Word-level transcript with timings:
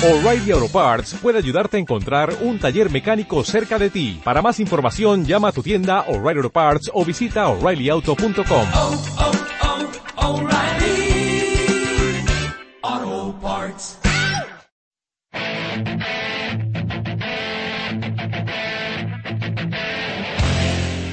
O'Reilly 0.00 0.52
Auto 0.52 0.68
Parts 0.68 1.14
puede 1.20 1.38
ayudarte 1.38 1.76
a 1.76 1.80
encontrar 1.80 2.32
un 2.42 2.60
taller 2.60 2.88
mecánico 2.88 3.42
cerca 3.42 3.80
de 3.80 3.90
ti. 3.90 4.20
Para 4.22 4.40
más 4.40 4.60
información, 4.60 5.24
llama 5.24 5.48
a 5.48 5.52
tu 5.52 5.60
tienda 5.60 6.04
O'Reilly 6.06 6.38
Auto 6.38 6.50
Parts 6.50 6.88
o 6.94 7.04
visita 7.04 7.48
oreillyauto.com. 7.48 8.68
oh, 8.74 9.02
oh, 13.02 13.38
Parts. 13.42 13.98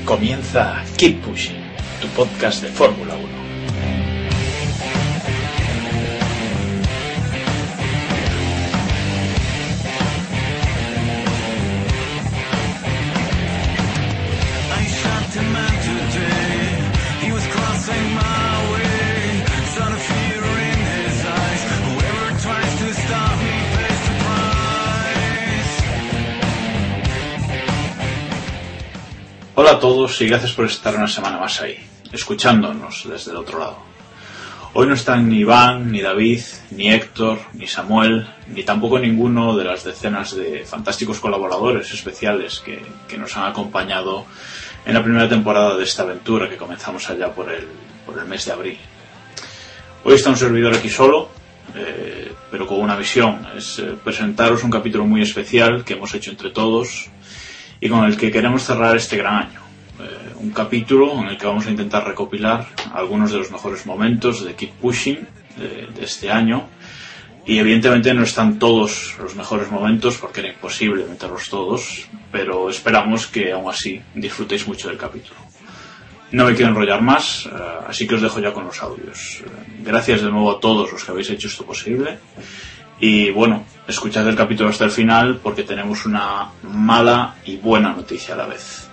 Comienza 0.06 0.84
Keep 0.98 1.24
Pushing, 1.24 1.56
tu 2.00 2.08
podcast 2.10 2.62
de 2.62 2.70
Fórmula 2.70 3.16
1. 3.16 3.25
Hola 29.58 29.72
a 29.72 29.80
todos 29.80 30.20
y 30.20 30.28
gracias 30.28 30.52
por 30.52 30.66
estar 30.66 30.94
una 30.98 31.08
semana 31.08 31.38
más 31.38 31.62
ahí, 31.62 31.78
escuchándonos 32.12 33.08
desde 33.10 33.32
el 33.32 33.38
otro 33.38 33.58
lado. 33.58 33.78
Hoy 34.74 34.86
no 34.86 34.96
están 34.96 35.30
ni 35.30 35.38
Iván, 35.38 35.94
ni 35.94 36.02
David, 36.02 36.42
ni 36.72 36.92
Héctor, 36.92 37.40
ni 37.54 37.66
Samuel, 37.66 38.28
ni 38.50 38.64
tampoco 38.64 39.00
ninguno 39.00 39.56
de 39.56 39.64
las 39.64 39.86
decenas 39.86 40.36
de 40.36 40.66
fantásticos 40.66 41.22
colaboradores 41.22 41.90
especiales 41.94 42.60
que, 42.60 42.86
que 43.08 43.18
nos 43.18 43.38
han 43.38 43.46
acompañado 43.46 44.26
en 44.86 44.94
la 44.94 45.02
primera 45.02 45.30
temporada 45.30 45.78
de 45.78 45.86
esta 45.86 46.04
aventura 46.04 46.50
que 46.50 46.58
comenzamos 46.58 47.10
allá 47.10 47.34
por 47.34 47.50
el, 47.50 47.66
por 48.06 48.20
el 48.20 48.26
mes 48.26 48.44
de 48.44 48.52
abril. 48.52 48.78
Hoy 50.04 50.16
está 50.16 50.32
un 50.32 50.38
servidor 50.38 50.74
aquí 50.74 50.90
solo, 50.90 51.30
eh, 51.76 52.34
pero 52.52 52.68
con 52.68 52.82
una 52.82 52.98
visión, 52.98 53.48
es 53.56 53.80
eh, 53.80 53.96
presentaros 54.04 54.66
un 54.66 54.72
capítulo 54.72 55.06
muy 55.06 55.22
especial 55.22 55.86
que 55.86 55.94
hemos 55.94 56.14
hecho 56.14 56.32
entre 56.32 56.50
todos 56.50 57.10
y 57.86 57.90
con 57.90 58.04
el 58.04 58.18
que 58.18 58.32
queremos 58.32 58.64
cerrar 58.64 58.98
este 58.98 59.16
gran 59.16 59.44
año. 59.44 59.62
Eh, 60.00 60.34
un 60.38 60.50
capítulo 60.50 61.22
en 61.22 61.28
el 61.28 61.38
que 61.38 61.46
vamos 61.46 61.68
a 61.68 61.70
intentar 61.70 62.04
recopilar 62.04 62.66
algunos 62.92 63.32
de 63.32 63.38
los 63.38 63.52
mejores 63.52 63.86
momentos 63.86 64.44
de 64.44 64.56
Keep 64.56 64.72
Pushing 64.82 65.28
de, 65.56 65.86
de 65.94 66.04
este 66.04 66.32
año. 66.32 66.68
Y 67.46 67.60
evidentemente 67.60 68.12
no 68.16 68.24
están 68.24 68.58
todos 68.58 69.14
los 69.22 69.36
mejores 69.36 69.70
momentos 69.70 70.18
porque 70.18 70.40
era 70.40 70.50
imposible 70.50 71.06
meterlos 71.06 71.48
todos, 71.48 72.08
pero 72.32 72.72
esperamos 72.72 73.28
que 73.28 73.52
aún 73.52 73.70
así 73.70 74.02
disfrutéis 74.16 74.68
mucho 74.68 74.88
del 74.88 74.98
capítulo. 74.98 75.40
No 76.32 76.46
me 76.46 76.56
quiero 76.56 76.72
enrollar 76.72 77.04
más, 77.04 77.46
eh, 77.46 77.50
así 77.88 78.08
que 78.08 78.16
os 78.16 78.22
dejo 78.24 78.40
ya 78.40 78.52
con 78.52 78.66
los 78.66 78.82
audios. 78.82 79.44
Eh, 79.46 79.84
gracias 79.84 80.24
de 80.24 80.32
nuevo 80.32 80.50
a 80.50 80.60
todos 80.60 80.92
los 80.92 81.04
que 81.04 81.12
habéis 81.12 81.30
hecho 81.30 81.48
esto 81.48 81.64
posible. 81.64 82.18
Y 83.00 83.32
bueno, 83.32 83.64
escuchad 83.88 84.28
el 84.28 84.36
capítulo 84.36 84.70
hasta 84.70 84.86
el 84.86 84.92
final 84.92 85.40
porque 85.44 85.64
tenemos 85.64 86.06
una 86.06 86.50
mala 86.64 87.36
y 87.46 87.58
buena 87.58 87.94
noticia 87.94 88.34
a 88.34 88.38
la 88.38 88.48
vez. 88.48 88.90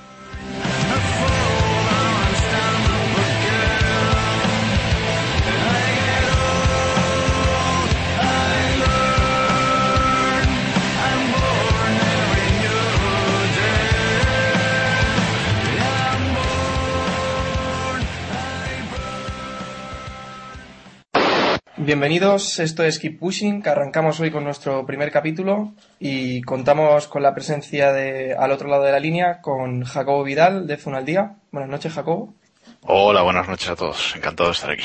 Bienvenidos, 21.84 22.60
esto 22.60 22.84
es 22.84 23.00
Keep 23.00 23.19
Pushing, 23.19 23.60
que 23.60 23.69
arrancamos 23.69 24.20
hoy 24.20 24.31
con 24.31 24.44
nuestro 24.44 24.87
primer 24.87 25.10
capítulo 25.10 25.72
y 25.98 26.41
contamos 26.43 27.09
con 27.09 27.25
la 27.25 27.34
presencia 27.34 27.93
de, 27.93 28.37
al 28.37 28.53
otro 28.53 28.69
lado 28.69 28.84
de 28.84 28.93
la 28.93 29.00
línea 29.00 29.41
con 29.41 29.82
Jacobo 29.82 30.22
Vidal 30.22 30.69
de 30.69 30.78
F1 30.78 30.97
al 30.97 31.04
Día. 31.04 31.34
Buenas 31.50 31.69
noches, 31.69 31.93
Jacobo. 31.93 32.34
Hola, 32.82 33.22
buenas 33.22 33.48
noches 33.48 33.69
a 33.69 33.75
todos. 33.75 34.15
Encantado 34.15 34.50
de 34.50 34.54
estar 34.54 34.70
aquí. 34.70 34.84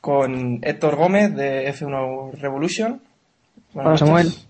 Con 0.00 0.60
Héctor 0.62 0.96
Gómez 0.96 1.34
de 1.34 1.70
F1 1.74 2.32
Revolution. 2.40 3.02
Buenas 3.74 4.00
Hola, 4.00 4.22
noches. 4.22 4.48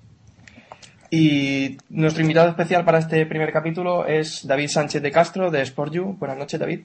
Y 1.10 1.78
nuestro 1.88 2.22
invitado 2.22 2.48
especial 2.48 2.84
para 2.84 2.98
este 2.98 3.26
primer 3.26 3.52
capítulo 3.52 4.06
es 4.06 4.46
David 4.46 4.68
Sánchez 4.68 5.02
de 5.02 5.10
Castro 5.10 5.50
de 5.50 5.66
SportU. 5.66 6.16
Buenas 6.16 6.38
noches, 6.38 6.60
David. 6.60 6.82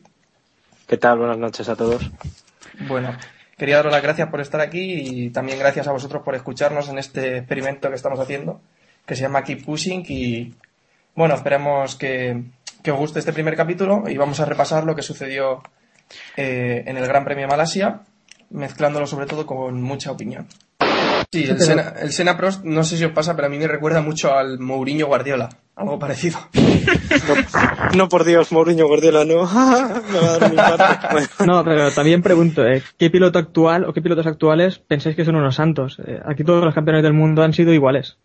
¿Qué 0.87 0.97
tal? 0.97 1.19
Buenas 1.19 1.37
noches 1.37 1.69
a 1.69 1.75
todos. 1.75 2.09
Bueno, 2.87 3.15
quería 3.57 3.77
daros 3.77 3.91
las 3.91 4.01
gracias 4.01 4.29
por 4.29 4.41
estar 4.41 4.61
aquí 4.61 4.93
y 4.93 5.29
también 5.29 5.59
gracias 5.59 5.87
a 5.87 5.91
vosotros 5.91 6.23
por 6.23 6.35
escucharnos 6.35 6.89
en 6.89 6.97
este 6.97 7.37
experimento 7.37 7.89
que 7.89 7.95
estamos 7.95 8.19
haciendo, 8.19 8.61
que 9.05 9.15
se 9.15 9.23
llama 9.23 9.43
Keep 9.43 9.65
Pushing 9.65 10.05
y 10.07 10.53
bueno, 11.15 11.35
esperemos 11.35 11.95
que, 11.95 12.43
que 12.81 12.91
os 12.91 12.97
guste 12.97 13.19
este 13.19 13.33
primer 13.33 13.55
capítulo 13.55 14.03
y 14.07 14.17
vamos 14.17 14.39
a 14.39 14.45
repasar 14.45 14.83
lo 14.83 14.95
que 14.95 15.01
sucedió 15.01 15.61
eh, 16.35 16.83
en 16.85 16.97
el 16.97 17.07
Gran 17.07 17.23
Premio 17.23 17.45
de 17.45 17.51
Malasia, 17.51 18.01
mezclándolo 18.49 19.07
sobre 19.07 19.25
todo 19.25 19.45
con 19.45 19.81
mucha 19.81 20.11
opinión. 20.11 20.47
Sí, 21.31 21.45
el 21.45 21.59
Sena, 21.59 21.93
el 21.99 22.11
Sena 22.11 22.37
Prost, 22.37 22.63
no 22.63 22.83
sé 22.83 22.97
si 22.97 23.05
os 23.05 23.11
pasa, 23.11 23.35
pero 23.35 23.47
a 23.47 23.49
mí 23.49 23.57
me 23.57 23.67
recuerda 23.67 24.01
mucho 24.01 24.35
al 24.35 24.59
Mourinho 24.59 25.07
Guardiola, 25.07 25.49
algo 25.75 25.97
parecido. 25.97 26.37
No, 27.97 28.09
por 28.09 28.23
Dios, 28.23 28.51
Mourinho 28.51 28.87
Guardiola, 28.87 29.23
no. 29.23 29.43
Me 30.11 30.19
va 30.19 30.27
a 30.27 30.37
dar 30.37 30.43
un 30.43 30.57
infarto. 30.57 31.07
Bueno, 31.11 31.27
No, 31.45 31.63
pero 31.63 31.91
también 31.91 32.21
pregunto, 32.21 32.65
¿eh? 32.65 32.81
¿qué 32.97 33.09
piloto 33.09 33.39
actual 33.39 33.85
o 33.85 33.93
qué 33.93 34.01
pilotos 34.01 34.25
actuales 34.25 34.79
pensáis 34.79 35.15
que 35.15 35.25
son 35.25 35.35
unos 35.35 35.55
santos? 35.55 35.99
Eh, 36.05 36.19
aquí 36.25 36.43
todos 36.43 36.63
los 36.63 36.73
campeones 36.73 37.03
del 37.03 37.13
mundo 37.13 37.43
han 37.43 37.53
sido 37.53 37.71
iguales. 37.71 38.17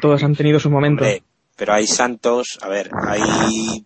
Todos 0.00 0.22
han 0.22 0.34
tenido 0.34 0.60
sus 0.60 0.70
momentos. 0.70 1.06
hombre, 1.06 1.22
pero 1.56 1.74
hay 1.74 1.86
santos, 1.86 2.58
a 2.62 2.68
ver, 2.68 2.90
hay... 3.06 3.84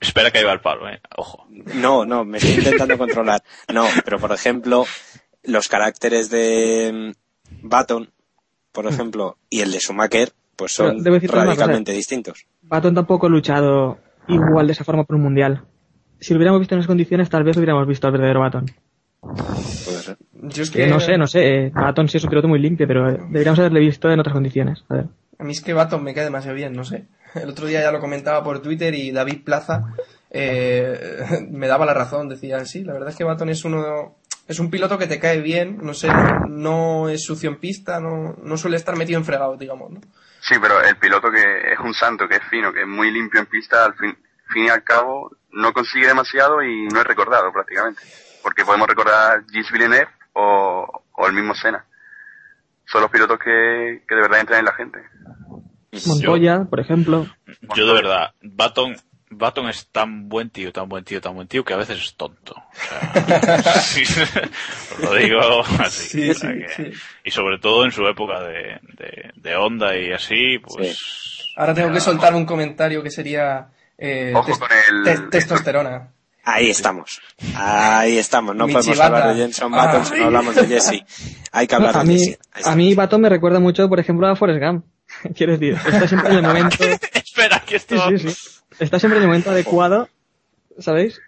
Espera 0.00 0.30
que 0.30 0.38
ahí 0.38 0.44
va 0.44 0.52
el 0.52 0.60
palo, 0.60 0.88
eh. 0.88 1.00
Ojo. 1.16 1.46
No, 1.74 2.04
no, 2.04 2.24
me 2.24 2.38
estoy 2.38 2.54
intentando 2.54 2.96
controlar. 2.98 3.42
No, 3.72 3.86
pero 4.04 4.18
por 4.18 4.32
ejemplo, 4.32 4.86
los 5.42 5.68
caracteres 5.68 6.30
de 6.30 7.12
mm, 7.12 7.68
Baton, 7.68 8.10
por 8.72 8.86
ejemplo, 8.86 9.38
y 9.50 9.60
el 9.60 9.72
de 9.72 9.80
Schumacher, 9.80 10.32
pues 10.56 10.72
son 10.72 11.04
radicalmente 11.04 11.92
distintos. 11.92 12.46
Baton 12.62 12.94
tampoco 12.94 13.26
ha 13.26 13.30
luchado 13.30 13.98
igual 14.28 14.66
de 14.66 14.72
esa 14.72 14.84
forma 14.84 15.04
por 15.04 15.16
un 15.16 15.22
mundial. 15.22 15.62
Si 16.20 16.32
lo 16.32 16.38
hubiéramos 16.38 16.60
visto 16.60 16.74
en 16.74 16.80
esas 16.80 16.88
condiciones, 16.88 17.28
tal 17.30 17.44
vez 17.44 17.56
hubiéramos 17.56 17.86
visto 17.86 18.06
al 18.06 18.12
verdadero 18.12 18.40
Baton. 18.40 18.66
Puede 19.20 19.98
ser. 19.98 20.16
Yo 20.32 20.62
es 20.62 20.70
Que 20.70 20.86
no 20.86 21.00
sé, 21.00 21.18
no 21.18 21.26
sé. 21.26 21.66
eh, 21.66 21.70
Baton 21.74 22.08
sí 22.08 22.18
es 22.18 22.24
un 22.24 22.30
piloto 22.30 22.48
muy 22.48 22.58
limpio, 22.60 22.86
pero 22.86 23.08
eh, 23.08 23.18
deberíamos 23.30 23.58
haberle 23.58 23.80
visto 23.80 24.10
en 24.10 24.20
otras 24.20 24.34
condiciones. 24.34 24.84
A 24.88 24.94
ver. 24.94 25.06
A 25.38 25.44
mí 25.44 25.52
es 25.52 25.60
que 25.60 25.72
Baton 25.72 26.02
me 26.02 26.14
cae 26.14 26.24
demasiado 26.24 26.56
bien, 26.56 26.72
no 26.72 26.84
sé. 26.84 27.06
El 27.34 27.48
otro 27.50 27.66
día 27.66 27.80
ya 27.80 27.92
lo 27.92 28.00
comentaba 28.00 28.42
por 28.42 28.60
Twitter 28.62 28.94
y 28.94 29.10
David 29.10 29.44
Plaza 29.44 29.94
eh, 30.30 30.98
me 31.50 31.66
daba 31.68 31.86
la 31.86 31.94
razón. 31.94 32.28
Decía, 32.28 32.64
sí, 32.64 32.84
la 32.84 32.92
verdad 32.94 33.10
es 33.10 33.16
que 33.16 33.24
Baton 33.24 33.48
es 33.48 33.64
uno, 33.64 34.16
es 34.46 34.58
un 34.58 34.70
piloto 34.70 34.98
que 34.98 35.06
te 35.06 35.18
cae 35.20 35.40
bien, 35.40 35.78
no 35.82 35.94
sé, 35.94 36.08
no 36.48 37.08
es 37.08 37.22
sucio 37.22 37.50
en 37.50 37.58
pista, 37.58 38.00
no, 38.00 38.36
no 38.42 38.56
suele 38.56 38.76
estar 38.76 38.96
metido 38.96 39.18
en 39.18 39.24
fregado, 39.24 39.56
digamos, 39.56 39.90
¿no? 39.90 40.00
Sí, 40.48 40.54
pero 40.62 40.82
el 40.82 40.96
piloto 40.96 41.30
que 41.30 41.72
es 41.72 41.78
un 41.78 41.92
santo, 41.92 42.26
que 42.26 42.36
es 42.36 42.42
fino, 42.44 42.72
que 42.72 42.80
es 42.80 42.86
muy 42.86 43.10
limpio 43.10 43.38
en 43.38 43.46
pista, 43.46 43.84
al 43.84 43.94
fin, 43.96 44.16
fin 44.50 44.64
y 44.64 44.68
al 44.70 44.82
cabo 44.82 45.30
no 45.50 45.74
consigue 45.74 46.06
demasiado 46.06 46.62
y 46.62 46.86
no 46.88 47.00
es 47.00 47.06
recordado 47.06 47.52
prácticamente. 47.52 48.00
Porque 48.42 48.64
podemos 48.64 48.88
recordar 48.88 49.44
Gilles 49.50 49.70
Villeneuve 49.70 50.08
o, 50.32 51.04
o 51.12 51.26
el 51.26 51.34
mismo 51.34 51.54
Senna. 51.54 51.84
Son 52.86 53.02
los 53.02 53.10
pilotos 53.10 53.38
que, 53.38 54.02
que 54.08 54.14
de 54.14 54.20
verdad 54.22 54.40
entran 54.40 54.60
en 54.60 54.64
la 54.64 54.72
gente. 54.72 55.00
Montoya, 56.06 56.64
por 56.64 56.80
ejemplo. 56.80 57.26
Yo 57.74 57.86
de 57.86 57.92
verdad, 57.92 58.32
Baton, 58.40 58.96
Baton 59.38 59.68
es 59.68 59.86
tan 59.92 60.28
buen 60.28 60.50
tío, 60.50 60.72
tan 60.72 60.88
buen 60.88 61.04
tío, 61.04 61.20
tan 61.20 61.34
buen 61.34 61.48
tío 61.48 61.64
que 61.64 61.72
a 61.74 61.76
veces 61.78 61.98
es 62.02 62.14
tonto. 62.16 62.54
O 62.54 63.28
sea, 63.28 63.62
sí, 63.80 64.02
os 64.94 65.00
lo 65.00 65.14
digo 65.14 65.40
así. 65.80 66.08
Sí, 66.08 66.30
o 66.30 66.34
sea 66.34 66.50
sí, 66.52 66.58
que- 66.58 66.90
sí. 66.92 66.98
Y 67.24 67.30
sobre 67.30 67.58
todo 67.58 67.84
en 67.84 67.92
su 67.92 68.06
época 68.06 68.40
de, 68.42 68.80
de, 68.98 69.30
de 69.34 69.56
onda 69.56 69.96
y 69.96 70.12
así, 70.12 70.58
pues... 70.58 70.98
Ahora 71.56 71.74
tengo 71.74 71.92
que 71.92 72.00
soltar 72.00 72.34
un 72.34 72.44
comentario 72.44 73.02
que 73.02 73.10
sería 73.10 73.68
eh, 73.96 74.32
Ojo 74.34 74.46
tes- 74.52 74.58
con 74.58 74.68
el- 74.70 75.04
te- 75.04 75.28
testosterona. 75.28 76.08
Ahí 76.44 76.70
estamos. 76.70 77.20
Ahí 77.56 78.16
estamos. 78.16 78.56
No 78.56 78.66
podemos 78.68 78.98
hablar 79.00 79.34
de 79.34 79.42
Jenson 79.42 79.70
Button 79.70 80.06
si 80.06 80.14
no 80.14 80.24
hablamos 80.26 80.54
de 80.54 80.66
Jesse. 80.66 81.04
Hay 81.52 81.66
que 81.66 81.74
hablar 81.74 81.94
a 81.96 81.98
de 82.00 82.04
mí, 82.06 82.18
Jesse. 82.18 82.66
A 82.66 82.74
mí 82.74 82.94
Baton 82.94 83.20
me 83.20 83.28
recuerda 83.28 83.60
mucho, 83.60 83.86
por 83.88 84.00
ejemplo, 84.00 84.26
a 84.28 84.34
Forrest 84.34 84.62
Gump. 84.62 84.84
Quiero 85.36 85.52
decir, 85.58 85.74
está 85.86 86.08
siempre 86.08 86.30
en 86.30 86.36
el 86.38 86.42
momento. 86.42 86.76
Espera, 87.12 87.60
que 87.66 87.76
esto... 87.76 88.08
Sí, 88.08 88.18
sí, 88.18 88.30
sí. 88.30 88.50
Está 88.78 88.98
siempre 88.98 89.18
en 89.18 89.24
el 89.24 89.28
momento 89.28 89.50
adecuado, 89.50 90.08
¿sabéis? 90.78 91.20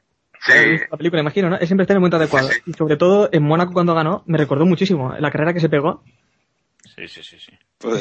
Sí, 0.43 0.53
La 0.91 0.97
película, 0.97 1.21
imagino, 1.21 1.51
¿no? 1.51 1.59
Siempre 1.59 1.83
está 1.83 1.93
en 1.93 1.97
el 1.97 2.01
momento 2.01 2.17
adecuado. 2.17 2.49
Sí, 2.49 2.55
sí. 2.65 2.71
Y 2.71 2.73
sobre 2.73 2.97
todo 2.97 3.29
en 3.31 3.43
Mónaco 3.43 3.73
cuando 3.73 3.95
ganó, 3.95 4.23
me 4.27 4.39
recordó 4.39 4.65
muchísimo 4.65 5.15
la 5.19 5.31
carrera 5.31 5.53
que 5.53 5.61
se 5.61 5.69
pegó. 5.69 6.03
Sí, 6.97 7.09
sí, 7.09 7.23
sí, 7.23 7.39
sí. 7.39 7.53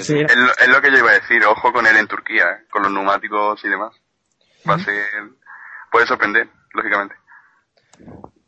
Ser. 0.03 0.25
Es 0.25 0.37
lo, 0.37 0.51
es 0.51 0.67
lo 0.67 0.81
que 0.81 0.91
yo 0.91 0.97
iba 0.99 1.11
a 1.11 1.19
decir, 1.19 1.43
ojo 1.45 1.73
con 1.73 1.85
él 1.85 1.97
en 1.97 2.07
Turquía, 2.07 2.43
¿eh? 2.43 2.65
con 2.69 2.83
los 2.83 2.91
neumáticos 2.91 3.63
y 3.65 3.69
demás. 3.69 3.93
Va 4.69 4.75
a 4.75 4.79
ser... 4.79 5.03
Puede 5.91 6.05
sorprender, 6.05 6.47
lógicamente. 6.73 7.15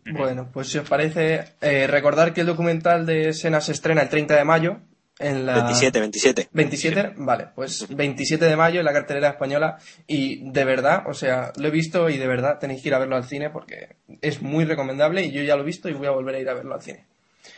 Bueno, 0.05 0.49
pues 0.51 0.69
si 0.69 0.77
os 0.77 0.87
parece, 0.87 1.55
eh, 1.61 1.87
recordar 1.87 2.33
que 2.33 2.41
el 2.41 2.47
documental 2.47 3.05
de 3.05 3.33
Sena 3.33 3.61
se 3.61 3.71
estrena 3.71 4.03
el 4.03 4.09
30 4.09 4.35
de 4.35 4.43
mayo 4.45 4.79
en 5.21 5.45
la... 5.45 5.55
27, 5.55 5.99
27. 5.99 6.49
27, 6.51 7.13
vale, 7.17 7.47
pues 7.55 7.87
27 7.89 8.45
de 8.45 8.55
mayo 8.55 8.79
en 8.79 8.85
la 8.85 8.93
cartelera 8.93 9.29
española 9.29 9.77
y 10.07 10.49
de 10.51 10.65
verdad, 10.65 11.03
o 11.07 11.13
sea, 11.13 11.51
lo 11.57 11.67
he 11.67 11.71
visto 11.71 12.09
y 12.09 12.17
de 12.17 12.27
verdad 12.27 12.59
tenéis 12.59 12.81
que 12.81 12.89
ir 12.89 12.95
a 12.95 12.99
verlo 12.99 13.15
al 13.15 13.25
cine 13.25 13.49
porque 13.49 13.95
es 14.21 14.41
muy 14.41 14.65
recomendable 14.65 15.23
y 15.23 15.31
yo 15.31 15.41
ya 15.43 15.55
lo 15.55 15.63
he 15.63 15.65
visto 15.65 15.89
y 15.89 15.93
voy 15.93 16.07
a 16.07 16.11
volver 16.11 16.35
a 16.35 16.39
ir 16.39 16.49
a 16.49 16.53
verlo 16.53 16.75
al 16.75 16.81
cine. 16.81 17.05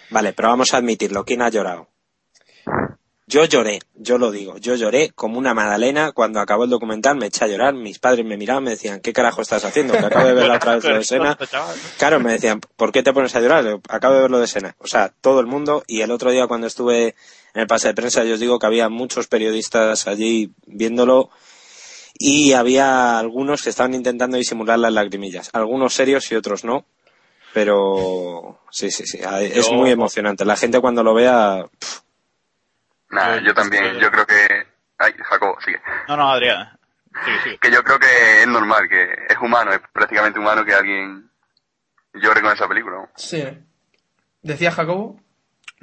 Vale, 0.10 0.34
pero 0.34 0.50
vamos 0.50 0.74
a 0.74 0.78
admitirlo. 0.78 1.26
¿Quién 1.26 1.42
ha 1.42 1.50
llorado? 1.50 1.90
Yo 3.26 3.46
lloré, 3.46 3.80
yo 3.96 4.18
lo 4.18 4.32
digo. 4.32 4.58
Yo 4.58 4.76
lloré 4.76 5.12
como 5.12 5.40
una 5.40 5.54
magdalena 5.54 6.12
cuando 6.12 6.42
acabó 6.42 6.66
el 6.66 6.70
documental. 6.70 7.16
Me 7.16 7.28
eché 7.28 7.46
a 7.46 7.48
llorar. 7.48 7.74
Mis 7.74 7.98
padres 7.98 8.26
me 8.26 8.36
miraban, 8.36 8.66
me 8.66 8.72
decían, 8.72 9.00
¿qué 9.00 9.14
carajo 9.14 9.42
estás 9.42 9.64
haciendo? 9.64 9.94
Que 9.94 10.00
acabo 10.00 10.28
de 10.28 10.34
ver 10.34 10.52
otra 10.52 10.76
vez 10.76 10.84
lo 10.84 10.98
de 10.98 11.04
Sena. 11.06 11.38
Claro, 11.98 12.20
me 12.20 12.34
decían, 12.34 12.60
¿por 12.76 12.92
qué 12.92 13.02
te 13.02 13.14
pones 13.14 13.34
a 13.36 13.40
llorar? 13.40 13.80
Acabo 13.88 14.16
de 14.16 14.22
ver 14.22 14.32
lo 14.32 14.40
de 14.40 14.48
Sena. 14.48 14.76
O 14.80 14.88
sea, 14.88 15.14
todo 15.22 15.40
el 15.40 15.48
mundo. 15.48 15.84
Y 15.88 16.02
el 16.02 16.12
otro 16.12 16.32
día 16.32 16.48
cuando 16.48 16.68
estuve 16.68 17.16
en 17.54 17.62
el 17.62 17.68
pase 17.68 17.88
de 17.88 17.94
prensa, 17.94 18.26
yo 18.26 18.34
os 18.34 18.40
digo 18.42 18.60
que 18.60 18.66
había 18.66 18.90
muchos 18.90 19.28
periodistas 19.28 20.06
allí 20.06 20.52
viéndolo. 20.66 21.30
Y 22.16 22.52
había 22.52 23.18
algunos 23.18 23.64
que 23.64 23.70
estaban 23.70 23.94
intentando 23.94 24.36
disimular 24.38 24.78
las 24.80 24.92
lagrimillas. 24.92 25.50
Algunos 25.54 25.94
serios 25.94 26.30
y 26.32 26.36
otros 26.36 26.66
no. 26.66 26.86
Pero 27.54 28.60
sí, 28.70 28.92
sí, 28.92 29.06
sí. 29.06 29.20
Es 29.42 29.72
muy 29.72 29.92
emocionante. 29.92 30.44
La 30.44 30.58
gente 30.58 30.82
cuando 30.82 31.04
lo 31.04 31.14
vea... 31.14 31.66
pff, 31.80 32.03
Nada, 33.14 33.38
Yo- 33.38 33.48
yo 33.48 33.54
también, 33.54 33.96
yo 34.00 34.12
creo 34.12 34.26
que... 34.26 34.68
Ay, 34.98 35.14
Jacobo, 35.24 35.58
sigue. 35.62 35.82
No, 36.08 36.18
no, 36.18 36.32
Adrián. 36.32 36.78
Sigue, 37.26 37.40
sigue. 37.44 37.58
Que 37.60 37.72
yo 37.72 37.84
creo 37.84 38.00
que 38.00 38.42
es 38.42 38.48
normal, 38.48 38.88
que 38.90 39.04
es 39.30 39.38
humano, 39.42 39.72
es 39.72 39.80
prácticamente 39.92 40.40
humano 40.40 40.64
que 40.66 40.74
alguien 40.74 41.30
llore 42.14 42.42
con 42.42 42.52
esa 42.52 42.68
película. 42.68 43.10
Sí. 43.16 43.44
¿Decía 44.42 44.72
Jacobo? 44.72 45.20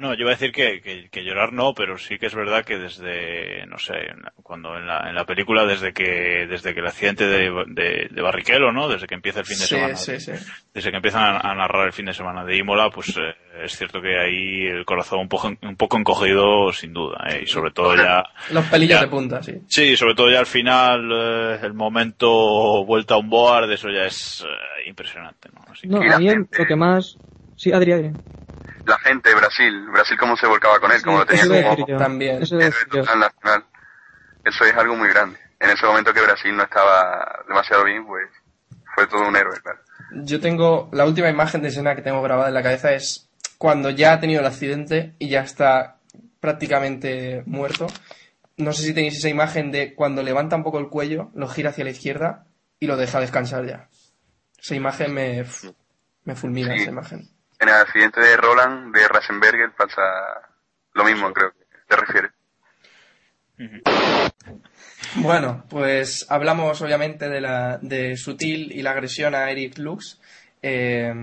No, 0.01 0.13
yo 0.15 0.21
iba 0.21 0.31
a 0.31 0.33
decir 0.33 0.51
que, 0.51 0.81
que, 0.81 1.09
que 1.09 1.23
llorar 1.23 1.53
no, 1.53 1.73
pero 1.75 1.97
sí 1.97 2.17
que 2.17 2.25
es 2.25 2.33
verdad 2.35 2.65
que 2.65 2.77
desde, 2.77 3.65
no 3.67 3.77
sé, 3.77 3.93
en 4.09 4.21
la- 4.23 4.33
cuando 4.41 4.75
en 4.77 4.87
la, 4.87 5.07
en 5.07 5.13
la 5.15 5.25
película, 5.25 5.65
desde 5.65 5.93
que, 5.93 6.47
desde 6.49 6.73
que 6.73 6.79
el 6.79 6.87
accidente 6.87 7.27
de, 7.27 7.51
de, 7.67 8.07
de 8.09 8.21
Barrichello, 8.21 8.71
¿no? 8.71 8.89
Desde 8.89 9.05
que 9.07 9.13
empieza 9.15 9.41
el 9.41 9.45
fin 9.45 9.57
de 9.59 9.63
Sí, 9.65 9.75
semana. 9.75 9.95
sí, 9.95 10.19
sí. 10.19 10.31
Desde 10.73 10.89
que 10.89 10.95
empiezan 10.97 11.23
a, 11.23 11.39
a 11.39 11.53
narrar 11.55 11.85
el 11.85 11.93
fin 11.93 12.05
de 12.07 12.13
semana 12.13 12.43
de 12.43 12.57
Imola, 12.57 12.89
pues 12.89 13.15
eh, 13.17 13.35
es 13.63 13.77
cierto 13.77 14.01
que 14.01 14.19
ahí 14.19 14.65
el 14.67 14.83
corazón 14.85 15.19
un 15.19 15.29
poco, 15.29 15.51
un 15.61 15.75
poco 15.75 15.97
encogido, 15.99 16.73
sin 16.73 16.93
duda, 16.93 17.23
¿eh? 17.29 17.41
y 17.43 17.47
sobre 17.47 17.71
todo 17.71 17.95
ya, 17.95 18.23
Los 18.51 18.65
pelillos 18.65 18.99
Ya. 18.99 19.05
de 19.05 19.11
punta, 19.11 19.43
sí. 19.43 19.53
sí, 19.67 19.95
sobre 19.95 20.15
todo 20.15 20.31
ya 20.31 20.39
al 20.39 20.47
final, 20.47 21.11
eh, 21.13 21.59
el 21.63 21.73
momento 21.73 22.83
vuelta 22.85 23.13
a 23.13 23.17
un 23.17 23.29
board, 23.29 23.71
eso 23.71 23.89
ya 23.89 24.05
es 24.05 24.43
eh, 24.47 24.89
impresionante, 24.89 25.49
¿no? 25.53 25.61
Así 25.71 25.81
que- 25.83 25.93
No, 25.93 26.03
la 26.03 26.15
a 26.15 26.19
mí 26.19 26.27
lo 26.33 26.65
que 26.65 26.75
más... 26.75 27.15
Sí, 27.55 27.71
Adri, 27.71 27.91
Adri. 27.91 28.09
La 28.85 28.97
gente, 28.99 29.33
Brasil, 29.35 29.87
Brasil 29.91 30.17
cómo 30.19 30.35
se 30.37 30.47
volcaba 30.47 30.79
con 30.79 30.91
él, 30.91 31.01
cómo 31.03 31.19
lo 31.19 31.25
tenía 31.25 31.75
como. 31.75 31.85
También. 31.97 32.41
Eso 32.41 32.57
nacional. 32.57 33.65
Eso 34.43 34.65
es 34.65 34.73
algo 34.75 34.95
muy 34.95 35.09
grande. 35.09 35.37
En 35.59 35.69
ese 35.69 35.85
momento 35.85 36.13
que 36.13 36.21
Brasil 36.21 36.55
no 36.55 36.63
estaba 36.63 37.43
demasiado 37.47 37.83
bien, 37.85 38.05
pues 38.07 38.27
fue 38.95 39.05
todo 39.07 39.27
un 39.27 39.35
héroe, 39.35 39.59
claro. 39.61 39.79
Yo 40.23 40.39
tengo 40.39 40.89
la 40.91 41.05
última 41.05 41.29
imagen 41.29 41.61
de 41.61 41.67
escena 41.69 41.95
que 41.95 42.01
tengo 42.01 42.21
grabada 42.21 42.47
en 42.49 42.55
la 42.55 42.63
cabeza 42.63 42.91
es 42.93 43.29
cuando 43.57 43.91
ya 43.91 44.13
ha 44.13 44.19
tenido 44.19 44.41
el 44.41 44.47
accidente 44.47 45.13
y 45.19 45.29
ya 45.29 45.41
está 45.41 45.97
prácticamente 46.39 47.43
muerto. 47.45 47.87
No 48.57 48.73
sé 48.73 48.83
si 48.83 48.93
tenéis 48.93 49.17
esa 49.17 49.29
imagen 49.29 49.71
de 49.71 49.93
cuando 49.93 50.23
levanta 50.23 50.55
un 50.55 50.63
poco 50.63 50.79
el 50.79 50.89
cuello, 50.89 51.29
lo 51.35 51.47
gira 51.47 51.69
hacia 51.69 51.83
la 51.83 51.91
izquierda 51.91 52.45
y 52.79 52.87
lo 52.87 52.97
deja 52.97 53.19
descansar 53.19 53.65
ya. 53.65 53.87
Esa 54.59 54.75
imagen 54.75 55.13
me, 55.13 55.45
me 56.25 56.35
fulmina, 56.35 56.73
Sí. 56.75 56.81
esa 56.81 56.91
imagen. 56.91 57.29
En 57.61 57.69
el 57.69 57.75
accidente 57.75 58.19
de 58.19 58.35
Roland, 58.37 58.93
de 58.93 59.07
Rasenberger, 59.07 59.71
pasa 59.77 60.01
lo 60.95 61.03
mismo, 61.05 61.31
creo 61.31 61.51
que 61.51 61.65
te 61.87 61.95
refieres. 61.95 62.31
Bueno, 65.15 65.63
pues 65.69 66.25
hablamos 66.29 66.81
obviamente 66.81 67.29
de, 67.29 67.39
la, 67.39 67.77
de 67.79 68.17
Sutil 68.17 68.71
y 68.71 68.81
la 68.81 68.91
agresión 68.91 69.35
a 69.35 69.51
Eric 69.51 69.77
Lux. 69.77 70.19
eh, 70.63 71.13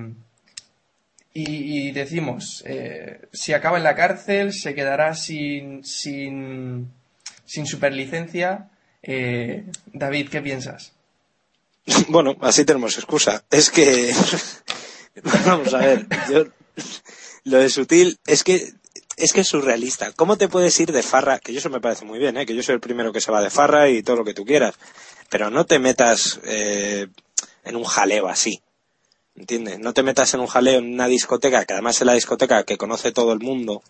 y, 1.34 1.88
y 1.88 1.92
decimos, 1.92 2.62
eh, 2.66 3.28
si 3.32 3.52
acaba 3.52 3.76
en 3.76 3.84
la 3.84 3.94
cárcel, 3.94 4.52
se 4.52 4.74
quedará 4.74 5.14
sin, 5.14 5.84
sin, 5.84 6.90
sin 7.44 7.66
superlicencia. 7.66 8.70
Eh, 9.02 9.64
David, 9.92 10.30
¿qué 10.30 10.40
piensas? 10.40 10.92
Bueno, 12.08 12.36
así 12.40 12.64
tenemos 12.64 12.96
excusa. 12.96 13.44
Es 13.50 13.70
que... 13.70 14.12
Vamos 15.46 15.72
a 15.74 15.78
ver, 15.78 16.06
yo... 16.30 16.44
Lo 17.44 17.58
de 17.58 17.70
sutil 17.70 18.18
es 18.26 18.44
que 18.44 18.72
es 19.16 19.32
que 19.32 19.40
es 19.40 19.48
surrealista. 19.48 20.12
¿Cómo 20.12 20.36
te 20.38 20.48
puedes 20.48 20.78
ir 20.78 20.92
de 20.92 21.02
farra? 21.02 21.38
Que 21.40 21.52
yo 21.52 21.58
eso 21.58 21.70
me 21.70 21.80
parece 21.80 22.04
muy 22.04 22.18
bien, 22.20 22.36
¿eh? 22.36 22.46
que 22.46 22.54
yo 22.54 22.62
soy 22.62 22.74
el 22.74 22.80
primero 22.80 23.12
que 23.12 23.20
se 23.20 23.32
va 23.32 23.42
de 23.42 23.50
farra 23.50 23.88
y 23.88 24.02
todo 24.02 24.16
lo 24.16 24.24
que 24.24 24.34
tú 24.34 24.44
quieras. 24.44 24.74
Pero 25.28 25.50
no 25.50 25.66
te 25.66 25.78
metas 25.80 26.38
eh, 26.44 27.08
en 27.64 27.74
un 27.76 27.82
jaleo 27.84 28.28
así. 28.28 28.60
¿Entiendes? 29.34 29.78
No 29.80 29.92
te 29.92 30.02
metas 30.04 30.34
en 30.34 30.40
un 30.40 30.46
jaleo 30.46 30.78
en 30.78 30.92
una 30.94 31.08
discoteca, 31.08 31.64
que 31.64 31.72
además 31.72 31.96
es 32.00 32.06
la 32.06 32.12
discoteca 32.14 32.62
que 32.64 32.76
conoce 32.76 33.10
todo 33.12 33.32
el 33.32 33.40
mundo, 33.40 33.82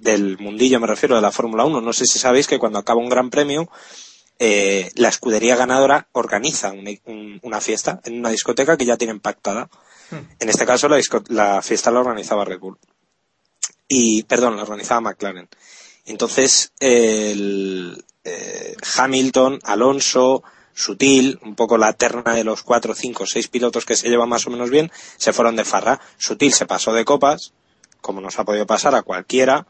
del 0.00 0.36
mundillo 0.38 0.78
me 0.80 0.86
refiero, 0.86 1.16
de 1.16 1.22
la 1.22 1.32
Fórmula 1.32 1.64
1. 1.64 1.80
No 1.80 1.92
sé 1.94 2.04
si 2.06 2.18
sabéis 2.18 2.46
que 2.46 2.58
cuando 2.58 2.78
acaba 2.78 3.00
un 3.00 3.08
gran 3.08 3.30
premio, 3.30 3.70
eh, 4.38 4.90
la 4.94 5.08
escudería 5.08 5.56
ganadora 5.56 6.08
organiza 6.12 6.72
un- 6.72 7.38
una 7.42 7.60
fiesta 7.60 8.00
en 8.04 8.18
una 8.18 8.30
discoteca 8.30 8.76
que 8.76 8.84
ya 8.86 8.96
tienen 8.98 9.20
pactada. 9.20 9.68
En 10.38 10.48
este 10.48 10.66
caso, 10.66 10.88
la, 11.28 11.62
fiesta 11.62 11.90
la 11.90 12.00
organizaba 12.00 12.44
Red 12.44 12.58
Bull. 12.58 12.78
Y, 13.88 14.22
perdón, 14.24 14.56
la 14.56 14.62
organizaba 14.62 15.00
McLaren. 15.00 15.48
Entonces, 16.06 16.72
el, 16.80 18.04
eh, 18.24 18.76
Hamilton, 18.96 19.60
Alonso, 19.62 20.42
Sutil, 20.74 21.38
un 21.42 21.54
poco 21.54 21.76
la 21.76 21.92
terna 21.92 22.34
de 22.34 22.44
los 22.44 22.62
cuatro, 22.62 22.94
cinco, 22.94 23.26
seis 23.26 23.48
pilotos 23.48 23.84
que 23.84 23.96
se 23.96 24.08
llevan 24.08 24.28
más 24.28 24.46
o 24.46 24.50
menos 24.50 24.70
bien, 24.70 24.90
se 25.16 25.32
fueron 25.32 25.56
de 25.56 25.64
farra. 25.64 26.00
Sutil 26.16 26.52
se 26.52 26.66
pasó 26.66 26.92
de 26.92 27.04
copas, 27.04 27.52
como 28.00 28.20
nos 28.20 28.38
ha 28.38 28.44
podido 28.44 28.66
pasar 28.66 28.94
a 28.94 29.02
cualquiera, 29.02 29.66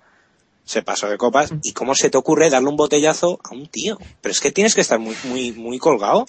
se 0.64 0.82
pasó 0.82 1.08
de 1.08 1.18
copas. 1.18 1.52
¿Y 1.62 1.72
cómo 1.72 1.94
se 1.94 2.10
te 2.10 2.18
ocurre 2.18 2.50
darle 2.50 2.68
un 2.68 2.76
botellazo 2.76 3.40
a 3.42 3.54
un 3.54 3.66
tío? 3.66 3.98
Pero 4.20 4.32
es 4.32 4.40
que 4.40 4.52
tienes 4.52 4.74
que 4.74 4.82
estar 4.82 4.98
muy, 4.98 5.16
muy, 5.24 5.52
muy 5.52 5.78
colgado. 5.78 6.26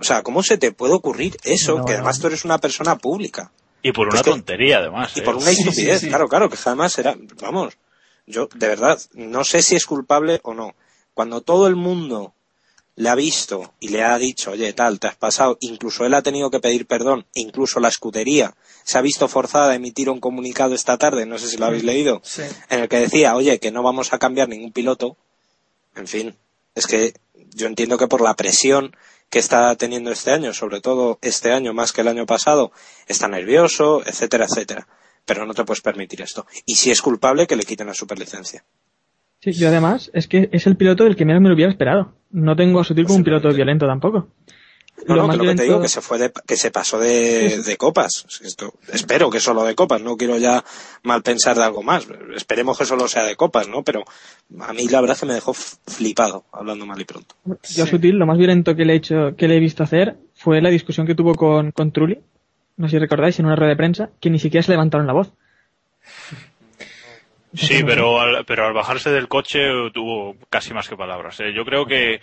O 0.00 0.04
sea, 0.04 0.22
¿cómo 0.22 0.42
se 0.42 0.56
te 0.58 0.72
puede 0.72 0.94
ocurrir 0.94 1.36
eso? 1.44 1.78
No, 1.78 1.84
que 1.84 1.92
no. 1.92 1.98
además 1.98 2.18
tú 2.20 2.26
eres 2.28 2.44
una 2.44 2.58
persona 2.58 2.96
pública. 2.96 3.52
Y 3.82 3.92
por 3.92 4.08
una 4.08 4.16
Es 4.18 4.22
que- 4.22 4.30
tontería, 4.30 4.78
además. 4.78 5.12
Y 5.16 5.20
¿eh? 5.20 5.22
por 5.22 5.36
una 5.36 5.46
Sí, 5.50 5.60
estupidez, 5.60 6.00
sí, 6.00 6.06
sí. 6.06 6.08
claro, 6.08 6.28
claro, 6.28 6.48
que 6.48 6.56
además 6.64 6.98
era, 6.98 7.16
vamos, 7.40 7.74
yo 8.26 8.48
de 8.54 8.68
verdad 8.68 9.00
no 9.14 9.44
sé 9.44 9.62
si 9.62 9.76
es 9.76 9.86
culpable 9.86 10.40
o 10.42 10.54
no. 10.54 10.74
Cuando 11.14 11.40
todo 11.42 11.66
el 11.66 11.76
mundo 11.76 12.34
le 12.96 13.08
ha 13.08 13.14
visto 13.14 13.72
y 13.80 13.88
le 13.88 14.02
ha 14.02 14.18
dicho, 14.18 14.50
oye, 14.50 14.72
tal, 14.74 15.00
te 15.00 15.06
has 15.06 15.16
pasado, 15.16 15.56
incluso 15.60 16.04
él 16.04 16.12
ha 16.14 16.22
tenido 16.22 16.50
que 16.50 16.60
pedir 16.60 16.86
perdón, 16.86 17.26
e 17.34 17.40
incluso 17.40 17.80
la 17.80 17.88
escudería 17.88 18.54
se 18.84 18.98
ha 18.98 19.00
visto 19.02 19.28
forzada 19.28 19.72
a 19.72 19.74
emitir 19.74 20.10
un 20.10 20.20
comunicado 20.20 20.74
esta 20.74 20.98
tarde, 20.98 21.24
no 21.26 21.38
sé 21.38 21.46
si 21.48 21.56
lo 21.56 21.66
habéis 21.66 21.84
leído, 21.84 22.20
Sí. 22.24 22.42
en 22.68 22.80
el 22.80 22.88
que 22.88 22.98
decía, 23.00 23.34
oye, 23.36 23.58
que 23.58 23.70
no 23.70 23.82
vamos 23.82 24.12
a 24.12 24.18
cambiar 24.18 24.48
ningún 24.48 24.72
piloto. 24.72 25.16
En 25.96 26.06
fin, 26.06 26.36
es 26.74 26.86
que 26.86 27.14
yo 27.54 27.66
entiendo 27.66 27.96
que 27.96 28.06
por 28.08 28.20
la 28.20 28.34
presión 28.34 28.94
que 29.30 29.38
está 29.38 29.74
teniendo 29.76 30.10
este 30.10 30.32
año, 30.32 30.52
sobre 30.52 30.80
todo 30.80 31.18
este 31.22 31.52
año 31.52 31.72
más 31.72 31.92
que 31.92 32.00
el 32.00 32.08
año 32.08 32.26
pasado, 32.26 32.72
está 33.06 33.28
nervioso, 33.28 34.02
etcétera, 34.04 34.46
etcétera. 34.46 34.86
Pero 35.24 35.46
no 35.46 35.54
te 35.54 35.64
puedes 35.64 35.80
permitir 35.80 36.20
esto. 36.20 36.46
Y 36.66 36.74
si 36.74 36.90
es 36.90 37.00
culpable, 37.00 37.46
que 37.46 37.56
le 37.56 37.62
quiten 37.62 37.86
la 37.86 37.94
superlicencia. 37.94 38.64
Sí, 39.40 39.52
yo 39.52 39.68
además 39.68 40.10
es 40.12 40.26
que 40.26 40.50
es 40.52 40.66
el 40.66 40.76
piloto 40.76 41.04
del 41.04 41.16
que 41.16 41.24
menos 41.24 41.40
me 41.40 41.48
lo 41.48 41.54
hubiera 41.54 41.70
esperado. 41.70 42.14
No 42.30 42.56
tengo 42.56 42.80
a 42.80 42.84
Sutil 42.84 43.06
como 43.06 43.18
un 43.18 43.24
piloto 43.24 43.48
violento 43.50 43.86
tampoco. 43.86 44.28
No, 45.06 45.14
Lo 45.14 45.22
no, 45.22 45.28
más 45.28 45.36
que 45.36 45.44
lo 45.44 45.50
que 45.50 45.56
te 45.56 45.62
digo, 45.64 45.80
que 45.80 45.88
se 45.88 46.00
fue 46.00 46.18
de, 46.18 46.32
que 46.46 46.56
se 46.56 46.70
pasó 46.70 46.98
de, 46.98 47.62
de 47.62 47.76
copas. 47.76 48.26
Esto, 48.42 48.74
espero 48.92 49.30
que 49.30 49.40
solo 49.40 49.64
de 49.64 49.74
copas, 49.74 50.02
no 50.02 50.16
quiero 50.16 50.38
ya 50.38 50.64
mal 51.02 51.22
pensar 51.22 51.56
de 51.56 51.64
algo 51.64 51.82
más. 51.82 52.06
Esperemos 52.34 52.78
que 52.78 52.84
solo 52.84 53.08
sea 53.08 53.24
de 53.24 53.36
copas, 53.36 53.68
¿no? 53.68 53.82
Pero 53.82 54.04
a 54.60 54.72
mí 54.72 54.88
la 54.88 55.00
verdad 55.00 55.14
es 55.14 55.20
que 55.20 55.26
me 55.26 55.34
dejó 55.34 55.54
flipado, 55.54 56.44
hablando 56.52 56.86
mal 56.86 57.00
y 57.00 57.04
pronto. 57.04 57.34
Yo 57.74 57.84
a 57.84 57.86
Sutil 57.86 58.16
lo 58.16 58.26
más 58.26 58.38
violento 58.38 58.76
que 58.76 58.84
le 58.84 58.94
he 58.94 58.96
hecho, 58.96 59.34
que 59.36 59.48
le 59.48 59.56
he 59.56 59.60
visto 59.60 59.82
hacer 59.82 60.16
fue 60.34 60.60
la 60.60 60.70
discusión 60.70 61.06
que 61.06 61.14
tuvo 61.14 61.34
con, 61.34 61.70
con 61.72 61.92
Trulli. 61.92 62.18
No 62.76 62.88
sé 62.88 62.92
si 62.92 62.98
recordáis, 62.98 63.38
en 63.38 63.46
una 63.46 63.56
rueda 63.56 63.70
de 63.70 63.76
prensa, 63.76 64.10
que 64.20 64.30
ni 64.30 64.38
siquiera 64.38 64.62
se 64.62 64.70
levantaron 64.72 65.06
la 65.06 65.12
voz. 65.12 65.32
Sí, 67.52 67.82
pero 67.84 68.20
al, 68.20 68.44
pero 68.44 68.66
al 68.66 68.72
bajarse 68.72 69.10
del 69.10 69.28
coche 69.28 69.58
tuvo 69.92 70.36
casi 70.48 70.72
más 70.72 70.88
que 70.88 70.96
palabras. 70.96 71.40
¿eh? 71.40 71.52
Yo 71.54 71.64
creo 71.64 71.84
que 71.84 72.20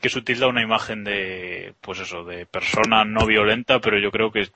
que 0.00 0.08
Sutil 0.08 0.40
da 0.40 0.48
una 0.48 0.62
imagen 0.62 1.04
de, 1.04 1.74
pues 1.80 2.00
eso, 2.00 2.24
de 2.24 2.46
persona 2.46 3.04
no 3.04 3.26
violenta, 3.26 3.80
pero 3.80 3.98
yo 3.98 4.10
creo 4.10 4.32
que 4.32 4.48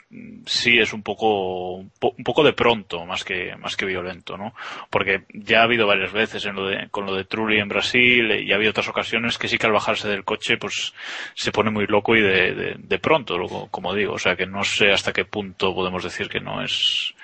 sí 0.46 0.78
es 0.78 0.92
un 0.94 1.02
poco, 1.02 1.72
un, 1.74 1.90
po- 1.90 2.14
un 2.16 2.24
poco 2.24 2.42
de 2.42 2.54
pronto, 2.54 3.04
más 3.04 3.24
que, 3.24 3.54
más 3.56 3.76
que 3.76 3.84
violento, 3.84 4.36
¿no? 4.38 4.54
Porque 4.88 5.24
ya 5.34 5.60
ha 5.60 5.64
habido 5.64 5.86
varias 5.86 6.12
veces 6.12 6.44
en 6.46 6.54
lo 6.56 6.66
de, 6.66 6.88
con 6.90 7.04
lo 7.04 7.14
de 7.14 7.24
Trulli 7.24 7.58
en 7.60 7.68
Brasil 7.68 8.30
eh, 8.30 8.42
y 8.42 8.52
ha 8.52 8.56
habido 8.56 8.70
otras 8.70 8.88
ocasiones 8.88 9.36
que 9.36 9.48
sí 9.48 9.58
que 9.58 9.66
al 9.66 9.72
bajarse 9.72 10.08
del 10.08 10.24
coche, 10.24 10.56
pues 10.56 10.94
se 11.34 11.52
pone 11.52 11.70
muy 11.70 11.86
loco 11.86 12.16
y 12.16 12.22
de, 12.22 12.54
de, 12.54 12.74
de 12.78 12.98
pronto, 12.98 13.36
como 13.70 13.94
digo, 13.94 14.14
o 14.14 14.18
sea 14.18 14.36
que 14.36 14.46
no 14.46 14.64
sé 14.64 14.92
hasta 14.92 15.12
qué 15.12 15.24
punto 15.26 15.74
podemos 15.74 16.02
decir 16.02 16.28
que 16.30 16.40
no 16.40 16.62
es, 16.62 17.14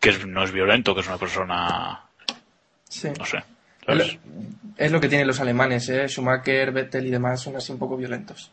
que 0.00 0.12
no 0.26 0.42
es 0.44 0.50
violento, 0.52 0.94
que 0.94 1.02
es 1.02 1.08
una 1.08 1.18
persona, 1.18 2.00
Sí. 2.88 3.08
no 3.18 3.24
sé. 3.26 3.42
Es 3.86 3.96
lo, 3.96 4.04
es 4.76 4.92
lo 4.92 5.00
que 5.00 5.08
tienen 5.08 5.26
los 5.26 5.40
alemanes, 5.40 5.88
¿eh? 5.88 6.06
Schumacher, 6.08 6.72
Vettel 6.72 7.06
y 7.06 7.10
demás 7.10 7.40
son 7.40 7.56
así 7.56 7.72
un 7.72 7.78
poco 7.78 7.96
violentos. 7.96 8.52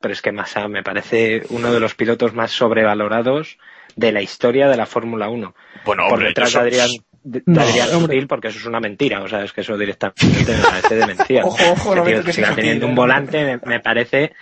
Pero 0.00 0.12
es 0.12 0.22
que 0.22 0.32
Massa 0.32 0.68
me 0.68 0.82
parece 0.82 1.42
uno 1.50 1.72
de 1.72 1.80
los 1.80 1.94
pilotos 1.94 2.34
más 2.34 2.50
sobrevalorados 2.52 3.58
de 3.96 4.12
la 4.12 4.22
historia 4.22 4.68
de 4.68 4.76
la 4.76 4.86
Fórmula 4.86 5.28
1. 5.28 5.54
Bueno, 5.84 6.02
Por 6.04 6.12
hombre, 6.14 6.28
detrás 6.28 6.52
de 6.52 6.58
Adrián, 6.60 6.88
de, 7.22 7.40
de 7.40 7.42
No, 7.46 7.60
Adrián 7.60 7.88
hombre. 7.94 8.14
Sutil, 8.16 8.26
porque 8.26 8.48
eso 8.48 8.58
es 8.58 8.66
una 8.66 8.80
mentira. 8.80 9.22
O 9.22 9.28
sea, 9.28 9.44
es 9.44 9.52
que 9.52 9.60
eso 9.60 9.76
directamente 9.76 10.56
me 10.56 10.62
parece 10.62 10.94
demencial. 10.96 11.44
Ojo, 11.46 11.72
ojo, 11.72 11.94
no 11.94 12.04
tío 12.04 12.22
siga 12.32 12.54
teniendo 12.54 12.80
Sutil, 12.80 12.84
un 12.86 12.90
¿eh? 12.90 12.94
volante 12.96 13.44
me, 13.44 13.60
me 13.64 13.80
parece... 13.80 14.32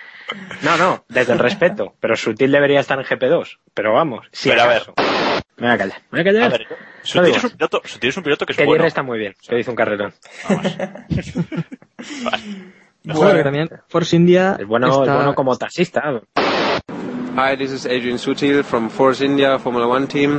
No, 0.62 0.76
no, 0.76 1.04
desde 1.08 1.32
el 1.32 1.40
respeto. 1.40 1.94
Pero 1.98 2.14
Sutil 2.14 2.52
debería 2.52 2.80
estar 2.80 2.98
en 2.98 3.04
GP2. 3.04 3.58
Pero 3.74 3.92
vamos, 3.92 4.28
si 4.32 4.48
Pero 4.50 4.62
a 4.62 4.66
ver. 4.66 4.82
Me 5.60 5.66
voy 5.66 5.74
a 5.74 5.78
callar. 5.78 5.98
Me 6.10 6.10
voy 6.10 6.20
a 6.20 6.24
callar. 6.24 6.42
A 6.44 6.48
ver, 6.48 6.66
No 6.70 6.76
Sutil 7.02 7.24
digo 7.26 7.36
es 7.36 7.44
un 7.44 7.50
piloto, 7.50 7.82
Sutil 7.84 8.10
es 8.10 8.16
un 8.16 8.22
piloto 8.24 8.46
que 8.46 8.52
es 8.52 8.58
que 8.58 8.64
bueno. 8.64 8.84
Está 8.84 9.02
muy 9.02 9.18
bien. 9.18 9.34
Que 9.46 9.58
hizo 9.60 9.70
un 9.70 9.76
carrerón. 9.76 10.12
Vamos. 10.48 10.76
Bueno, 13.02 13.34
que 13.34 13.42
también 13.44 13.68
Force 13.88 14.14
India 14.14 14.56
Es 14.60 14.66
bueno, 14.66 14.88
está- 14.88 15.04
es 15.04 15.16
bueno 15.16 15.34
como 15.34 15.56
taxista. 15.56 16.20
Hi, 17.36 17.56
this 17.56 17.72
is 17.72 17.86
Adrian 17.86 18.18
Sutil 18.18 18.62
from 18.62 18.90
Force 18.90 19.24
India 19.24 19.58
Formula 19.58 19.86
One 19.86 20.06
team. 20.06 20.38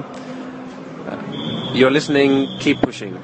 Uh, 1.07 1.73
you're 1.75 1.89
listening, 1.91 2.47
keep 2.59 2.79
pushing. 2.81 3.15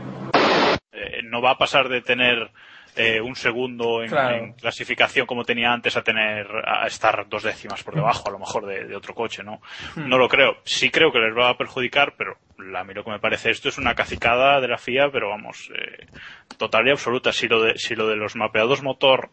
Eh, 0.92 1.22
no 1.24 1.42
va 1.42 1.52
a 1.52 1.58
pasar 1.58 1.88
de 1.90 2.02
tener 2.02 2.50
eh, 2.98 3.22
un 3.22 3.36
segundo 3.36 4.02
en, 4.04 4.10
Claro. 4.10 4.36
en 4.36 4.54
clasificación 4.54 5.26
como 5.28 5.44
tenía 5.46 5.72
antes 5.72 5.96
a 5.96 6.02
tener 6.04 6.48
a 6.66 6.88
estar 6.88 7.28
dos 7.30 7.44
décimas 7.44 7.84
por 7.84 7.96
debajo 7.96 8.28
a 8.28 8.32
lo 8.32 8.40
mejor 8.40 8.66
de, 8.66 8.86
de 8.86 8.96
otro 8.96 9.14
coche 9.14 9.44
no 9.44 9.62
no 9.96 10.18
lo 10.18 10.28
creo. 10.28 10.58
Sí 10.66 10.90
creo 10.90 11.12
que 11.12 11.20
les 11.20 11.36
va 11.38 11.50
a 11.50 11.58
perjudicar 11.58 12.16
pero 12.18 12.38
a 12.76 12.84
mí 12.84 12.94
lo 12.94 13.04
que 13.04 13.12
me 13.12 13.20
parece 13.20 13.52
esto 13.52 13.70
es 13.70 13.78
una 13.78 13.96
cacicada 13.96 14.60
de 14.60 14.68
la 14.68 14.78
FIA 14.78 15.10
pero 15.12 15.30
vamos 15.30 15.72
eh, 15.76 16.06
total 16.58 16.88
y 16.88 16.92
absoluta. 16.92 17.32
Si 17.32 17.48
lo 17.48 17.62
de 17.62 17.78
si 17.78 17.96
lo 17.96 18.08
de 18.08 18.16
los 18.16 18.36
mapeados 18.36 18.82
motor 18.84 19.30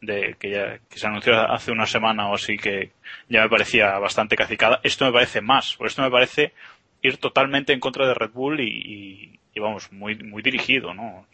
de 0.00 0.36
que 0.38 0.50
ya 0.50 0.78
que 0.90 0.98
se 0.98 1.06
anunció 1.06 1.38
hace 1.50 1.72
una 1.72 1.86
semana 1.86 2.28
o 2.28 2.34
así 2.34 2.56
que 2.58 2.90
ya 3.28 3.42
me 3.42 3.48
parecía 3.48 3.98
bastante 3.98 4.36
cacicada 4.36 4.80
esto 4.82 5.04
me 5.06 5.12
parece 5.12 5.40
más. 5.40 5.76
Por 5.76 5.86
esto 5.86 6.02
me 6.02 6.10
parece 6.10 6.52
ir 7.00 7.18
totalmente 7.18 7.72
en 7.72 7.80
contra 7.80 8.06
de 8.06 8.14
Red 8.14 8.30
Bull 8.30 8.60
y, 8.60 8.64
y- 8.68 9.40
y 9.54 9.60
vamos 9.60 9.92
muy 9.92 10.16
muy 10.22 10.42
dirigido 10.42 10.92
no 10.94 11.26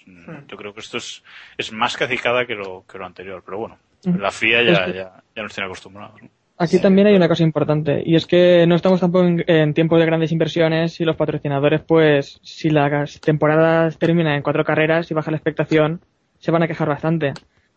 yo 0.48 0.56
creo 0.56 0.74
que 0.74 0.80
esto 0.80 0.98
es 0.98 1.22
es 1.58 1.72
más 1.72 1.96
cacicada 1.96 2.46
que 2.46 2.54
lo 2.54 2.84
que 2.90 2.98
lo 2.98 3.06
anterior 3.06 3.42
pero 3.44 3.58
bueno 3.58 3.78
la 4.04 4.30
FIA 4.30 4.62
ya, 4.62 4.72
Es 4.72 4.78
que- 4.80 4.94
ya, 4.94 5.22
ya 5.36 5.42
nos 5.42 5.54
tiene 5.54 5.66
acostumbrados 5.66 6.22
¿no? 6.22 6.28
Aquí 6.62 6.78
también 6.78 7.06
hay 7.06 7.14
una 7.14 7.26
cosa 7.28 7.42
importante 7.42 8.02
y 8.04 8.16
es 8.16 8.26
que 8.26 8.66
no 8.66 8.74
estamos 8.74 9.00
tampoco 9.00 9.24
en, 9.24 9.42
en 9.46 9.72
tiempos 9.72 9.98
de 9.98 10.04
grandes 10.04 10.30
inversiones 10.30 11.00
y 11.00 11.06
los 11.06 11.16
patrocinadores, 11.16 11.80
pues, 11.80 12.38
si 12.42 12.68
las 12.68 13.18
temporadas 13.22 13.96
terminan 13.98 14.34
en 14.34 14.42
cuatro 14.42 14.62
carreras 14.62 15.10
y 15.10 15.14
baja 15.14 15.30
la 15.30 15.38
expectación, 15.38 16.02
se 16.38 16.50
van 16.50 16.62
a 16.62 16.68
quejar 16.68 16.86
bastante. 16.86 17.32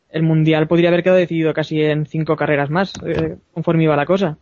El 0.10 0.24
mundial 0.24 0.68
podría 0.68 0.90
haber 0.90 1.02
quedado 1.02 1.18
decidido 1.18 1.54
casi 1.54 1.82
en 1.82 2.06
cinco 2.06 2.36
carreras 2.36 2.70
más, 2.70 2.94
eh, 3.08 3.38
conforme 3.54 3.86
iba 3.86 3.96
la 3.96 4.06
cosa. 4.06 4.38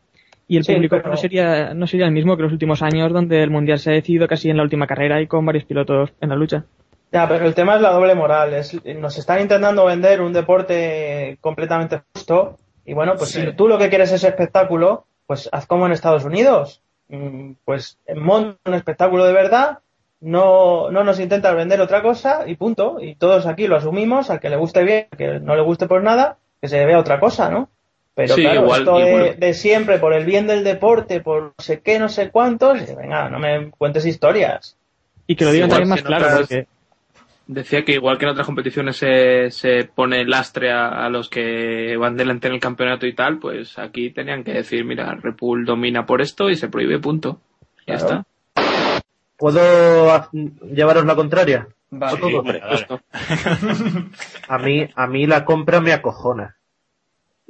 Y 0.48 0.58
el 0.58 0.64
Sí, 0.66 0.74
público 0.74 0.98
pero- 0.98 1.10
no 1.10 1.18
sería 1.18 1.74
no 1.74 1.88
sería 1.88 2.06
el 2.08 2.12
mismo 2.12 2.36
que 2.36 2.44
los 2.44 2.52
últimos 2.52 2.82
años, 2.82 3.14
donde 3.14 3.42
el 3.42 3.50
mundial 3.50 3.80
se 3.80 3.92
ha 3.92 3.94
decidido 3.94 4.28
casi 4.28 4.50
en 4.50 4.58
la 4.58 4.64
última 4.64 4.88
carrera 4.88 5.22
y 5.22 5.28
con 5.28 5.46
varios 5.46 5.66
pilotos 5.66 6.12
en 6.20 6.30
la 6.30 6.36
lucha. 6.36 6.66
Ya, 7.12 7.28
pero 7.28 7.46
el 7.46 7.54
tema 7.54 7.76
es 7.76 7.82
la 7.82 7.92
doble 7.92 8.16
moral. 8.16 8.54
Es, 8.54 8.78
nos 8.98 9.18
están 9.18 9.42
intentando 9.42 9.86
vender 9.86 10.22
un 10.22 10.32
deporte 10.34 11.38
completamente 11.42 12.02
justo. 12.14 12.58
Y 12.86 12.94
bueno, 12.94 13.14
pues 13.18 13.32
Sí. 13.32 13.42
si 13.42 13.54
tú 13.54 13.68
lo 13.68 13.78
que 13.78 13.90
quieres 13.90 14.12
es 14.12 14.24
espectáculo, 14.24 15.06
pues 15.28 15.50
haz 15.52 15.66
como 15.68 15.86
en 15.86 15.92
Estados 15.92 16.24
Unidos. 16.26 16.82
Mm, 17.10 17.52
Pues 17.66 17.98
monta 18.16 18.58
un 18.66 18.74
espectáculo 18.74 19.26
de 19.26 19.34
verdad, 19.34 19.80
no, 20.22 20.90
no 20.92 21.04
nos 21.04 21.20
intentas 21.20 21.56
vender 21.56 21.82
otra 21.82 22.02
cosa 22.02 22.44
y 22.48 22.56
punto. 22.56 22.98
Y 23.02 23.16
todos 23.16 23.46
aquí 23.46 23.68
lo 23.68 23.76
asumimos, 23.76 24.30
al 24.30 24.40
que 24.40 24.50
le 24.50 24.56
guste 24.58 24.84
bien, 24.84 25.08
al 25.12 25.18
que 25.18 25.40
no 25.40 25.56
le 25.56 25.62
guste 25.64 25.88
por 25.88 26.02
nada, 26.04 26.38
que 26.62 26.68
se 26.68 26.86
vea 26.86 27.00
otra 27.00 27.20
cosa, 27.20 27.50
¿no? 27.50 27.70
Pero 28.14 28.36
Sí, 28.36 28.42
claro, 28.42 28.62
igual- 28.64 28.80
esto 28.82 28.98
de, 29.00 29.08
igual. 29.10 29.40
de 29.40 29.54
siempre, 29.54 29.98
por 30.00 30.14
el 30.14 30.26
bien 30.26 30.46
del 30.48 30.64
deporte, 30.64 31.22
por 31.22 31.42
no 31.44 31.54
sé 31.60 31.80
qué, 31.82 31.98
no 32.00 32.10
sé 32.10 32.30
cuántos, 32.30 32.78
venga, 32.96 33.30
no 33.30 33.40
me 33.40 33.72
cuentes 33.72 34.06
historias. 34.06 34.78
Y 35.28 35.36
que 35.36 35.46
lo 35.46 35.52
digan 35.52 35.70
también 35.70 35.90
más 35.90 36.02
claro, 36.02 36.26
otras- 36.26 36.40
porque 36.42 36.68
Decía 37.48 37.84
que 37.84 37.94
igual 37.94 38.18
que 38.18 38.24
en 38.26 38.32
otras 38.32 38.46
competiciones 38.46 38.96
se, 38.96 39.52
se 39.52 39.84
pone 39.84 40.24
lastre 40.26 40.72
a, 40.72 41.06
a 41.06 41.10
los 41.10 41.28
que 41.28 41.98
van 41.98 42.16
delante 42.16 42.48
en 42.48 42.54
el 42.54 42.60
campeonato 42.62 43.06
y 43.06 43.14
tal, 43.14 43.40
pues 43.40 43.78
aquí 43.78 44.10
tenían 44.12 44.44
que 44.46 44.54
decir, 44.54 44.86
mira, 44.86 45.16
Red 45.16 45.34
Bull 45.38 45.66
domina 45.66 46.06
por 46.06 46.22
esto 46.22 46.50
y 46.50 46.56
se 46.56 46.70
prohíbe, 46.70 47.00
punto. 47.00 47.42
Ya 47.86 47.98
Claro. 47.98 48.24
está. 48.56 49.02
¿Puedo 49.38 50.30
llevaros 50.74 51.06
la 51.06 51.16
contraria? 51.16 51.68
A 54.48 54.58
mí, 54.58 54.88
a 54.96 55.08
mí 55.08 55.28
la 55.28 55.44
compra 55.46 55.82
me 55.82 55.92
acojona. 55.94 56.56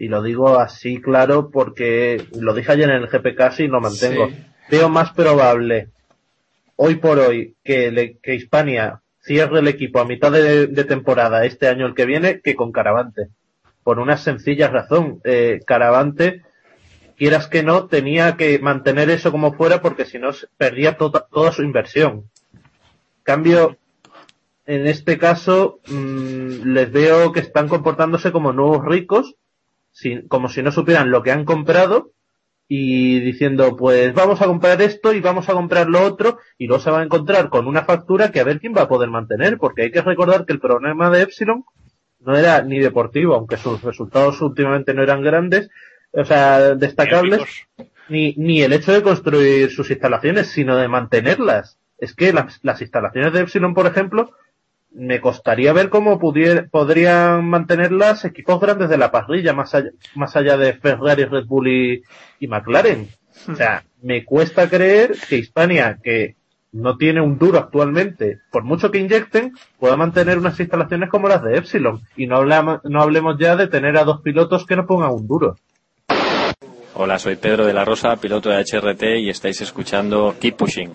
Y 0.01 0.07
lo 0.07 0.23
digo 0.23 0.57
así 0.59 0.99
claro 0.99 1.51
porque 1.51 2.25
lo 2.39 2.55
dije 2.55 2.71
ayer 2.71 2.89
en 2.89 3.03
el 3.03 3.07
GPK 3.07 3.59
y 3.59 3.67
lo 3.67 3.79
mantengo. 3.81 4.29
Sí. 4.29 4.35
Veo 4.71 4.89
más 4.89 5.11
probable 5.11 5.89
hoy 6.75 6.95
por 6.95 7.19
hoy 7.19 7.55
que, 7.63 7.91
le- 7.91 8.17
que 8.17 8.33
Hispania 8.33 9.01
cierre 9.19 9.59
el 9.59 9.67
equipo 9.67 9.99
a 9.99 10.05
mitad 10.05 10.31
de, 10.31 10.65
de 10.65 10.83
temporada 10.85 11.45
este 11.45 11.67
año 11.67 11.85
el 11.85 11.93
que 11.93 12.07
viene 12.07 12.41
que 12.41 12.55
con 12.55 12.71
Caravante. 12.71 13.27
Por 13.83 13.99
una 13.99 14.17
sencilla 14.17 14.69
razón. 14.69 15.21
Eh, 15.23 15.59
Caravante, 15.67 16.41
quieras 17.15 17.47
que 17.47 17.61
no, 17.61 17.85
tenía 17.85 18.37
que 18.37 18.57
mantener 18.57 19.11
eso 19.11 19.31
como 19.31 19.53
fuera 19.53 19.83
porque 19.83 20.05
si 20.05 20.17
no 20.17 20.31
perdía 20.57 20.97
toda, 20.97 21.27
toda 21.31 21.51
su 21.51 21.61
inversión. 21.61 22.23
Cambio, 23.21 23.77
en 24.65 24.87
este 24.87 25.19
caso, 25.19 25.79
mm, 25.87 26.73
les 26.73 26.91
veo 26.91 27.31
que 27.31 27.41
están 27.41 27.67
comportándose 27.67 28.31
como 28.31 28.51
nuevos 28.51 28.83
ricos, 28.83 29.35
sin- 29.91 30.27
como 30.27 30.49
si 30.49 30.61
no 30.63 30.71
supieran 30.71 31.11
lo 31.11 31.23
que 31.23 31.31
han 31.31 31.45
comprado 31.45 32.11
y 32.67 33.19
diciendo, 33.19 33.75
pues 33.75 34.13
vamos 34.13 34.41
a 34.41 34.45
comprar 34.45 34.81
esto 34.81 35.13
y 35.13 35.19
vamos 35.19 35.49
a 35.49 35.53
comprar 35.53 35.87
lo 35.89 36.01
otro 36.03 36.39
y 36.57 36.67
luego 36.67 36.81
se 36.81 36.89
van 36.89 37.01
a 37.01 37.05
encontrar 37.05 37.49
con 37.49 37.67
una 37.67 37.83
factura 37.83 38.31
que 38.31 38.39
a 38.39 38.45
ver 38.45 38.59
quién 38.61 38.73
va 38.75 38.83
a 38.83 38.87
poder 38.87 39.09
mantener, 39.09 39.57
porque 39.57 39.83
hay 39.83 39.91
que 39.91 40.01
recordar 40.01 40.45
que 40.45 40.53
el 40.53 40.59
problema 40.61 41.09
de 41.09 41.21
Epsilon 41.23 41.65
no 42.19 42.37
era 42.37 42.61
ni 42.61 42.79
deportivo, 42.79 43.35
aunque 43.35 43.57
sus 43.57 43.81
resultados 43.81 44.41
últimamente 44.41 44.93
no 44.93 45.03
eran 45.03 45.21
grandes, 45.21 45.69
o 46.13 46.23
sea, 46.23 46.75
destacables, 46.75 47.41
ni, 48.09 48.33
ni 48.37 48.61
el 48.61 48.73
hecho 48.73 48.93
de 48.93 49.01
construir 49.01 49.69
sus 49.71 49.89
instalaciones, 49.89 50.47
sino 50.47 50.77
de 50.77 50.87
mantenerlas. 50.87 51.77
Es 51.97 52.13
que 52.15 52.31
las, 52.31 52.59
las 52.63 52.81
instalaciones 52.81 53.33
de 53.33 53.41
Epsilon, 53.41 53.73
por 53.73 53.85
ejemplo, 53.87 54.31
me 54.93 55.21
costaría 55.21 55.71
ver 55.73 55.89
cómo 55.89 56.19
pudier- 56.19 56.69
podrían 56.69 57.45
mantenerlas 57.45 58.25
equipos 58.25 58.59
grandes 58.59 58.89
de 58.89 58.97
la 58.97 59.11
parrilla, 59.11 59.53
más 59.53 59.73
allá, 59.73 59.91
más 60.15 60.35
allá 60.35 60.57
de 60.57 60.73
Ferrari, 60.73 61.25
Red 61.25 61.45
Bull 61.45 61.67
y, 61.69 62.03
y 62.39 62.47
McLaren. 62.47 63.07
O 63.51 63.55
sea, 63.55 63.83
me 64.01 64.25
cuesta 64.25 64.69
creer 64.69 65.15
que 65.29 65.37
Hispania, 65.37 65.97
que 66.03 66.35
no 66.73 66.97
tiene 66.97 67.21
un 67.21 67.37
duro 67.37 67.59
actualmente, 67.59 68.39
por 68.51 68.63
mucho 68.63 68.91
que 68.91 68.97
inyecten, 68.99 69.53
pueda 69.79 69.95
mantener 69.97 70.37
unas 70.37 70.59
instalaciones 70.59 71.09
como 71.09 71.27
las 71.27 71.41
de 71.43 71.57
Epsilon. 71.57 72.01
Y 72.15 72.27
no 72.27 72.37
hablamos, 72.37 72.81
no 72.83 73.01
hablemos 73.01 73.37
ya 73.39 73.55
de 73.55 73.67
tener 73.67 73.97
a 73.97 74.03
dos 74.03 74.21
pilotos 74.21 74.65
que 74.65 74.75
no 74.75 74.85
pongan 74.85 75.11
un 75.11 75.27
duro. 75.27 75.55
Hola, 76.93 77.17
soy 77.17 77.37
Pedro 77.37 77.65
de 77.65 77.73
la 77.73 77.85
Rosa, 77.85 78.15
piloto 78.17 78.49
de 78.49 78.57
HRT 78.63 79.03
y 79.19 79.29
estáis 79.29 79.61
escuchando 79.61 80.35
Keep 80.39 80.57
Pushing. 80.57 80.91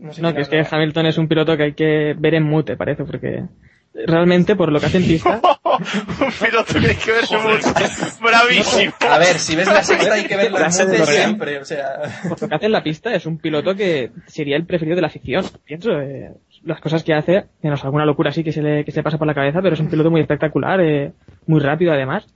No, 0.00 0.12
sé 0.12 0.22
No, 0.22 0.34
que 0.34 0.40
es 0.40 0.48
que. 0.48 0.64
Hamilton 0.68 1.06
es 1.06 1.18
un 1.18 1.28
piloto 1.28 1.56
que 1.56 1.62
hay 1.62 1.72
que 1.74 2.14
ver 2.18 2.34
en 2.34 2.44
mute, 2.44 2.76
parece, 2.76 3.04
porque 3.04 3.44
realmente 3.92 4.56
por 4.56 4.72
lo 4.72 4.78
que 4.80 4.86
hace 4.86 4.98
en 4.98 5.04
pista, 5.04 5.40
un 5.64 6.32
piloto 6.32 6.74
que 6.80 6.88
hay 6.88 6.96
que 6.96 7.12
verse 7.12 7.36
mucho. 7.38 8.20
bravísimo 8.22 8.92
A 9.00 9.18
ver, 9.18 9.38
si 9.38 9.56
ves 9.56 9.66
la 9.66 9.82
sexta 9.82 10.14
hay 10.14 10.26
que 10.26 10.36
verla 10.36 10.68
en 10.68 10.88
mute 10.88 11.06
siempre, 11.06 11.58
o 11.58 11.64
sea... 11.64 12.00
por 12.28 12.40
lo 12.40 12.48
que 12.48 12.54
hace 12.54 12.66
en 12.66 12.72
la 12.72 12.82
pista 12.82 13.14
es 13.14 13.26
un 13.26 13.38
piloto 13.38 13.74
que 13.74 14.12
sería 14.26 14.56
el 14.56 14.64
preferido 14.64 14.94
de 14.94 15.02
la 15.02 15.08
afición, 15.08 15.44
pienso. 15.64 15.90
eh, 16.00 16.32
las 16.62 16.80
cosas 16.80 17.02
que 17.02 17.14
hace, 17.14 17.46
menos 17.62 17.84
alguna 17.84 18.04
locura 18.04 18.32
sí 18.32 18.44
que 18.44 18.52
se 18.52 18.62
le, 18.62 18.84
que 18.84 18.92
se 18.92 18.98
le 18.98 19.02
pasa 19.02 19.18
por 19.18 19.26
la 19.26 19.34
cabeza, 19.34 19.60
pero 19.62 19.74
es 19.74 19.80
un 19.80 19.88
piloto 19.88 20.10
muy 20.10 20.20
espectacular, 20.20 20.80
eh, 20.80 21.12
muy 21.46 21.60
rápido 21.60 21.92
además. 21.92 22.26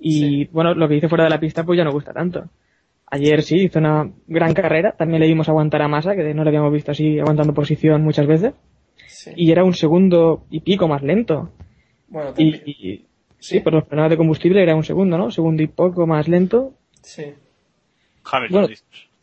Y 0.00 0.46
bueno, 0.46 0.74
lo 0.74 0.88
que 0.88 0.96
hizo 0.96 1.08
fuera 1.08 1.24
de 1.24 1.30
la 1.30 1.40
pista 1.40 1.62
pues 1.62 1.78
ya 1.78 1.84
no 1.84 1.92
gusta 1.92 2.12
tanto. 2.12 2.44
Ayer 3.14 3.42
sí 3.42 3.56
hizo 3.64 3.78
una 3.78 4.10
gran 4.26 4.54
carrera, 4.54 4.92
también 4.92 5.20
le 5.20 5.26
dimos 5.28 5.48
aguantar 5.48 5.82
a 5.82 5.88
Massa, 5.88 6.14
que 6.16 6.34
no 6.34 6.42
le 6.42 6.48
habíamos 6.50 6.72
visto 6.72 6.90
así 6.90 7.18
aguantando 7.20 7.54
posición 7.54 8.02
muchas 8.02 8.26
veces. 8.26 8.54
Sí. 9.06 9.30
Y 9.36 9.52
era 9.52 9.62
un 9.64 9.74
segundo 9.74 10.44
y 10.50 10.60
pico 10.60 10.88
más 10.88 11.02
lento. 11.02 11.50
Bueno, 12.08 12.32
también- 12.34 12.62
y 12.66 13.04
Sí, 13.38 13.60
por 13.60 13.74
los 13.74 13.84
problemas 13.84 14.10
de 14.10 14.16
combustible 14.16 14.62
era 14.62 14.74
un 14.74 14.84
segundo, 14.84 15.18
¿no? 15.18 15.30
Segundo 15.30 15.62
y 15.62 15.66
poco 15.66 16.06
más 16.06 16.28
lento. 16.28 16.72
Sí. 17.02 17.24
Hamilton, 18.24 18.62
Bueno, 18.62 18.74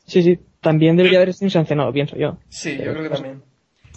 sí, 0.05 0.21
sí. 0.21 0.39
También 0.59 0.95
debería 0.95 1.17
haber 1.17 1.33
sido 1.33 1.49
sancionado, 1.49 1.91
pienso 1.91 2.15
yo. 2.17 2.37
Sí, 2.47 2.77
yo 2.77 2.91
creo 2.91 3.01
que 3.03 3.09
pues, 3.09 3.21
también. 3.21 3.41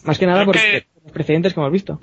Más 0.05 0.19
que 0.19 0.25
nada 0.27 0.39
Creo 0.45 0.47
por 0.47 0.55
que- 0.57 0.87
los 1.05 1.13
precedentes 1.13 1.53
que 1.53 1.61
hemos 1.61 1.73
visto. 1.73 2.01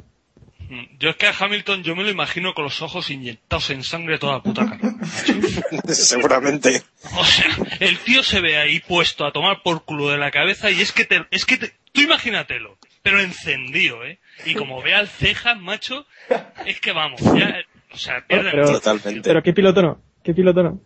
Mm, 0.72 0.98
Yo 1.00 1.10
es 1.10 1.16
que 1.18 1.28
a 1.28 1.34
Hamilton 1.38 1.84
yo 1.84 1.98
me 1.98 2.04
lo 2.04 2.10
imagino 2.10 2.54
con 2.54 2.64
los 2.64 2.82
ojos 2.82 3.10
inyectados 3.10 3.70
en 3.72 3.84
sangre 3.84 4.18
toda 4.18 4.36
la 4.38 4.42
puta 4.44 4.66
cara. 4.66 4.80
Seguramente. 5.88 6.82
O 7.18 7.26
sea, 7.26 7.46
el 7.80 7.98
tío 8.00 8.24
se 8.24 8.40
ve 8.40 8.58
ahí 8.58 8.80
puesto 8.80 9.26
a 9.26 9.32
tomar 9.34 9.62
por 9.64 9.84
culo 9.84 10.10
de 10.10 10.18
la 10.18 10.32
cabeza 10.32 10.72
y 10.72 10.82
es 10.82 10.92
que 10.94 11.04
te, 11.06 11.26
es 11.32 11.46
que 11.46 11.58
te- 11.58 11.74
tú 11.92 12.02
imagínatelo, 12.02 12.78
pero 13.04 13.20
encendido, 13.20 14.06
¿eh? 14.06 14.20
Y 14.46 14.56
como 14.56 14.82
vea 14.82 15.02
el 15.02 15.08
cejas, 15.10 15.60
macho, 15.60 16.06
es 16.66 16.80
que 16.80 16.94
vamos, 16.94 17.20
ya, 17.22 17.60
o 17.92 17.98
sea, 17.98 18.26
pierde 18.26 18.52
Pero, 18.52 18.80
pero 19.24 19.44
¿qué 19.44 19.54
piloto 19.54 19.82
no? 19.82 20.02
¿Qué 20.24 20.34
piloto 20.34 20.64
no? 20.64 20.80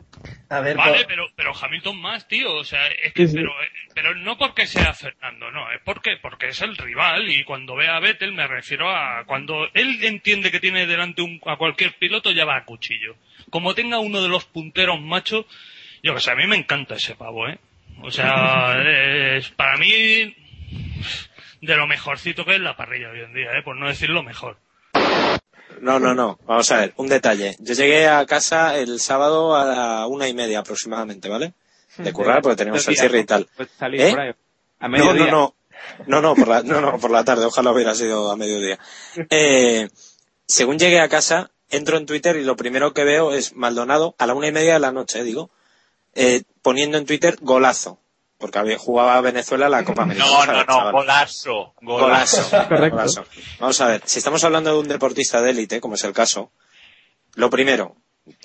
A 0.50 0.60
ver, 0.62 0.78
Vale, 0.78 1.06
pero, 1.08 1.28
pero 1.36 1.54
Hamilton 1.56 2.00
más, 2.02 2.28
tío. 2.28 2.54
O 2.56 2.64
sea, 2.64 2.88
es 2.88 3.14
que, 3.14 3.26
Sí, 3.28 3.34
sí. 3.34 3.38
pero, 3.38 3.52
pero 3.94 4.16
no 4.16 4.38
porque 4.38 4.66
sea 4.68 4.94
Fernando, 4.94 5.52
no. 5.52 5.72
Es 5.72 5.82
porque, 5.84 6.18
porque 6.22 6.48
es 6.50 6.62
el 6.62 6.76
rival 6.78 7.30
y 7.30 7.44
cuando 7.44 7.76
ve 7.76 7.88
a 7.88 8.00
Vettel 8.00 8.34
me 8.34 8.48
refiero 8.48 8.90
a 8.90 9.24
cuando 9.26 9.68
él 9.74 10.04
entiende 10.04 10.52
que 10.52 10.60
tiene 10.60 10.86
delante 10.88 11.22
un- 11.22 11.42
a 11.46 11.58
cualquier 11.58 11.94
piloto 11.98 12.32
ya 12.32 12.46
va 12.46 12.58
a 12.58 12.66
cuchillo. 12.66 13.16
Como 13.50 13.74
tenga 13.76 14.00
uno 14.00 14.22
de 14.22 14.30
los 14.30 14.46
punteros 14.46 15.00
machos, 15.02 15.46
yo 16.04 16.14
que 16.14 16.20
sé, 16.22 16.32
a 16.32 16.36
mí 16.36 16.48
me 16.48 16.56
encanta 16.58 16.96
ese 16.96 17.16
pavo, 17.16 17.48
¿eh? 17.48 17.58
O 18.02 18.12
sea, 18.12 18.76
es 19.38 19.50
para 19.52 19.78
mí 19.78 20.36
de 21.62 21.76
lo 21.76 21.88
mejorcito 21.88 22.46
que 22.46 22.56
es 22.56 22.62
la 22.62 22.76
parrilla 22.76 23.10
hoy 23.10 23.22
en 23.22 23.34
día, 23.34 23.52
¿eh? 23.58 23.62
Por 23.64 23.76
no 23.78 23.88
decir 23.88 24.10
lo 24.10 24.24
mejor. 24.24 24.58
No, 25.82 26.00
no, 26.00 26.14
no. 26.14 26.40
Vamos 26.46 26.72
a 26.72 26.78
ver, 26.78 26.94
un 26.98 27.08
detalle. 27.08 27.56
Yo 27.60 27.74
llegué 27.74 28.08
a 28.08 28.26
casa 28.26 28.78
el 28.78 29.00
sábado 29.00 29.56
a 29.56 29.66
la 29.66 30.08
una 30.08 30.28
y 30.28 30.34
media 30.34 30.60
aproximadamente, 30.60 31.30
¿vale? 31.30 31.54
De 31.98 32.12
currar 32.14 32.42
porque 32.42 32.58
teníamos 32.58 32.88
el 32.88 32.98
cierre 32.98 33.20
y 33.20 33.26
tal. 33.26 33.48
Pues 33.56 33.70
salir 33.78 34.02
¿Eh? 34.02 34.36
A 34.80 34.88
No, 34.88 34.90
mediodía. 34.90 35.26
no, 35.26 35.32
no. 35.32 35.56
No, 36.08 36.22
no, 36.22 36.36
por 36.36 36.48
la, 36.48 36.64
no, 36.64 36.82
no, 36.82 36.98
por 37.00 37.12
la 37.12 37.24
tarde. 37.24 37.46
Ojalá 37.46 37.72
hubiera 37.72 37.94
sido 37.96 38.32
a 38.32 38.36
mediodía. 38.36 38.80
Eh, 39.30 39.90
según 40.48 40.78
llegué 40.80 41.00
a 41.00 41.10
casa, 41.10 41.52
entro 41.70 41.98
en 41.98 42.06
Twitter 42.06 42.36
y 42.36 42.44
lo 42.44 42.56
primero 42.56 42.94
que 42.94 43.04
veo 43.04 43.34
es 43.34 43.56
Maldonado 43.56 44.16
a 44.18 44.28
la 44.28 44.34
una 44.36 44.48
y 44.48 44.52
media 44.52 44.74
de 44.74 44.80
la 44.80 44.92
noche, 44.92 45.24
digo, 45.24 45.50
eh, 46.14 46.44
poniendo 46.62 46.98
en 46.98 47.06
Twitter 47.06 47.38
golazo. 47.42 48.00
Porque 48.46 48.60
había, 48.60 48.78
jugaba 48.78 49.20
Venezuela 49.22 49.70
la 49.70 49.84
Copa 49.84 50.04
América. 50.04 50.24
No, 50.28 50.32
Vamos 50.34 50.48
a 50.48 50.52
no, 50.52 50.58
ver, 50.60 50.68
no, 50.68 50.76
chaval. 50.76 50.92
golazo. 50.94 51.74
Golazo. 51.82 52.50
Correcto. 52.70 52.96
golazo. 52.96 53.26
Vamos 53.60 53.82
a 53.82 53.88
ver, 53.88 54.02
si 54.06 54.20
estamos 54.20 54.44
hablando 54.44 54.72
de 54.72 54.78
un 54.80 54.88
deportista 54.88 55.42
de 55.42 55.50
élite, 55.50 55.82
como 55.82 55.96
es 55.96 56.04
el 56.04 56.14
caso, 56.14 56.52
lo 57.34 57.50
primero, 57.50 57.96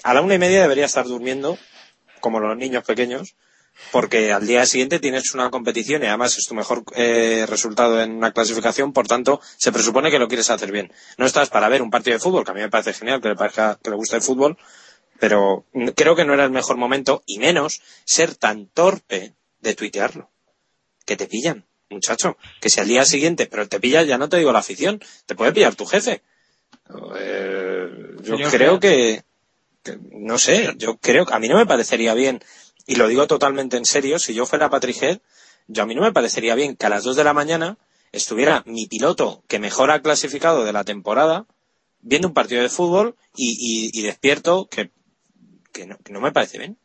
a 0.02 0.14
la 0.14 0.22
una 0.22 0.36
y 0.36 0.38
media 0.38 0.62
debería 0.62 0.86
estar 0.86 1.04
durmiendo, 1.04 1.58
como 2.20 2.40
los 2.40 2.56
niños 2.56 2.82
pequeños, 2.82 3.36
porque 3.92 4.32
al 4.32 4.46
día 4.46 4.64
siguiente 4.64 5.00
tienes 5.00 5.34
una 5.34 5.50
competición 5.50 6.02
y 6.02 6.06
además 6.06 6.38
es 6.38 6.46
tu 6.46 6.54
mejor 6.54 6.82
eh, 6.96 7.44
resultado 7.46 8.00
en 8.00 8.12
una 8.12 8.32
clasificación, 8.32 8.94
por 8.94 9.06
tanto, 9.06 9.42
se 9.58 9.70
presupone 9.70 10.10
que 10.10 10.18
lo 10.18 10.28
quieres 10.28 10.48
hacer 10.48 10.72
bien. 10.72 10.90
No 11.18 11.26
estás 11.26 11.50
para 11.50 11.68
ver 11.68 11.82
un 11.82 11.90
partido 11.90 12.14
de 12.14 12.20
fútbol, 12.20 12.46
que 12.46 12.52
a 12.52 12.54
mí 12.54 12.60
me 12.62 12.70
parece 12.70 12.94
genial, 12.94 13.20
que 13.20 13.28
le, 13.28 13.36
parezca, 13.36 13.78
que 13.84 13.90
le 13.90 13.96
guste 13.96 14.16
el 14.16 14.22
fútbol, 14.22 14.56
pero 15.18 15.66
creo 15.94 16.16
que 16.16 16.24
no 16.24 16.32
era 16.32 16.44
el 16.44 16.50
mejor 16.50 16.78
momento, 16.78 17.22
y 17.26 17.38
menos 17.38 17.82
ser 18.06 18.34
tan 18.36 18.64
torpe 18.66 19.34
de 19.60 19.74
tuitearlo. 19.74 20.30
Que 21.06 21.16
te 21.16 21.26
pillan, 21.26 21.66
muchacho. 21.88 22.36
Que 22.60 22.68
si 22.70 22.80
al 22.80 22.88
día 22.88 23.04
siguiente, 23.04 23.46
pero 23.46 23.68
te 23.68 23.80
pilla, 23.80 24.02
ya 24.02 24.18
no 24.18 24.28
te 24.28 24.36
digo 24.38 24.52
la 24.52 24.60
afición, 24.60 25.00
te 25.26 25.34
puede 25.34 25.52
pillar 25.52 25.74
tu 25.74 25.86
jefe. 25.86 26.22
Eh, 27.16 27.88
yo 28.22 28.36
Señor 28.36 28.50
creo 28.50 28.80
que, 28.80 29.24
que- 29.82 29.98
no 30.12 30.38
sé, 30.38 30.72
yo 30.76 30.98
creo 30.98 31.26
que 31.26 31.34
a 31.34 31.38
mí 31.38 31.48
no 31.48 31.56
me 31.56 31.66
parecería 31.66 32.14
bien, 32.14 32.40
y 32.86 32.96
lo 32.96 33.08
digo 33.08 33.26
totalmente 33.26 33.76
en 33.76 33.84
serio, 33.84 34.18
si 34.18 34.34
yo 34.34 34.46
fuera 34.46 34.70
Patrick 34.70 35.02
Head, 35.02 35.18
yo 35.68 35.82
a 35.82 35.86
mí 35.86 35.94
no 35.94 36.02
me 36.02 36.12
parecería 36.12 36.54
bien 36.54 36.76
que 36.76 36.86
a 36.86 36.88
las 36.88 37.04
2 37.04 37.16
de 37.16 37.24
la 37.24 37.32
mañana 37.32 37.78
estuviera 38.12 38.62
mi 38.66 38.86
piloto 38.86 39.44
que 39.46 39.58
mejor 39.60 39.90
ha 39.90 40.02
clasificado 40.02 40.64
de 40.64 40.72
la 40.72 40.84
temporada 40.84 41.46
viendo 42.00 42.26
un 42.28 42.34
partido 42.34 42.62
de 42.62 42.68
fútbol 42.68 43.14
y, 43.36 43.90
y- 43.92 43.98
y 43.98 44.02
despierto 44.02 44.68
que, 44.68 44.90
que, 45.72 45.86
no, 45.86 45.96
que 45.98 46.12
no 46.12 46.20
me 46.20 46.32
parece 46.32 46.58
bien. 46.58 46.76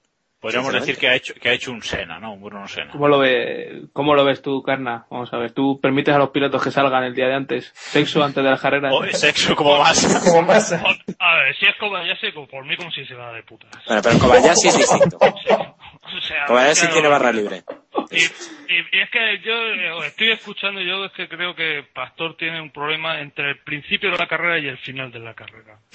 Podríamos 0.46 0.74
decir 0.74 0.96
que 1.00 1.08
ha 1.08 1.16
hecho, 1.16 1.34
que 1.34 1.50
ha 1.50 1.54
hecho 1.54 1.72
un 1.72 1.82
Sena, 1.82 2.20
¿no? 2.20 2.34
Un 2.34 2.44
Bruno 2.44 2.68
Sena. 2.68 2.92
¿Cómo 2.92 3.08
lo, 3.08 3.18
ve, 3.18 3.86
¿Cómo 3.94 4.14
lo 4.14 4.24
ves 4.24 4.44
tú, 4.44 4.62
Carna? 4.62 5.08
Vamos 5.10 5.34
a 5.34 5.38
ver, 5.38 5.54
¿tú 5.54 5.80
permites 5.82 6.14
a 6.14 6.20
los 6.20 6.30
pilotos 6.30 6.64
que 6.64 6.70
salgan 6.70 7.04
el 7.04 7.16
día 7.16 7.26
de 7.26 7.34
antes? 7.34 7.72
¿Sexo 7.74 8.24
antes 8.24 8.44
de 8.44 8.52
la 8.52 8.58
carrera? 8.60 8.94
O 8.94 9.04
sexo 9.08 9.56
como 9.56 9.80
más. 9.80 10.06
Como 10.30 10.44
más. 10.44 10.72
A 10.72 11.36
ver, 11.38 11.56
si 11.60 11.66
es 11.66 11.76
Kobayashi, 11.80 12.32
como 12.32 12.48
por 12.48 12.64
mí 12.64 12.78
como 12.78 12.92
si 12.92 13.04
se 13.08 13.16
va 13.16 13.34
de 13.34 13.42
putas. 13.42 13.72
Bueno, 13.88 14.04
pero 14.04 14.20
Kobayashi 14.20 14.68
es 14.68 14.78
distinto. 14.78 15.18
O 16.06 16.22
sea, 16.22 16.46
Kobayashi 16.46 16.88
tiene 16.90 17.08
barra 17.08 17.32
libre. 17.32 17.64
Y, 18.12 18.65
y- 18.96 19.00
es 19.02 19.10
que 19.10 19.40
yo 19.44 19.54
eh, 19.54 20.08
estoy 20.08 20.32
escuchando, 20.32 20.82
yo 20.82 21.06
es 21.06 21.12
que 21.14 21.28
creo 21.28 21.56
que 21.56 21.84
Pastor 21.94 22.36
tiene 22.38 22.62
un 22.62 22.72
problema 22.72 23.20
entre 23.20 23.50
el 23.52 23.58
principio 23.60 24.12
de 24.12 24.18
la 24.18 24.28
carrera 24.28 24.60
y 24.60 24.68
el 24.68 24.78
final 24.78 25.12
de 25.12 25.20
la 25.20 25.34
carrera. 25.34 25.80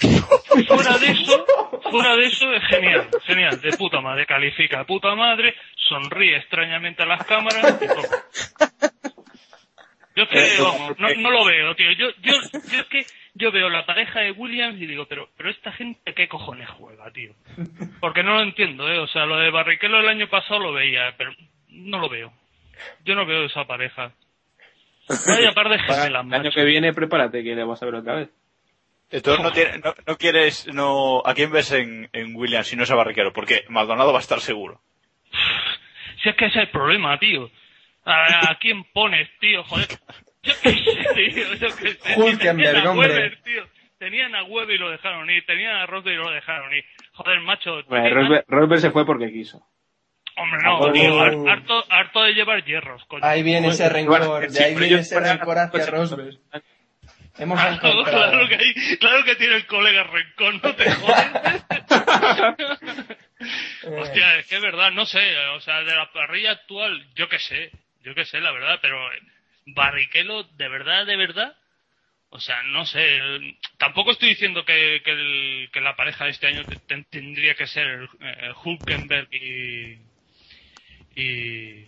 fuera 0.67 0.97
de 0.97 1.11
eso, 1.11 1.45
fuera 1.91 2.15
de 2.15 2.25
eso 2.25 2.53
es 2.53 2.63
genial, 2.67 3.07
genial, 3.25 3.61
de 3.61 3.71
puta 3.77 4.01
madre, 4.01 4.25
califica 4.25 4.79
de 4.79 4.85
puta 4.85 5.15
madre, 5.15 5.55
sonríe 5.75 6.37
extrañamente 6.37 7.03
a 7.03 7.05
las 7.05 7.23
cámaras 7.25 7.79
y 7.81 7.87
todo. 7.87 8.01
Yo 10.15 10.23
es 10.23 10.29
que, 10.29 10.39
Eh, 10.39 10.57
vamos, 10.61 10.99
no, 10.99 11.07
no 11.21 11.31
lo 11.31 11.45
veo, 11.45 11.73
tío. 11.75 11.91
Yo, 11.93 12.09
yo, 12.21 12.33
yo 12.69 12.79
es 12.81 12.85
que 12.87 13.05
yo 13.33 13.49
veo 13.51 13.69
la 13.69 13.85
pareja 13.85 14.19
de 14.19 14.31
Williams 14.31 14.79
y 14.81 14.85
digo, 14.85 15.05
pero, 15.05 15.29
pero 15.37 15.49
esta 15.49 15.71
gente 15.71 16.13
qué 16.13 16.27
cojones 16.27 16.69
juega, 16.69 17.09
tío. 17.11 17.33
Porque 18.01 18.21
no 18.21 18.33
lo 18.35 18.41
entiendo, 18.41 18.89
eh. 18.91 18.99
O 18.99 19.07
sea, 19.07 19.25
lo 19.25 19.37
de 19.37 19.49
Barrichello 19.51 19.99
el 19.99 20.09
año 20.09 20.27
pasado 20.27 20.59
lo 20.59 20.73
veía, 20.73 21.15
pero 21.17 21.31
no 21.69 21.97
lo 21.99 22.09
veo. 22.09 22.33
Yo 23.05 23.15
no 23.15 23.25
veo 23.25 23.45
esa 23.45 23.65
pareja. 23.65 24.11
Vaya 25.27 25.51
par 25.53 25.69
de 25.69 25.79
gemelas, 25.79 26.05
el 26.07 26.15
año 26.15 26.29
macho. 26.29 26.49
que 26.51 26.63
viene, 26.63 26.93
prepárate 26.93 27.43
que 27.43 27.55
le 27.55 27.63
vas 27.63 27.81
a 27.81 27.85
ver 27.85 27.95
otra 27.95 28.15
vez. 28.15 28.29
Entonces 29.09 29.43
no, 29.43 29.51
tiene- 29.53 29.77
no, 29.79 29.93
no 30.07 30.17
quieres, 30.17 30.67
no, 30.73 31.21
¿a 31.25 31.33
quién 31.33 31.51
ves 31.51 31.71
en, 31.71 32.09
en 32.13 32.35
Williams 32.35 32.67
si 32.67 32.75
no 32.75 32.83
es 32.83 32.91
a 32.91 32.95
Barriquero? 32.95 33.33
Porque 33.33 33.65
Maldonado 33.69 34.13
va 34.13 34.19
a 34.19 34.21
estar 34.21 34.39
seguro. 34.39 34.79
Si 36.23 36.29
es 36.29 36.35
que 36.35 36.45
ese 36.45 36.59
es 36.59 36.65
el 36.65 36.71
problema, 36.71 37.17
tío. 37.17 37.49
¿A, 38.05 38.51
a 38.51 38.57
quién 38.59 38.83
pones, 38.93 39.27
tío? 39.39 39.63
Joder. 39.63 39.87
Yo 40.43 40.53
qué 40.63 40.69
sé, 40.71 41.13
tío. 41.15 41.53
Yo 41.55 41.67
qué 41.77 41.89
sé. 41.93 42.13
Hulkenberg, 42.17 42.67
Tenían 42.73 42.87
a 42.87 42.91
hombre. 42.91 43.07
Weber, 43.09 43.41
tío. 43.43 43.63
Tenían 43.97 44.35
a 44.35 44.43
Weber 44.43 44.75
y 44.75 44.79
lo 44.79 44.89
dejaron 44.89 45.29
ir. 45.29 45.45
Tenían 45.45 45.75
a 45.75 45.85
Rosberg 45.85 46.15
y 46.15 46.17
lo 46.17 46.31
dejaron 46.31 46.73
ir. 46.73 46.83
Joder, 47.13 47.39
macho. 47.41 47.83
Bueno, 47.87 48.09
Rosberg, 48.15 48.45
Rosberg 48.47 48.81
se 48.81 48.91
fue 48.91 49.05
porque 49.05 49.31
quiso. 49.31 49.61
Hombre, 50.37 50.59
no, 50.63 50.79
Oh. 50.79 50.91
tío. 50.91 51.19
har- 51.21 51.49
Harto, 51.49 51.85
harto 51.89 52.23
de 52.23 52.33
llevar 52.33 52.63
hierros, 52.63 53.03
coño. 53.05 53.25
Ahí 53.25 53.43
viene 53.43 53.67
ese 53.69 53.89
rencor, 53.89 54.49
de 54.49 54.63
ahí 54.63 54.75
viene 54.75 54.99
ese 55.01 55.19
rencor 55.19 55.57
hacia 55.59 55.85
Rosberg. 55.87 56.37
Hemos 57.37 57.59
Claro, 57.59 57.75
encontrado. 57.75 58.29
claro 58.31 58.47
que, 58.49 58.55
hay- 58.55 58.97
claro 58.97 59.23
que 59.23 59.35
tiene 59.35 59.55
el 59.55 59.65
colega 59.65 60.03
rencor, 60.03 60.53
no 60.63 60.75
te 60.75 60.91
jodes. 60.91 61.65
Hostia, 63.87 64.37
es 64.37 64.47
que 64.47 64.55
es 64.57 64.61
verdad, 64.61 64.91
no 64.91 65.05
sé, 65.05 65.37
o 65.55 65.59
sea, 65.61 65.81
de 65.83 65.95
la 65.95 66.11
parrilla 66.11 66.51
actual, 66.51 67.03
yo 67.15 67.27
qué 67.29 67.39
sé, 67.39 67.71
yo 68.03 68.13
qué 68.13 68.25
sé, 68.25 68.39
la 68.39 68.51
verdad, 68.51 68.79
pero 68.81 68.99
Barrichello, 69.65 70.43
de 70.43 70.67
verdad, 70.69 71.05
de 71.05 71.15
verdad, 71.17 71.55
o 72.29 72.39
sea, 72.39 72.61
no 72.63 72.85
sé, 72.85 73.15
el- 73.17 73.57
tampoco 73.77 74.11
estoy 74.11 74.29
diciendo 74.29 74.63
que, 74.65 75.01
que, 75.03 75.11
el- 75.11 75.69
que 75.71 75.81
la 75.81 75.95
pareja 75.95 76.25
de 76.25 76.31
este 76.31 76.47
año 76.47 76.65
te- 76.65 76.77
te- 76.77 77.03
tendría 77.09 77.55
que 77.55 77.67
ser 77.67 77.87
el, 77.87 78.09
eh, 78.21 78.51
Hulkenberg 78.63 79.27
y, 79.33 79.97
y, 81.15 81.85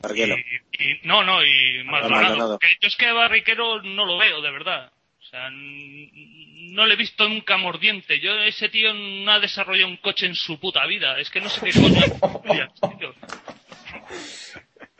Barrichello. 0.00 0.36
y- 0.36 0.84
y- 0.92 1.00
no, 1.04 1.22
no, 1.24 1.44
y 1.44 1.82
Maldonado. 1.84 2.58
Yo 2.80 2.88
es 2.88 2.96
que 2.96 3.06
a 3.06 3.12
Barriquero 3.12 3.82
no 3.82 4.04
lo 4.06 4.18
veo, 4.18 4.40
de 4.42 4.50
verdad. 4.50 4.92
O 5.20 5.26
sea, 5.26 5.48
no 5.50 6.86
le 6.86 6.94
he 6.94 6.96
visto 6.96 7.28
nunca 7.28 7.56
mordiente. 7.56 8.20
Yo, 8.20 8.38
ese 8.40 8.68
tío 8.68 8.92
no 8.94 9.32
ha 9.32 9.40
desarrollado 9.40 9.88
un 9.88 9.96
coche 9.96 10.26
en 10.26 10.34
su 10.34 10.60
puta 10.60 10.84
vida. 10.86 11.18
Es 11.18 11.30
que 11.30 11.40
no 11.40 11.48
sé 11.48 11.60
qué 11.70 11.72
coño. 12.20 12.68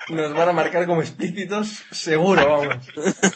Nos 0.08 0.34
van 0.34 0.48
a 0.48 0.52
marcar 0.52 0.86
como 0.86 1.00
explícitos, 1.02 1.66
seguro, 1.90 2.46
vamos. 2.46 2.88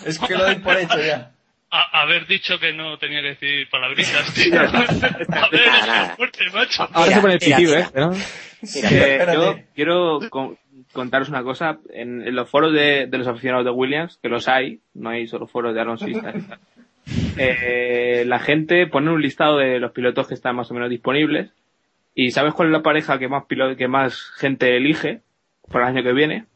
Es 0.05 0.19
que 0.19 0.35
lo 0.35 0.45
doy 0.45 0.57
por 0.57 0.77
hecho 0.77 1.01
ya. 1.03 1.33
A- 1.71 2.03
haber 2.03 2.27
dicho 2.27 2.59
que 2.59 2.73
no 2.73 2.97
tenía 2.99 3.21
que 3.21 3.29
decir 3.29 3.69
palabritas, 3.71 4.33
tío. 4.35 4.61
a 4.61 5.49
ver, 5.51 5.67
nada. 5.87 6.07
es 6.11 6.17
fuerte, 6.17 6.45
macho. 6.55 6.89
Ahora 6.93 7.13
se 7.13 7.21
pone 7.21 7.39
pitido. 7.39 7.77
¿eh? 7.77 7.87
¿No? 7.95 8.11
Mira, 8.11 8.89
Eh, 8.91 9.27
yo 9.35 9.57
quiero 9.75 10.19
con- 10.31 10.59
contaros 10.93 11.29
una 11.29 11.43
cosa. 11.43 11.79
En, 11.93 12.27
en 12.27 12.35
los 12.35 12.49
foros 12.49 12.73
de, 12.73 13.07
de 13.07 13.19
los 13.19 13.27
aficionados 13.29 13.65
de 13.67 13.71
Williams, 13.71 14.19
que 14.23 14.29
los 14.29 14.49
hay, 14.49 14.81
no 14.95 15.11
hay 15.11 15.27
solo 15.27 15.47
foros 15.47 15.75
de 15.75 15.81
alonsistas. 15.83 16.35
y 16.37 16.41
tal, 16.43 16.59
eh, 17.37 18.25
la 18.27 18.39
gente 18.39 18.87
pone 18.87 19.11
un 19.11 19.21
listado 19.23 19.59
de 19.59 19.79
los 19.79 19.93
pilotos 19.93 20.27
que 20.27 20.35
están 20.35 20.57
más 20.57 20.71
o 20.71 20.75
menos 20.75 20.89
disponibles. 20.91 21.51
¿Y 22.15 22.31
sabes 22.33 22.53
cuál 22.55 22.69
es 22.69 22.73
la 22.73 22.83
pareja 22.83 23.19
que 23.19 23.29
más 23.29 23.45
pilo- 23.45 23.77
que 23.77 23.87
más 23.89 24.19
gente 24.39 24.77
elige 24.77 25.21
para 25.71 25.89
el 25.89 25.97
año 25.97 26.03
que 26.05 26.13
viene? 26.15 26.47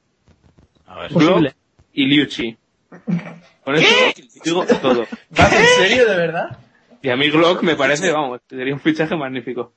A 0.87 0.99
ver. 1.01 1.13
Posible. 1.13 1.55
y 1.93 2.07
Liucci. 2.07 2.57
Con 3.65 3.75
eso 3.77 3.87
digo 4.45 4.65
todo. 4.81 5.07
¿Vas 5.31 5.53
en 5.53 5.65
serio, 5.65 6.09
de 6.09 6.17
verdad? 6.17 6.59
Y 7.03 7.11
a 7.11 7.17
mí 7.17 7.31
Glock 7.31 7.63
me 7.63 7.77
parece, 7.77 8.11
vamos, 8.13 8.41
sería 8.49 8.75
un 8.75 8.81
fichaje 8.81 9.17
magnífico. 9.17 9.75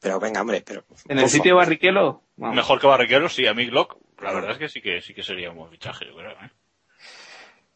Pero 0.00 0.20
venga, 0.20 0.40
hombre, 0.42 0.62
pero. 0.64 0.84
En 1.08 1.18
el 1.18 1.28
sitio 1.28 1.52
de 1.52 1.56
Barrichello, 1.58 2.22
vamos. 2.36 2.56
Mejor 2.56 2.80
que 2.80 2.86
Barrichello, 2.86 3.28
sí, 3.28 3.46
a 3.46 3.54
mí 3.54 3.66
Glock, 3.66 3.96
la 4.22 4.32
verdad 4.32 4.52
es 4.52 4.58
que 4.58 4.68
sí 4.68 4.80
que 4.80 5.00
sí 5.00 5.12
que 5.14 5.22
sería 5.22 5.50
un 5.50 5.56
buen 5.56 5.70
fichaje, 5.70 6.06
yo 6.06 6.14
creo. 6.16 6.30
¿eh? 6.32 6.50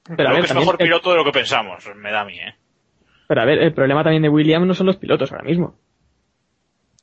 Pero 0.05 0.13
a 0.13 0.17
creo 0.17 0.31
ver, 0.35 0.41
que 0.43 0.47
es 0.47 0.55
mejor 0.55 0.77
el- 0.79 0.87
piloto 0.87 1.11
de 1.11 1.17
lo 1.17 1.25
que 1.25 1.33
pensamos, 1.33 1.85
me 1.97 2.11
da 2.13 2.21
a 2.21 2.25
mí, 2.25 2.39
¿eh? 2.39 2.55
Pero 3.29 3.41
a 3.41 3.45
ver, 3.45 3.59
el 3.59 3.73
problema 3.75 4.03
también 4.05 4.23
de 4.23 4.29
Williams 4.29 4.67
no 4.67 4.75
son 4.75 4.87
los 4.87 4.97
pilotos 4.97 5.31
ahora 5.33 5.45
mismo. 5.45 5.77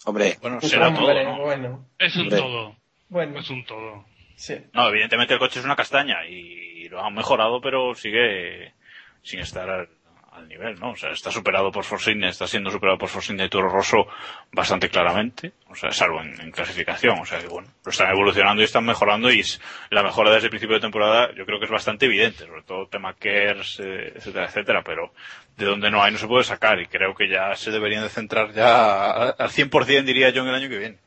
Hombre. 0.06 0.38
Bueno, 0.42 0.62
será 0.62 0.94
todo, 0.94 1.24
¿no? 1.24 1.40
bueno. 1.42 1.86
Es 1.98 2.16
un 2.16 2.24
Hombre. 2.24 2.38
todo. 2.40 2.76
Bueno. 3.10 3.40
Es 3.40 3.50
un 3.50 3.66
todo. 3.66 4.06
Sí. 4.40 4.56
No, 4.74 4.88
evidentemente 4.88 5.34
el 5.34 5.40
coche 5.40 5.60
es 5.60 5.66
una 5.66 5.76
castaña 5.76 6.26
y 6.26 6.88
lo 6.88 7.04
han 7.04 7.14
mejorado, 7.14 7.60
pero 7.60 7.94
sigue 7.94 8.74
sin 9.22 9.42
estar 9.42 9.70
al, 9.70 9.90
al 10.32 10.48
nivel, 10.48 10.80
¿no? 10.80 10.92
O 10.92 10.96
sea, 10.96 11.12
está 11.12 11.30
superado 11.30 11.72
por 11.72 11.84
Force 11.84 12.12
India, 12.12 12.30
está 12.30 12.48
siendo 12.48 12.70
superado 12.70 12.98
por 12.98 13.10
Force 13.10 13.32
India 13.32 13.46
y 13.46 13.50
Toro 13.50 13.70
Rosso 13.70 14.08
bastante 14.52 14.90
claramente, 14.90 15.52
o 15.68 15.76
sea, 15.76 15.92
salvo 15.92 16.22
en, 16.22 16.40
en 16.40 16.52
clasificación, 16.52 17.20
o 17.20 17.26
sea 17.26 17.40
que 17.40 17.48
bueno, 17.48 17.68
lo 17.84 17.92
están 17.92 18.12
evolucionando 18.12 18.62
y 18.62 18.66
están 18.66 18.86
mejorando 18.86 19.30
y 19.32 19.44
la 19.90 20.04
mejora 20.04 20.32
desde 20.32 20.46
el 20.46 20.52
principio 20.52 20.76
de 20.76 20.82
temporada 20.82 21.34
yo 21.36 21.46
creo 21.46 21.60
que 21.60 21.66
es 21.66 21.72
bastante 21.72 22.06
evidente, 22.06 22.46
sobre 22.46 22.64
todo 22.64 22.88
tema 22.88 23.14
KERS, 23.16 23.82
eh, 23.82 24.14
etcétera, 24.16 24.46
etcétera, 24.46 24.82
pero 24.84 25.14
de 25.58 25.66
donde 25.66 25.92
no 25.92 26.02
hay 26.02 26.12
no 26.12 26.18
se 26.18 26.28
puede 26.28 26.44
sacar 26.44 26.80
y 26.80 26.88
creo 26.88 27.14
que 27.14 27.28
ya 27.28 27.56
se 27.56 27.72
deberían 27.72 28.04
de 28.04 28.10
centrar 28.10 28.54
ya 28.54 29.12
al 29.12 29.50
100% 29.50 30.04
diría 30.04 30.30
yo 30.30 30.44
en 30.44 30.50
el 30.50 30.56
año 30.56 30.70
que 30.70 30.78
viene, 30.78 30.98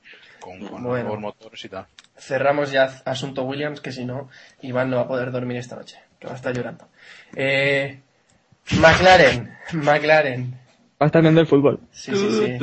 con, 0.43 0.59
con 0.61 0.83
Bueno. 0.83 1.05
nuevos 1.05 1.21
motores 1.21 1.65
y 1.65 1.69
tal. 1.69 1.87
Cerramos 2.17 2.71
ya 2.73 2.91
asunto 3.05 3.45
Williams, 3.45 3.81
que 3.81 3.93
si 3.93 4.05
no, 4.05 4.29
Iván 4.61 4.91
no 4.91 4.97
va 4.97 5.03
a 5.03 5.09
poder 5.09 5.31
dormir 5.33 5.57
esta 5.57 5.77
noche, 5.77 5.97
que 6.19 6.27
va 6.27 6.35
a 6.35 6.37
estar 6.37 6.55
llorando. 6.55 6.87
Eh, 7.35 8.01
McLaren, 8.81 9.51
McLaren. 9.73 10.53
Va 11.01 11.07
a 11.07 11.07
estar 11.07 11.23
viendo 11.23 11.41
el 11.41 11.47
fútbol. 11.49 11.81
Sí, 11.91 12.13
sí. 12.15 12.59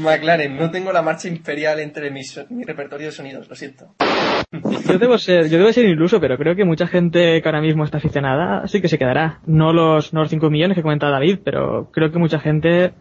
McLaren, 0.00 0.56
no 0.56 0.70
tengo 0.70 0.92
la 0.92 1.02
marcha 1.02 1.28
imperial 1.28 1.78
entre 1.80 2.10
mi, 2.10 2.24
so- 2.24 2.46
mi 2.50 2.64
repertorio 2.64 3.06
de 3.06 3.12
sonidos, 3.12 3.48
lo 3.48 3.54
siento. 3.54 3.94
Yo 4.88 4.98
debo 4.98 5.18
ser, 5.18 5.48
yo 5.48 5.58
debo 5.58 5.72
ser 5.72 5.84
iluso, 5.84 6.20
pero 6.20 6.36
creo 6.36 6.56
que 6.56 6.64
mucha 6.64 6.86
gente 6.86 7.40
que 7.40 7.48
ahora 7.48 7.60
mismo 7.60 7.84
está 7.84 7.98
aficionada 7.98 8.66
sí 8.66 8.80
que 8.80 8.88
se 8.88 8.98
quedará. 8.98 9.40
No 9.46 9.72
los, 9.72 10.12
no 10.12 10.20
los 10.22 10.30
5 10.30 10.50
millones 10.50 10.74
que 10.76 10.82
comenta 10.82 11.08
David, 11.10 11.38
pero 11.44 11.90
creo 11.92 12.10
que 12.10 12.18
mucha 12.18 12.40
gente, 12.40 12.92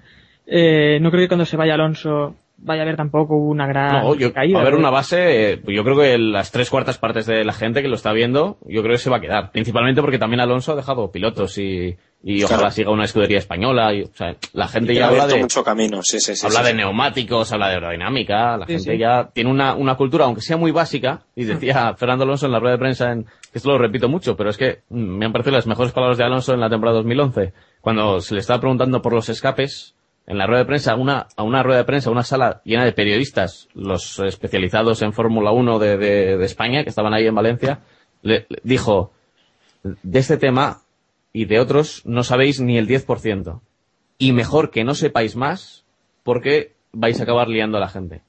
eh, 0.45 0.99
no 1.01 1.09
creo 1.11 1.21
que 1.23 1.27
cuando 1.27 1.45
se 1.45 1.57
vaya 1.57 1.73
Alonso 1.75 2.35
vaya 2.57 2.81
a 2.81 2.85
haber 2.85 2.95
tampoco 2.95 3.35
una 3.35 3.67
gran 3.67 4.03
No, 4.03 4.15
yo, 4.15 4.31
caída. 4.31 4.55
va 4.57 4.63
a 4.63 4.67
haber 4.67 4.79
una 4.79 4.89
base, 4.89 5.53
eh, 5.53 5.61
yo 5.67 5.83
creo 5.83 5.97
que 5.97 6.17
las 6.17 6.51
tres 6.51 6.69
cuartas 6.69 6.97
partes 6.97 7.25
de 7.25 7.43
la 7.43 7.51
gente 7.51 7.81
que 7.81 7.89
lo 7.89 7.95
está 7.95 8.13
viendo, 8.13 8.57
yo 8.65 8.81
creo 8.83 8.93
que 8.93 8.99
se 8.99 9.09
va 9.09 9.17
a 9.17 9.21
quedar. 9.21 9.51
Principalmente 9.51 9.99
porque 10.01 10.17
también 10.19 10.39
Alonso 10.39 10.71
ha 10.71 10.75
dejado 10.77 11.11
pilotos 11.11 11.57
y, 11.57 11.97
y 12.23 12.41
ojalá 12.43 12.71
siga 12.71 12.91
una 12.91 13.03
escudería 13.03 13.39
española. 13.39 13.93
Y, 13.93 14.03
o 14.03 14.11
sea, 14.13 14.37
la 14.53 14.69
gente 14.69 14.93
Y 14.93 14.97
ya 14.97 15.05
ha 15.05 15.09
habla 15.09 15.27
de, 15.27 15.41
mucho 15.41 15.61
camino, 15.61 16.01
sí, 16.03 16.21
sí, 16.21 16.37
sí. 16.37 16.45
habla 16.45 16.59
sí, 16.59 16.65
de 16.67 16.71
sí. 16.71 16.77
neumáticos, 16.77 17.51
habla 17.51 17.67
de 17.67 17.73
aerodinámica, 17.73 18.55
la 18.55 18.65
Sí, 18.65 18.73
gente 18.73 18.91
sí. 18.93 18.97
ya 18.97 19.29
tiene 19.33 19.51
una, 19.51 19.75
una 19.75 19.95
cultura, 19.95 20.23
aunque 20.23 20.41
sea 20.41 20.55
muy 20.55 20.71
básica, 20.71 21.23
y 21.35 21.43
decía 21.43 21.95
Fernando 21.95 22.23
Alonso 22.23 22.45
en 22.45 22.53
la 22.53 22.59
rueda 22.59 22.75
de 22.75 22.79
prensa, 22.79 23.11
en, 23.11 23.23
que 23.25 23.31
esto 23.57 23.71
lo 23.71 23.77
repito 23.77 24.07
mucho, 24.07 24.37
pero 24.37 24.49
es 24.51 24.57
que 24.57 24.83
mm, 24.89 24.95
me 25.17 25.25
han 25.25 25.33
parecido 25.33 25.57
las 25.57 25.67
mejores 25.67 25.91
palabras 25.91 26.17
de 26.17 26.23
Alonso 26.23 26.53
en 26.53 26.61
la 26.61 26.69
temporada 26.69 26.97
2011, 26.99 27.51
cuando 27.81 28.21
se 28.21 28.35
le 28.35 28.39
estaba 28.39 28.61
preguntando 28.61 29.01
por 29.01 29.11
los 29.11 29.27
escapes, 29.27 29.95
en 30.25 30.37
la 30.37 30.47
rueda 30.47 30.59
de 30.61 30.67
prensa, 30.67 30.95
una, 30.95 31.27
a 31.35 31.43
una 31.43 31.63
rueda 31.63 31.79
de 31.79 31.85
prensa, 31.85 32.11
una 32.11 32.23
sala 32.23 32.61
llena 32.63 32.85
de 32.85 32.93
periodistas, 32.93 33.67
los 33.73 34.19
especializados 34.19 35.01
en 35.01 35.13
Fórmula 35.13 35.51
1 35.51 35.79
de, 35.79 35.97
de, 35.97 36.37
de 36.37 36.45
España, 36.45 36.83
que 36.83 36.89
estaban 36.89 37.13
ahí 37.13 37.27
en 37.27 37.35
Valencia, 37.35 37.81
le, 38.21 38.45
le 38.49 38.59
dijo, 38.63 39.11
de 39.83 40.19
este 40.19 40.37
tema 40.37 40.81
y 41.33 41.45
de 41.45 41.59
otros 41.59 42.03
no 42.05 42.23
sabéis 42.23 42.61
ni 42.61 42.77
el 42.77 42.87
10%. 42.87 43.59
Y 44.17 44.31
mejor 44.31 44.71
que 44.71 44.83
no 44.83 44.93
sepáis 44.93 45.35
más 45.35 45.83
porque 46.23 46.73
vais 46.93 47.19
a 47.19 47.23
acabar 47.23 47.49
liando 47.49 47.77
a 47.77 47.81
la 47.81 47.89
gente. 47.89 48.21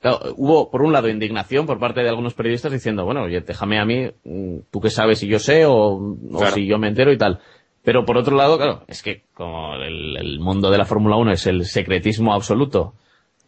Claro, 0.00 0.34
hubo, 0.36 0.70
por 0.70 0.82
un 0.82 0.92
lado, 0.92 1.08
indignación 1.08 1.66
por 1.66 1.80
parte 1.80 2.02
de 2.02 2.08
algunos 2.08 2.34
periodistas 2.34 2.70
diciendo, 2.70 3.04
bueno, 3.04 3.22
oye, 3.22 3.40
déjame 3.40 3.80
a 3.80 3.84
mí, 3.84 4.10
mm, 4.24 4.58
tú 4.70 4.80
qué 4.80 4.90
sabes 4.90 5.18
si 5.18 5.26
yo 5.26 5.38
sé 5.38 5.64
o, 5.64 5.74
o 6.32 6.46
si 6.54 6.66
yo 6.66 6.78
me 6.78 6.88
entero 6.88 7.12
y 7.12 7.18
tal. 7.18 7.40
Pero 7.86 8.04
por 8.04 8.16
otro 8.18 8.36
lado, 8.36 8.56
claro, 8.56 8.82
es 8.88 9.00
que 9.00 9.22
como 9.32 9.76
el, 9.76 10.16
el 10.16 10.40
mundo 10.40 10.72
de 10.72 10.78
la 10.78 10.84
Fórmula 10.84 11.14
1 11.14 11.30
es 11.34 11.46
el 11.46 11.64
secretismo 11.64 12.34
absoluto 12.34 12.94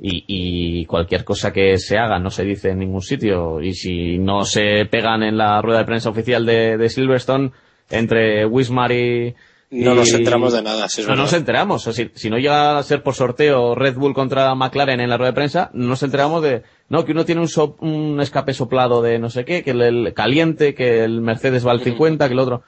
y, 0.01 0.23
y 0.29 0.87
cualquier 0.87 1.25
cosa 1.25 1.53
que 1.53 1.77
se 1.79 1.99
haga 1.99 2.21
no 2.21 2.31
se 2.31 2.45
dice 2.45 2.69
en 2.71 2.79
ningún 2.79 3.03
sitio 3.03 3.61
y 3.61 3.75
si 3.75 4.17
no 4.19 4.45
se 4.45 4.87
pegan 4.87 5.25
en 5.25 5.37
la 5.37 5.61
rueda 5.61 5.81
de 5.81 5.87
prensa 5.87 6.11
oficial 6.11 6.47
de, 6.47 6.77
de 6.79 6.89
Silverstone 6.89 7.51
entre 7.91 8.47
Wismar 8.47 8.93
y... 8.93 9.35
No 9.71 9.95
nos 9.97 10.15
enteramos 10.15 10.53
de 10.53 10.63
nada, 10.63 10.87
es 10.87 10.99
no 11.01 11.09
verdad. 11.09 11.23
nos 11.25 11.33
enteramos. 11.33 11.87
O 11.89 11.93
sea, 11.93 12.07
si, 12.07 12.11
si 12.15 12.31
no 12.31 12.39
llega 12.39 12.79
a 12.79 12.83
ser 12.85 13.03
por 13.03 13.15
sorteo 13.15 13.75
Red 13.75 13.97
Bull 13.97 14.15
contra 14.15 14.55
McLaren 14.55 15.01
en 15.01 15.11
la 15.11 15.17
rueda 15.19 15.33
de 15.33 15.35
prensa, 15.35 15.71
no 15.75 15.89
nos 15.89 16.03
enteramos 16.05 16.43
de, 16.45 16.63
no, 16.89 17.05
que 17.05 17.11
uno 17.13 17.25
tiene 17.27 17.41
un, 17.43 17.49
so- 17.49 17.77
un 17.81 18.19
escape 18.21 18.55
soplado 18.55 19.03
de 19.03 19.19
no 19.19 19.29
sé 19.31 19.45
qué, 19.45 19.63
que 19.65 19.73
el, 19.73 19.83
el 19.83 20.15
caliente, 20.15 20.75
que 20.75 21.03
el 21.05 21.21
Mercedes 21.21 21.67
va 21.67 21.73
al 21.73 21.81
50, 21.83 22.29
que 22.29 22.33
el 22.35 22.39
otro. 22.39 22.63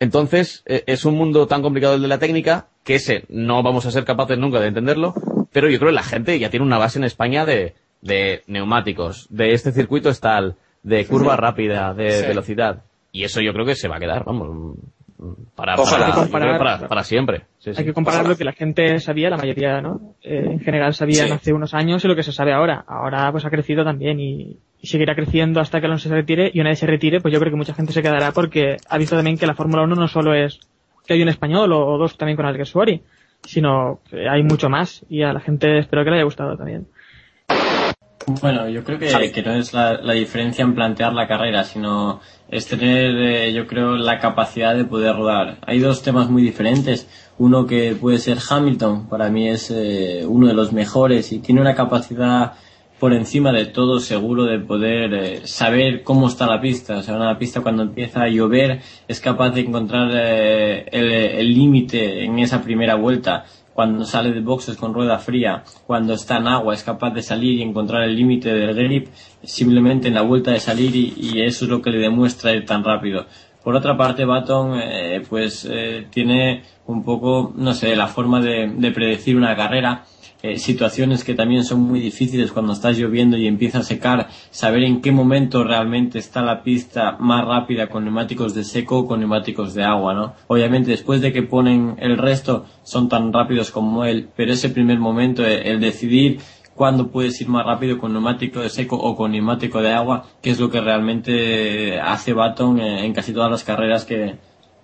Entonces, 0.00 0.62
eh, 0.66 0.84
es 0.86 1.04
un 1.04 1.14
mundo 1.14 1.46
tan 1.46 1.62
complicado 1.62 1.94
el 1.94 2.02
de 2.02 2.08
la 2.08 2.18
técnica, 2.18 2.66
que 2.84 2.96
ese 2.96 3.24
no 3.28 3.62
vamos 3.62 3.86
a 3.86 3.90
ser 3.90 4.04
capaces 4.04 4.38
nunca 4.38 4.60
de 4.60 4.68
entenderlo, 4.68 5.14
pero 5.52 5.68
yo 5.70 5.78
creo 5.78 5.90
que 5.90 5.94
la 5.96 6.02
gente 6.02 6.38
ya 6.38 6.50
tiene 6.50 6.64
una 6.66 6.78
base 6.78 6.98
en 6.98 7.04
España 7.04 7.44
de, 7.44 7.74
de 8.00 8.42
neumáticos, 8.46 9.26
de 9.30 9.52
este 9.52 9.72
circuito 9.72 10.08
es 10.10 10.20
tal, 10.20 10.56
de 10.82 11.04
curva 11.06 11.36
rápida, 11.36 11.94
de 11.94 12.10
Sí. 12.10 12.26
velocidad. 12.26 12.84
Y 13.12 13.24
eso 13.24 13.40
yo 13.40 13.52
creo 13.52 13.66
que 13.66 13.74
se 13.74 13.88
va 13.88 13.96
a 13.96 14.00
quedar, 14.00 14.24
vamos, 14.24 14.76
para, 15.56 15.74
para, 15.76 16.12
comparar- 16.14 16.58
para, 16.58 16.88
para 16.88 17.02
siempre. 17.02 17.42
Sí, 17.58 17.72
sí. 17.74 17.80
Hay 17.80 17.84
que 17.86 17.92
comparar 17.92 18.26
lo 18.28 18.36
que 18.36 18.44
la 18.44 18.52
gente 18.52 18.98
sabía, 19.00 19.30
la 19.30 19.36
mayoría, 19.36 19.80
¿no? 19.80 20.14
Eh, 20.22 20.44
en 20.52 20.60
general 20.60 20.94
sabían 20.94 21.26
Sí. 21.26 21.32
hace 21.32 21.52
unos 21.52 21.74
años 21.74 22.04
y 22.04 22.08
lo 22.08 22.14
que 22.14 22.22
se 22.22 22.32
sabe 22.32 22.52
ahora. 22.52 22.84
Ahora 22.86 23.30
pues 23.32 23.44
ha 23.44 23.50
crecido 23.50 23.84
también 23.84 24.20
y, 24.20 24.56
y 24.80 24.86
seguirá 24.86 25.14
creciendo 25.16 25.60
hasta 25.60 25.80
que 25.80 25.86
Alonso 25.86 26.08
se 26.08 26.14
retire 26.14 26.50
y 26.54 26.60
una 26.60 26.70
vez 26.70 26.78
se 26.78 26.86
retire 26.86 27.20
pues 27.20 27.34
yo 27.34 27.40
creo 27.40 27.50
que 27.50 27.56
mucha 27.58 27.74
gente 27.74 27.92
se 27.92 28.00
quedará 28.02 28.30
porque 28.32 28.76
ha 28.88 28.96
visto 28.98 29.16
también 29.16 29.36
que 29.38 29.46
la 29.46 29.54
Fórmula 29.54 29.82
1 29.82 29.94
no 29.96 30.06
solo 30.08 30.34
es 30.34 30.60
que 31.06 31.14
hay 31.14 31.22
un 31.22 31.28
español 31.28 31.72
o, 31.72 31.84
o 31.86 31.98
dos 31.98 32.16
también 32.16 32.36
con 32.36 32.46
Alguersuari, 32.46 33.02
sino 33.42 34.00
que 34.10 34.28
hay 34.28 34.42
mucho 34.42 34.68
más 34.68 35.04
y 35.08 35.22
a 35.22 35.32
la 35.32 35.40
gente 35.40 35.78
espero 35.78 36.04
que 36.04 36.10
le 36.10 36.16
haya 36.16 36.24
gustado 36.24 36.56
también. 36.56 36.86
Bueno, 38.40 38.68
yo 38.68 38.84
creo 38.84 38.98
que, 38.98 39.32
que 39.32 39.42
no 39.42 39.54
es 39.54 39.72
la, 39.72 39.94
la 39.94 40.12
diferencia 40.12 40.62
en 40.62 40.74
plantear 40.74 41.14
la 41.14 41.26
carrera, 41.26 41.64
sino 41.64 42.20
es 42.50 42.66
tener, 42.66 43.16
eh, 43.16 43.52
yo 43.52 43.66
creo, 43.66 43.96
la 43.96 44.18
capacidad 44.18 44.74
de 44.74 44.84
poder 44.84 45.16
rodar. 45.16 45.56
Hay 45.66 45.78
dos 45.78 46.02
temas 46.02 46.28
muy 46.28 46.42
diferentes. 46.42 47.08
Uno 47.38 47.66
que 47.66 47.96
puede 47.98 48.18
ser 48.18 48.38
Hamilton, 48.46 49.08
para 49.08 49.30
mí 49.30 49.48
es 49.48 49.70
eh, 49.70 50.24
uno 50.26 50.46
de 50.46 50.54
los 50.54 50.72
mejores 50.72 51.32
y 51.32 51.38
tiene 51.38 51.60
una 51.60 51.74
capacidad 51.74 52.52
por 52.98 53.12
encima 53.12 53.52
de 53.52 53.66
todo 53.66 54.00
seguro 54.00 54.44
de 54.44 54.58
poder 54.58 55.14
eh, 55.14 55.46
saber 55.46 56.02
cómo 56.02 56.28
está 56.28 56.46
la 56.46 56.60
pista. 56.60 56.98
O 56.98 57.02
sea, 57.02 57.14
una 57.14 57.38
pista 57.38 57.60
cuando 57.60 57.82
empieza 57.82 58.22
a 58.22 58.28
llover 58.28 58.80
es 59.06 59.20
capaz 59.20 59.50
de 59.50 59.60
encontrar 59.60 60.10
eh, 60.12 60.86
el 60.90 61.12
el 61.12 61.54
límite 61.54 62.24
en 62.24 62.38
esa 62.40 62.62
primera 62.62 62.96
vuelta 62.96 63.44
cuando 63.78 64.04
sale 64.04 64.32
de 64.32 64.40
boxes 64.40 64.76
con 64.76 64.92
rueda 64.92 65.20
fría, 65.20 65.62
cuando 65.86 66.14
está 66.14 66.38
en 66.38 66.48
agua, 66.48 66.74
es 66.74 66.82
capaz 66.82 67.10
de 67.10 67.22
salir 67.22 67.60
y 67.60 67.62
encontrar 67.62 68.02
el 68.02 68.16
límite 68.16 68.52
del 68.52 68.74
grip 68.74 69.06
simplemente 69.44 70.08
en 70.08 70.14
la 70.14 70.22
vuelta 70.22 70.50
de 70.50 70.58
salir 70.58 70.96
y, 70.96 71.40
eso 71.42 71.64
es 71.64 71.70
lo 71.70 71.80
que 71.80 71.90
le 71.90 71.98
demuestra 71.98 72.52
ir 72.52 72.66
tan 72.66 72.82
rápido. 72.82 73.26
Por 73.62 73.76
otra 73.76 73.96
parte, 73.96 74.24
Baton 74.24 74.80
eh, 74.82 75.22
pues 75.28 75.64
eh, 75.70 76.08
tiene 76.10 76.64
un 76.86 77.04
poco, 77.04 77.52
no 77.54 77.72
sé, 77.72 77.94
la 77.94 78.08
forma 78.08 78.40
de 78.40 78.90
predecir 78.90 79.36
una 79.36 79.54
carrera, 79.54 80.04
eh, 80.40 80.58
situaciones 80.58 81.24
que 81.24 81.34
también 81.34 81.64
son 81.64 81.80
muy 81.80 81.98
difíciles 81.98 82.52
cuando 82.52 82.72
está 82.72 82.92
lloviendo 82.92 83.36
y 83.36 83.48
empieza 83.48 83.78
a 83.78 83.82
secar, 83.82 84.28
saber 84.50 84.84
en 84.84 85.00
qué 85.00 85.10
momento 85.10 85.64
realmente 85.64 86.20
está 86.20 86.42
la 86.42 86.62
pista 86.62 87.16
más 87.18 87.44
rápida 87.44 87.88
con 87.88 88.04
neumáticos 88.04 88.54
de 88.54 88.62
seco 88.62 89.00
o 89.00 89.06
con 89.06 89.18
neumáticos 89.18 89.74
de 89.74 89.82
agua, 89.82 90.14
¿no? 90.14 90.34
Obviamente 90.46 90.92
después 90.92 91.20
de 91.20 91.32
que 91.32 91.42
ponen 91.42 91.96
el 91.98 92.18
resto 92.18 92.66
son 92.84 93.08
tan 93.08 93.32
rápidos 93.32 93.72
como 93.72 94.04
él, 94.04 94.28
pero 94.36 94.52
ese 94.52 94.68
primer 94.68 95.00
momento, 95.00 95.44
eh, 95.44 95.72
el 95.72 95.80
decidir 95.80 96.38
cuándo 96.76 97.08
puedes 97.08 97.40
ir 97.40 97.48
más 97.48 97.66
rápido 97.66 97.98
con 97.98 98.12
neumático 98.12 98.60
de 98.60 98.70
seco 98.70 98.94
o 98.94 99.16
con 99.16 99.32
neumático 99.32 99.82
de 99.82 99.92
agua, 99.92 100.26
que 100.40 100.50
es 100.50 100.60
lo 100.60 100.70
que 100.70 100.80
realmente 100.80 101.98
hace 101.98 102.32
Baton 102.32 102.78
eh, 102.78 103.04
en 103.04 103.12
casi 103.12 103.32
todas 103.32 103.50
las 103.50 103.64
carreras 103.64 104.04
que, 104.04 104.36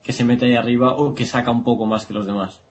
que 0.02 0.12
se 0.12 0.24
mete 0.24 0.46
ahí 0.46 0.56
arriba 0.56 0.96
o 0.96 1.14
que 1.14 1.26
saca 1.26 1.52
un 1.52 1.62
poco 1.62 1.86
más 1.86 2.06
que 2.06 2.14
los 2.14 2.26
demás. 2.26 2.63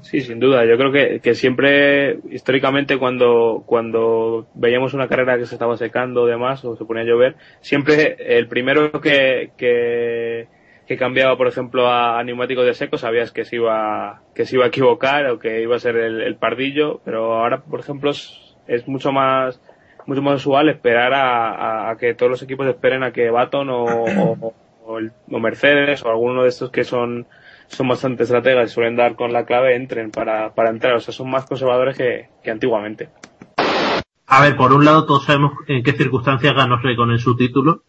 Sí, 0.00 0.20
sin 0.20 0.40
duda. 0.40 0.64
Yo 0.64 0.76
creo 0.76 0.92
que, 0.92 1.20
que 1.20 1.34
siempre, 1.34 2.18
históricamente, 2.30 2.98
cuando, 2.98 3.62
cuando 3.66 4.48
veíamos 4.54 4.94
una 4.94 5.08
carrera 5.08 5.38
que 5.38 5.46
se 5.46 5.54
estaba 5.54 5.76
secando 5.76 6.22
o 6.22 6.26
demás, 6.26 6.64
o 6.64 6.76
se 6.76 6.84
ponía 6.84 7.02
a 7.02 7.06
llover, 7.06 7.36
siempre 7.60 8.16
el 8.18 8.48
primero 8.48 8.90
que, 9.00 9.50
que, 9.56 10.48
cambiaba, 10.98 11.36
por 11.36 11.46
ejemplo, 11.46 11.86
a, 11.86 12.18
a 12.18 12.24
neumáticos 12.24 12.66
de 12.66 12.74
seco, 12.74 12.98
sabías 12.98 13.30
que 13.30 13.44
se 13.44 13.56
iba, 13.56 14.22
que 14.34 14.46
se 14.46 14.56
iba 14.56 14.64
a 14.64 14.68
equivocar 14.68 15.26
o 15.26 15.38
que 15.38 15.62
iba 15.62 15.76
a 15.76 15.80
ser 15.80 15.96
el, 15.96 16.36
pardillo, 16.36 17.00
pero 17.04 17.34
ahora, 17.34 17.60
por 17.60 17.80
ejemplo, 17.80 18.10
es, 18.10 18.56
es 18.66 18.88
mucho 18.88 19.12
más, 19.12 19.60
mucho 20.06 20.22
más 20.22 20.36
usual 20.36 20.68
esperar 20.68 21.12
a, 21.14 21.96
que 22.00 22.14
todos 22.14 22.30
los 22.30 22.42
equipos 22.42 22.66
esperen 22.66 23.04
a 23.04 23.12
que 23.12 23.30
Baton 23.30 23.68
o, 23.70 24.54
o 24.88 25.38
Mercedes 25.38 26.02
o 26.04 26.08
alguno 26.08 26.42
de 26.42 26.48
estos 26.48 26.70
que 26.70 26.84
son, 26.84 27.26
son 27.68 27.88
bastante 27.88 28.24
estrategas 28.24 28.70
y 28.70 28.74
suelen 28.74 28.96
dar 28.96 29.14
con 29.14 29.32
la 29.32 29.44
clave 29.44 29.76
entren 29.76 30.10
para, 30.10 30.54
para 30.54 30.70
entrar. 30.70 30.94
O 30.94 31.00
sea, 31.00 31.14
son 31.14 31.30
más 31.30 31.46
conservadores 31.46 31.96
que, 31.96 32.28
que 32.42 32.50
antiguamente. 32.50 33.08
A 34.26 34.42
ver, 34.42 34.56
por 34.56 34.72
un 34.72 34.84
lado 34.84 35.06
todos 35.06 35.24
sabemos 35.24 35.52
en 35.68 35.82
qué 35.82 35.92
circunstancias 35.92 36.54
ganó 36.54 36.76
Raikkonen 36.76 37.18
su 37.18 37.34
título, 37.34 37.82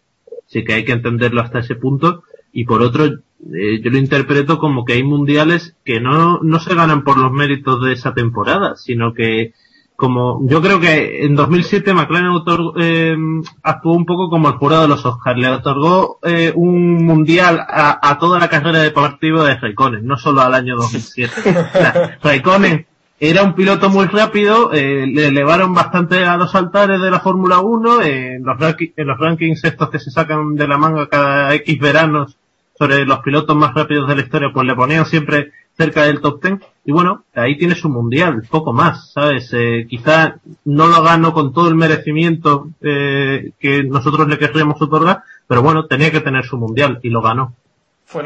así 0.46 0.64
que 0.64 0.72
hay 0.72 0.84
que 0.84 0.92
entenderlo 0.92 1.42
hasta 1.42 1.58
ese 1.58 1.74
punto. 1.74 2.22
Y 2.52 2.64
por 2.64 2.82
otro, 2.82 3.04
eh, 3.04 3.80
yo 3.82 3.90
lo 3.90 3.98
interpreto 3.98 4.58
como 4.58 4.84
que 4.84 4.94
hay 4.94 5.02
mundiales 5.02 5.76
que 5.84 6.00
no, 6.00 6.40
no 6.42 6.58
se 6.58 6.74
ganan 6.74 7.04
por 7.04 7.18
los 7.18 7.30
méritos 7.30 7.82
de 7.82 7.92
esa 7.92 8.14
temporada, 8.14 8.76
sino 8.76 9.12
que 9.14 9.52
como 10.00 10.40
yo 10.48 10.62
creo 10.62 10.80
que 10.80 11.26
en 11.26 11.36
2007 11.36 11.92
McLaren 11.92 12.30
otorgó, 12.30 12.72
eh, 12.78 13.14
actuó 13.62 13.92
un 13.92 14.06
poco 14.06 14.30
como 14.30 14.48
el 14.48 14.54
jurado 14.54 14.82
de 14.82 14.88
los 14.88 15.04
Oscars, 15.04 15.38
le 15.38 15.48
otorgó 15.48 16.18
eh, 16.22 16.52
un 16.56 17.04
mundial 17.04 17.60
a, 17.60 18.00
a 18.02 18.18
toda 18.18 18.38
la 18.38 18.48
carrera 18.48 18.78
deportiva 18.78 19.44
de 19.44 19.56
Raikkonen, 19.56 20.06
no 20.06 20.16
solo 20.16 20.40
al 20.40 20.54
año 20.54 20.74
2007. 20.76 21.32
O 21.50 21.78
sea, 21.78 22.18
Raikkonen 22.22 22.86
era 23.20 23.42
un 23.42 23.54
piloto 23.54 23.90
muy 23.90 24.06
rápido, 24.06 24.72
eh, 24.72 25.06
le 25.06 25.26
elevaron 25.26 25.74
bastante 25.74 26.24
a 26.24 26.38
los 26.38 26.54
altares 26.54 27.02
de 27.02 27.10
la 27.10 27.20
Fórmula 27.20 27.60
1, 27.60 28.00
eh, 28.00 28.36
en, 28.36 28.42
los 28.42 28.56
en 28.96 29.06
los 29.06 29.18
rankings 29.18 29.62
estos 29.64 29.90
que 29.90 29.98
se 29.98 30.10
sacan 30.10 30.54
de 30.54 30.66
la 30.66 30.78
manga 30.78 31.06
cada 31.08 31.54
X 31.56 31.78
veranos 31.78 32.38
sobre 32.80 33.04
los 33.04 33.18
pilotos 33.18 33.54
más 33.54 33.74
rápidos 33.74 34.08
de 34.08 34.14
la 34.16 34.22
historia, 34.22 34.48
pues 34.54 34.66
le 34.66 34.74
ponían 34.74 35.04
siempre 35.04 35.52
cerca 35.76 36.04
del 36.04 36.22
top 36.22 36.42
10. 36.42 36.60
Y 36.86 36.92
bueno, 36.92 37.24
ahí 37.34 37.58
tiene 37.58 37.74
su 37.74 37.90
mundial, 37.90 38.42
poco 38.50 38.72
más, 38.72 39.12
¿sabes? 39.12 39.50
Eh, 39.52 39.86
quizá 39.86 40.36
no 40.64 40.86
lo 40.86 41.02
ganó 41.02 41.34
con 41.34 41.52
todo 41.52 41.68
el 41.68 41.74
merecimiento 41.74 42.70
eh, 42.80 43.50
que 43.60 43.84
nosotros 43.84 44.26
le 44.28 44.38
querríamos 44.38 44.80
otorgar, 44.80 45.24
pero 45.46 45.60
bueno, 45.60 45.86
tenía 45.86 46.10
que 46.10 46.22
tener 46.22 46.44
su 46.44 46.56
mundial 46.56 47.00
y 47.02 47.10
lo 47.10 47.20
ganó. 47.20 47.54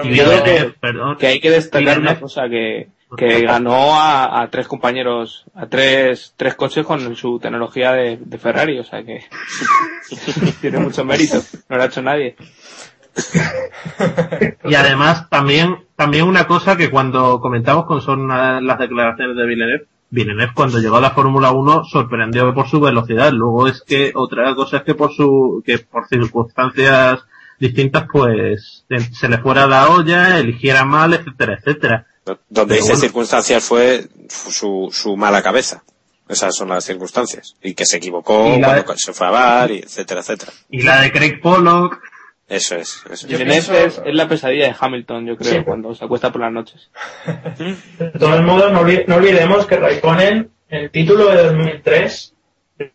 Y 0.04 0.14
yo 0.14 0.24
creo 0.24 0.44
que, 0.44 0.74
que 1.18 1.26
hay 1.26 1.40
que 1.40 1.50
destacar 1.50 1.98
una 1.98 2.20
cosa 2.20 2.48
que, 2.48 2.90
que 3.16 3.42
ganó 3.42 3.96
a, 3.96 4.40
a 4.40 4.50
tres 4.50 4.68
compañeros, 4.68 5.46
a 5.52 5.66
tres, 5.66 6.32
tres 6.36 6.54
coches 6.54 6.86
con 6.86 7.16
su 7.16 7.40
tecnología 7.40 7.90
de, 7.92 8.18
de 8.18 8.38
Ferrari, 8.38 8.78
o 8.78 8.84
sea 8.84 9.02
que 9.02 9.24
tiene 10.60 10.78
mucho 10.78 11.04
mérito, 11.04 11.42
no 11.68 11.76
lo 11.76 11.82
ha 11.82 11.86
hecho 11.86 12.02
nadie. 12.02 12.36
Y 14.64 14.74
además 14.74 15.28
también 15.28 15.84
también 15.96 16.24
una 16.24 16.46
cosa 16.46 16.76
que 16.76 16.90
cuando 16.90 17.40
comentamos 17.40 17.86
con 17.86 18.00
son 18.00 18.30
eh, 18.30 18.60
las 18.62 18.78
declaraciones 18.78 19.36
de 19.36 19.46
Villeneuve, 19.46 19.86
Villeneuve 20.10 20.52
cuando 20.54 20.80
llegó 20.80 20.96
a 20.96 21.00
la 21.00 21.10
Fórmula 21.10 21.52
1 21.52 21.84
sorprendió 21.84 22.52
por 22.54 22.68
su 22.68 22.80
velocidad. 22.80 23.30
Luego 23.32 23.68
es 23.68 23.82
que 23.82 24.12
otra 24.14 24.54
cosa 24.54 24.78
es 24.78 24.82
que 24.84 24.94
por 24.94 25.12
su 25.12 25.62
que 25.64 25.78
por 25.78 26.06
circunstancias 26.08 27.20
distintas 27.60 28.06
pues 28.10 28.84
eh, 28.90 29.00
se 29.12 29.28
le 29.28 29.38
fuera 29.38 29.66
la 29.66 29.88
olla, 29.88 30.38
eligiera 30.38 30.84
mal, 30.84 31.14
etcétera, 31.14 31.58
etcétera. 31.58 32.06
Donde 32.48 32.76
dice 32.76 32.88
bueno. 32.88 33.00
circunstancias 33.00 33.62
fue 33.64 34.08
su, 34.28 34.88
su 34.92 35.16
mala 35.16 35.42
cabeza. 35.42 35.82
Esas 36.26 36.56
son 36.56 36.70
las 36.70 36.84
circunstancias. 36.84 37.54
Y 37.62 37.74
que 37.74 37.84
se 37.84 37.98
equivocó 37.98 38.44
de- 38.44 38.60
cuando 38.60 38.96
se 38.96 39.12
fue 39.12 39.26
a 39.26 39.30
bar, 39.30 39.70
y 39.70 39.78
etcétera, 39.80 40.20
etcétera. 40.20 40.52
Y 40.70 40.82
la 40.82 41.02
de 41.02 41.12
Craig 41.12 41.40
Pollock. 41.42 42.00
Eso 42.48 42.76
es. 42.76 43.02
Eso 43.10 43.26
es. 43.26 43.68
Es, 43.70 44.02
es 44.04 44.14
la 44.14 44.28
pesadilla 44.28 44.66
de 44.66 44.74
Hamilton, 44.78 45.26
yo 45.26 45.36
creo, 45.36 45.52
Sí. 45.52 45.62
cuando 45.64 45.94
se 45.94 46.04
acuesta 46.04 46.30
por 46.30 46.42
las 46.42 46.52
noches. 46.52 46.90
De 47.98 48.10
todos 48.18 48.42
modos, 48.42 48.70
no, 48.72 48.82
no 48.82 49.16
olvidemos 49.16 49.66
que 49.66 49.76
Raikkonen, 49.76 50.50
el 50.68 50.90
título 50.90 51.28
de 51.28 51.42
2003, 51.44 52.34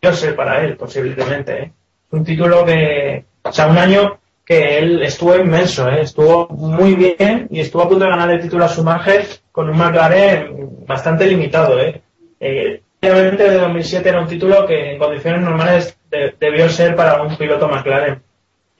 yo 0.02 0.12
sé 0.12 0.32
para 0.34 0.62
él, 0.64 0.76
posiblemente. 0.76 1.62
¿eh? 1.62 1.72
Un 2.12 2.24
título 2.24 2.64
que, 2.64 3.24
o 3.42 3.52
sea, 3.52 3.66
un 3.66 3.78
año 3.78 4.18
que 4.44 4.78
él 4.78 5.02
estuvo 5.02 5.36
inmenso, 5.36 5.88
¿eh? 5.88 6.02
estuvo 6.02 6.48
muy 6.48 6.94
bien 6.94 7.46
y 7.50 7.60
estuvo 7.60 7.82
a 7.82 7.88
punto 7.88 8.04
de 8.04 8.10
ganar 8.10 8.30
el 8.30 8.40
título 8.40 8.64
a 8.64 8.68
Schumacher 8.68 9.24
con 9.52 9.68
un 9.70 9.76
McLaren 9.76 10.86
bastante 10.86 11.26
limitado. 11.26 11.78
¿eh? 11.80 12.00
Eh, 12.40 12.82
obviamente 13.02 13.48
de 13.48 13.58
2007 13.58 14.08
era 14.08 14.20
un 14.20 14.26
título 14.26 14.66
que 14.66 14.92
en 14.92 14.98
condiciones 14.98 15.40
normales 15.42 15.96
de- 16.10 16.34
debió 16.38 16.68
ser 16.68 16.94
para 16.96 17.22
un 17.22 17.36
piloto 17.36 17.68
McLaren. 17.68 18.22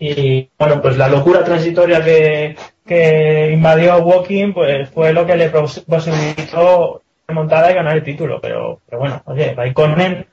Y 0.02 0.48
bueno, 0.58 0.80
pues 0.80 0.96
la 0.96 1.08
locura 1.08 1.44
transitoria 1.44 2.02
que, 2.02 2.56
que 2.86 3.50
invadió 3.52 3.98
Walking, 3.98 4.54
pues 4.54 4.88
fue 4.88 5.12
lo 5.12 5.26
que 5.26 5.36
le 5.36 5.50
pos- 5.50 5.84
posibilitó 5.86 7.02
remontar 7.28 7.70
y 7.70 7.74
ganar 7.74 7.96
el 7.98 8.02
título. 8.02 8.40
Pero, 8.40 8.80
pero 8.86 8.98
bueno, 9.00 9.22
oye, 9.26 9.52
Raikkonen, 9.54 10.26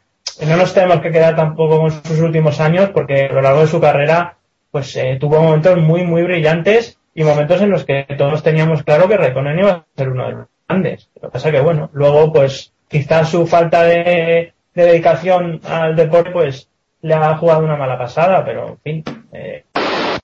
no 0.47 0.55
nos 0.57 0.73
tenemos 0.73 1.01
que 1.01 1.11
quedar 1.11 1.35
tampoco 1.35 1.79
con 1.79 1.91
sus 1.91 2.19
últimos 2.21 2.59
años, 2.61 2.91
porque 2.93 3.25
a 3.25 3.33
lo 3.33 3.41
largo 3.41 3.59
de 3.61 3.67
su 3.67 3.81
carrera, 3.81 4.37
pues 4.71 4.95
eh, 4.95 5.17
tuvo 5.19 5.41
momentos 5.41 5.77
muy, 5.77 6.03
muy 6.05 6.23
brillantes 6.23 6.97
y 7.13 7.25
momentos 7.25 7.61
en 7.61 7.69
los 7.71 7.83
que 7.83 8.05
todos 8.17 8.41
teníamos 8.43 8.83
claro 8.83 9.09
que 9.09 9.17
Raikkonen 9.17 9.59
iba 9.59 9.71
a 9.71 9.85
ser 9.97 10.09
uno 10.09 10.27
de 10.27 10.31
los 10.33 10.47
grandes. 10.69 11.09
Lo 11.15 11.23
que 11.23 11.33
pasa 11.33 11.51
que, 11.51 11.59
bueno, 11.59 11.89
luego, 11.91 12.31
pues 12.31 12.71
quizás 12.87 13.29
su 13.29 13.45
falta 13.45 13.83
de 13.83 14.53
dedicación 14.73 15.59
al 15.65 15.95
deporte, 15.97 16.31
pues 16.31 16.69
le 17.07 17.13
ha 17.15 17.37
jugado 17.37 17.61
una 17.63 17.75
mala 17.75 17.97
pasada, 17.97 18.43
pero 18.45 18.77
en 18.83 19.03
fin. 19.03 19.25
eh, 19.33 19.63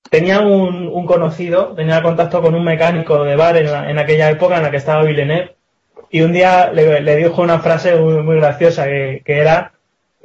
tenía 0.09 0.41
un, 0.41 0.87
un 0.87 1.05
conocido, 1.05 1.73
tenía 1.75 2.01
contacto 2.03 2.41
con 2.41 2.53
un 2.55 2.63
mecánico 2.63 3.23
de 3.23 3.35
bar 3.35 3.57
en, 3.57 3.71
la- 3.71 3.89
en 3.89 3.97
aquella 3.99 4.29
época 4.29 4.57
en 4.57 4.63
la 4.63 4.71
que 4.71 4.77
estaba 4.77 5.03
Villeneuve, 5.03 5.55
y 6.11 6.21
un 6.21 6.31
día 6.33 6.71
le, 6.71 7.01
le 7.01 7.15
dijo 7.15 7.41
una 7.41 7.59
frase 7.59 7.95
muy, 7.95 8.21
muy 8.21 8.35
graciosa 8.37 8.85
que, 8.85 9.23
que 9.25 9.39
era, 9.39 9.71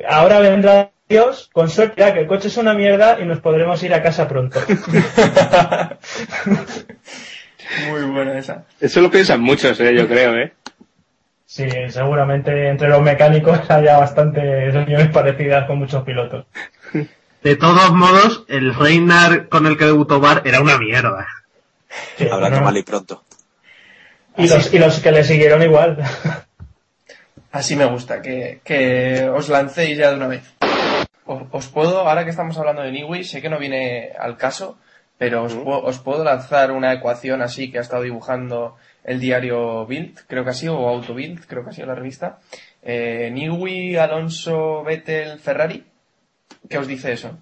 ahora 0.06 0.40
vendrá 0.40 0.90
Dios, 1.08 1.48
con 1.54 1.70
suerte, 1.70 2.02
ya 2.02 2.12
que 2.12 2.20
el 2.20 2.26
coche 2.26 2.48
es 2.48 2.56
una 2.58 2.74
mierda 2.74 3.18
y 3.18 3.24
nos 3.24 3.40
podremos 3.40 3.82
ir 3.82 3.94
a 3.94 4.02
casa 4.02 4.28
pronto. 4.28 4.60
Muy 7.90 8.02
buena 8.04 8.38
esa. 8.38 8.64
Eso 8.80 9.00
lo 9.00 9.10
piensan 9.10 9.40
muchos, 9.40 9.78
eh, 9.80 9.94
yo 9.96 10.06
creo, 10.08 10.34
¿eh? 10.36 10.52
Sí, 11.48 11.66
seguramente 11.88 12.68
entre 12.68 12.90
los 12.90 13.00
mecánicos 13.00 13.58
haya 13.70 13.96
bastantes 13.96 14.76
opiniones 14.76 15.08
parecidas 15.08 15.66
con 15.66 15.78
muchos 15.78 16.04
pilotos. 16.04 16.44
De 17.42 17.56
todos 17.56 17.90
modos, 17.92 18.44
el 18.48 18.74
Reinar 18.74 19.48
con 19.48 19.66
el 19.66 19.78
que 19.78 19.86
debutó 19.86 20.20
Bar 20.20 20.42
era 20.44 20.60
una 20.60 20.76
mierda. 20.76 21.26
Hablando 22.30 22.60
mal 22.60 22.76
y 22.76 22.82
pronto. 22.82 23.24
Y 24.36 24.46
los, 24.46 24.74
y 24.74 24.78
los 24.78 25.00
que 25.00 25.10
le 25.10 25.24
siguieron 25.24 25.62
igual. 25.62 25.96
Así 27.52 27.76
me 27.76 27.86
gusta, 27.86 28.20
que, 28.20 28.60
que 28.62 29.26
os 29.30 29.48
lancéis 29.48 29.96
ya 29.96 30.10
de 30.10 30.16
una 30.16 30.26
vez. 30.26 30.42
Os, 31.24 31.44
os 31.50 31.68
puedo, 31.68 32.00
ahora 32.00 32.24
que 32.24 32.30
estamos 32.30 32.58
hablando 32.58 32.82
de 32.82 32.92
Niwi, 32.92 33.24
sé 33.24 33.40
que 33.40 33.48
no 33.48 33.58
viene 33.58 34.10
al 34.20 34.36
caso, 34.36 34.76
pero 35.16 35.44
os, 35.44 35.54
puedo, 35.54 35.82
os 35.82 35.98
puedo 35.98 36.24
lanzar 36.24 36.72
una 36.72 36.92
ecuación 36.92 37.40
así 37.40 37.72
que 37.72 37.78
ha 37.78 37.82
estado 37.82 38.02
dibujando 38.02 38.76
el 39.08 39.20
diario 39.20 39.86
Bild, 39.86 40.18
creo 40.26 40.44
que 40.44 40.50
ha 40.50 40.54
sido, 40.54 40.78
o 40.78 40.88
Auto 40.88 41.14
Bild, 41.14 41.44
creo 41.46 41.64
que 41.64 41.70
ha 41.70 41.72
sido 41.72 41.86
la 41.86 41.94
revista. 41.94 42.38
Eh, 42.82 43.30
Niwi, 43.32 43.96
Alonso, 43.96 44.82
Vettel, 44.84 45.38
Ferrari. 45.38 45.84
¿Qué 46.68 46.78
os 46.78 46.86
dice 46.86 47.12
eso? 47.12 47.36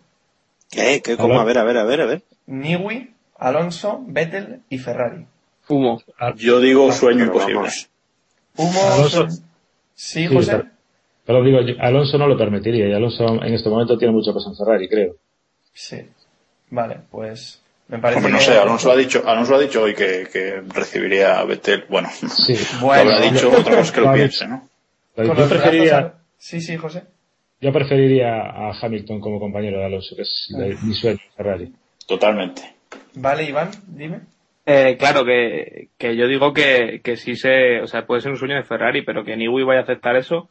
¿Qué? 0.71 1.01
¿Qué? 1.03 1.17
¿Cómo? 1.17 1.39
A 1.41 1.45
ver, 1.45 1.59
a 1.59 1.65
ver, 1.65 1.77
a 1.79 1.85
ver, 1.85 2.01
a 2.01 2.07
ver. 2.07 2.23
Niwi, 2.47 3.11
Alonso, 3.39 4.03
Vettel 4.07 4.61
y 4.69 4.79
Ferrari. 4.79 5.27
Humo. 5.69 6.01
Yo 6.37 6.61
digo 6.61 6.93
sueño 6.93 7.19
Pero 7.27 7.33
imposible. 7.33 7.57
vamos. 7.59 7.89
Humo. 8.57 8.81
Alonso- 8.93 9.29
Sí, 9.99 10.27
Sí, 10.29 10.35
José. 10.35 10.53
pero- 10.53 10.69
Pero 11.25 11.43
digo, 11.43 11.61
yo- 11.63 11.75
Alonso 11.81 12.19
no 12.19 12.29
lo 12.29 12.37
permitiría 12.39 12.87
y 12.89 12.93
Alonso 12.93 13.25
en 13.43 13.53
este 13.55 13.69
momento 13.69 13.99
tiene 13.99 14.13
mucho 14.15 14.33
peso 14.33 14.49
en 14.51 14.57
Ferrari, 14.57 14.89
creo. 14.89 15.17
Sí. 15.73 16.03
Vale, 16.71 16.99
pues 17.11 17.61
me 17.89 17.99
parece 17.99 18.19
Hombre, 18.19 18.33
no 18.33 18.39
que- 18.39 18.45
sé, 18.45 18.59
Alonso 18.59 18.91
ha 18.91 18.97
dicho, 18.97 19.23
Alonso 19.27 19.55
ha 19.55 19.61
dicho 19.61 19.83
hoy 19.83 19.95
que, 19.95 20.29
que 20.33 20.63
recibiría 20.75 21.39
a 21.41 21.45
Vettel. 21.45 21.85
Bueno, 21.89 22.09
Bueno. 22.81 23.05
lo 23.11 23.17
habrá 23.17 23.31
dicho, 23.31 23.51
otra 23.51 23.77
cosa 23.77 23.93
que 23.93 24.01
lo 24.01 24.13
piense, 24.13 24.49
¿no? 24.49 24.69
Yo 25.17 25.49
preferiría, 25.49 26.01
brazos 26.01 26.13
Sí, 26.39 26.61
sí, 26.61 26.77
José. 26.77 27.05
yo 27.61 27.73
preferiría 27.73 28.43
a 28.43 28.73
Hamilton 28.81 29.21
como 29.21 29.41
compañero 29.41 29.79
de 29.79 29.87
Alonso, 29.87 30.15
que 30.17 30.23
es 30.23 30.47
de- 30.51 30.77
mi 30.83 30.93
sueño 30.95 31.19
Ferrari. 31.37 31.73
Totalmente. 32.07 32.63
Vale, 33.15 33.45
Iván, 33.45 33.71
dime. 33.87 34.21
Eh, 34.67 34.97
claro 34.99 35.25
que, 35.25 35.89
que 35.97 36.17
yo 36.17 36.27
digo 36.27 36.53
que, 36.53 37.01
que 37.03 37.17
sí 37.17 37.37
se, 37.37 37.81
o 37.81 37.87
sea, 37.87 38.05
puede 38.05 38.21
ser 38.21 38.33
un 38.33 38.37
sueño 38.37 38.57
de 38.57 38.65
Ferrari, 38.65 39.03
pero 39.03 39.25
que 39.25 39.37
Niwi 39.37 39.63
vaya 39.63 39.81
a 39.81 39.83
aceptar 39.85 40.17
eso. 40.17 40.51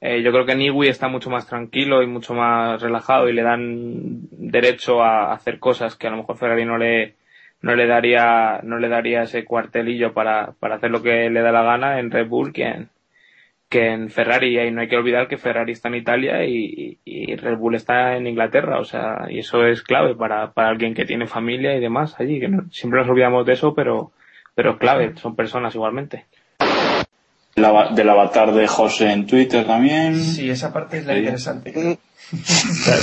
Eh, 0.00 0.22
yo 0.22 0.32
creo 0.32 0.44
que 0.44 0.54
Niwi 0.54 0.88
está 0.88 1.08
mucho 1.08 1.30
más 1.30 1.46
tranquilo 1.46 2.02
y 2.02 2.06
mucho 2.06 2.34
más 2.34 2.82
relajado 2.82 3.28
y 3.28 3.32
le 3.32 3.42
dan 3.42 4.28
derecho 4.30 5.02
a 5.02 5.32
hacer 5.32 5.58
cosas 5.58 5.96
que 5.96 6.06
a 6.06 6.10
lo 6.10 6.18
mejor 6.18 6.36
Ferrari 6.36 6.64
no 6.66 6.76
le, 6.76 7.14
no 7.62 7.74
le 7.74 7.86
daría, 7.86 8.60
no 8.62 8.78
le 8.78 8.88
daría 8.88 9.22
ese 9.22 9.44
cuartelillo 9.44 10.12
para, 10.12 10.52
para 10.60 10.74
hacer 10.76 10.90
lo 10.90 11.02
que 11.02 11.30
le 11.30 11.40
da 11.40 11.52
la 11.52 11.62
gana 11.62 12.00
en 12.00 12.10
Red 12.10 12.28
Bull 12.28 12.52
que 12.52 12.64
en, 12.64 12.88
que 13.70 13.88
en 13.88 14.10
Ferrari. 14.10 14.58
Y 14.58 14.70
no 14.70 14.82
hay 14.82 14.88
que 14.88 14.96
olvidar 14.96 15.28
que 15.28 15.38
Ferrari 15.38 15.72
está 15.72 15.88
en 15.88 15.94
Italia 15.96 16.44
y, 16.44 16.98
y 17.04 17.36
Red 17.36 17.56
Bull 17.58 17.74
está 17.76 18.16
en 18.16 18.26
Inglaterra, 18.26 18.78
o 18.80 18.84
sea, 18.84 19.26
y 19.30 19.38
eso 19.40 19.66
es 19.66 19.82
clave 19.82 20.14
para, 20.14 20.52
para 20.52 20.68
alguien 20.68 20.94
que 20.94 21.06
tiene 21.06 21.26
familia 21.26 21.74
y 21.76 21.80
demás 21.80 22.18
allí, 22.20 22.40
que 22.40 22.48
no- 22.48 22.70
siempre 22.70 23.00
nos 23.00 23.08
olvidamos 23.08 23.46
de 23.46 23.54
eso, 23.54 23.74
pero, 23.74 24.12
pero 24.54 24.72
es 24.72 24.76
clave, 24.78 25.16
son 25.16 25.34
personas 25.36 25.74
igualmente. 25.74 26.26
Del 27.56 28.08
avatar 28.10 28.52
de 28.52 28.66
José 28.66 29.12
en 29.12 29.26
Twitter 29.26 29.64
también. 29.66 30.20
Sí, 30.22 30.50
esa 30.50 30.72
parte 30.72 30.98
es 30.98 31.06
la 31.06 31.16
interesante. 31.16 31.98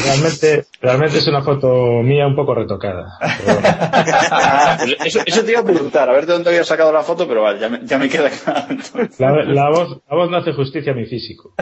Realmente, 0.03 0.65
realmente 0.81 1.19
es 1.19 1.27
una 1.27 1.41
foto 1.41 2.01
mía 2.03 2.27
un 2.27 2.35
poco 2.35 2.53
retocada. 2.55 3.17
Pues 4.79 4.97
eso, 5.05 5.19
eso 5.25 5.43
te 5.45 5.51
iba 5.51 5.61
a 5.61 5.63
preguntar, 5.63 6.09
a 6.09 6.13
ver 6.13 6.25
de 6.25 6.33
dónde 6.33 6.49
había 6.49 6.63
sacado 6.65 6.91
la 6.91 7.03
foto, 7.03 7.27
pero 7.27 7.43
vale, 7.43 7.59
ya 7.59 7.69
me, 7.69 7.79
ya 7.85 7.97
me 7.97 8.09
queda 8.09 8.29
claro. 8.29 8.65
La, 9.19 9.31
la 9.45 9.69
voz, 9.69 10.01
la 10.09 10.15
voz 10.17 10.29
no 10.29 10.37
hace 10.37 10.51
justicia 10.53 10.91
a 10.91 10.95
mi 10.95 11.05
físico. 11.05 11.53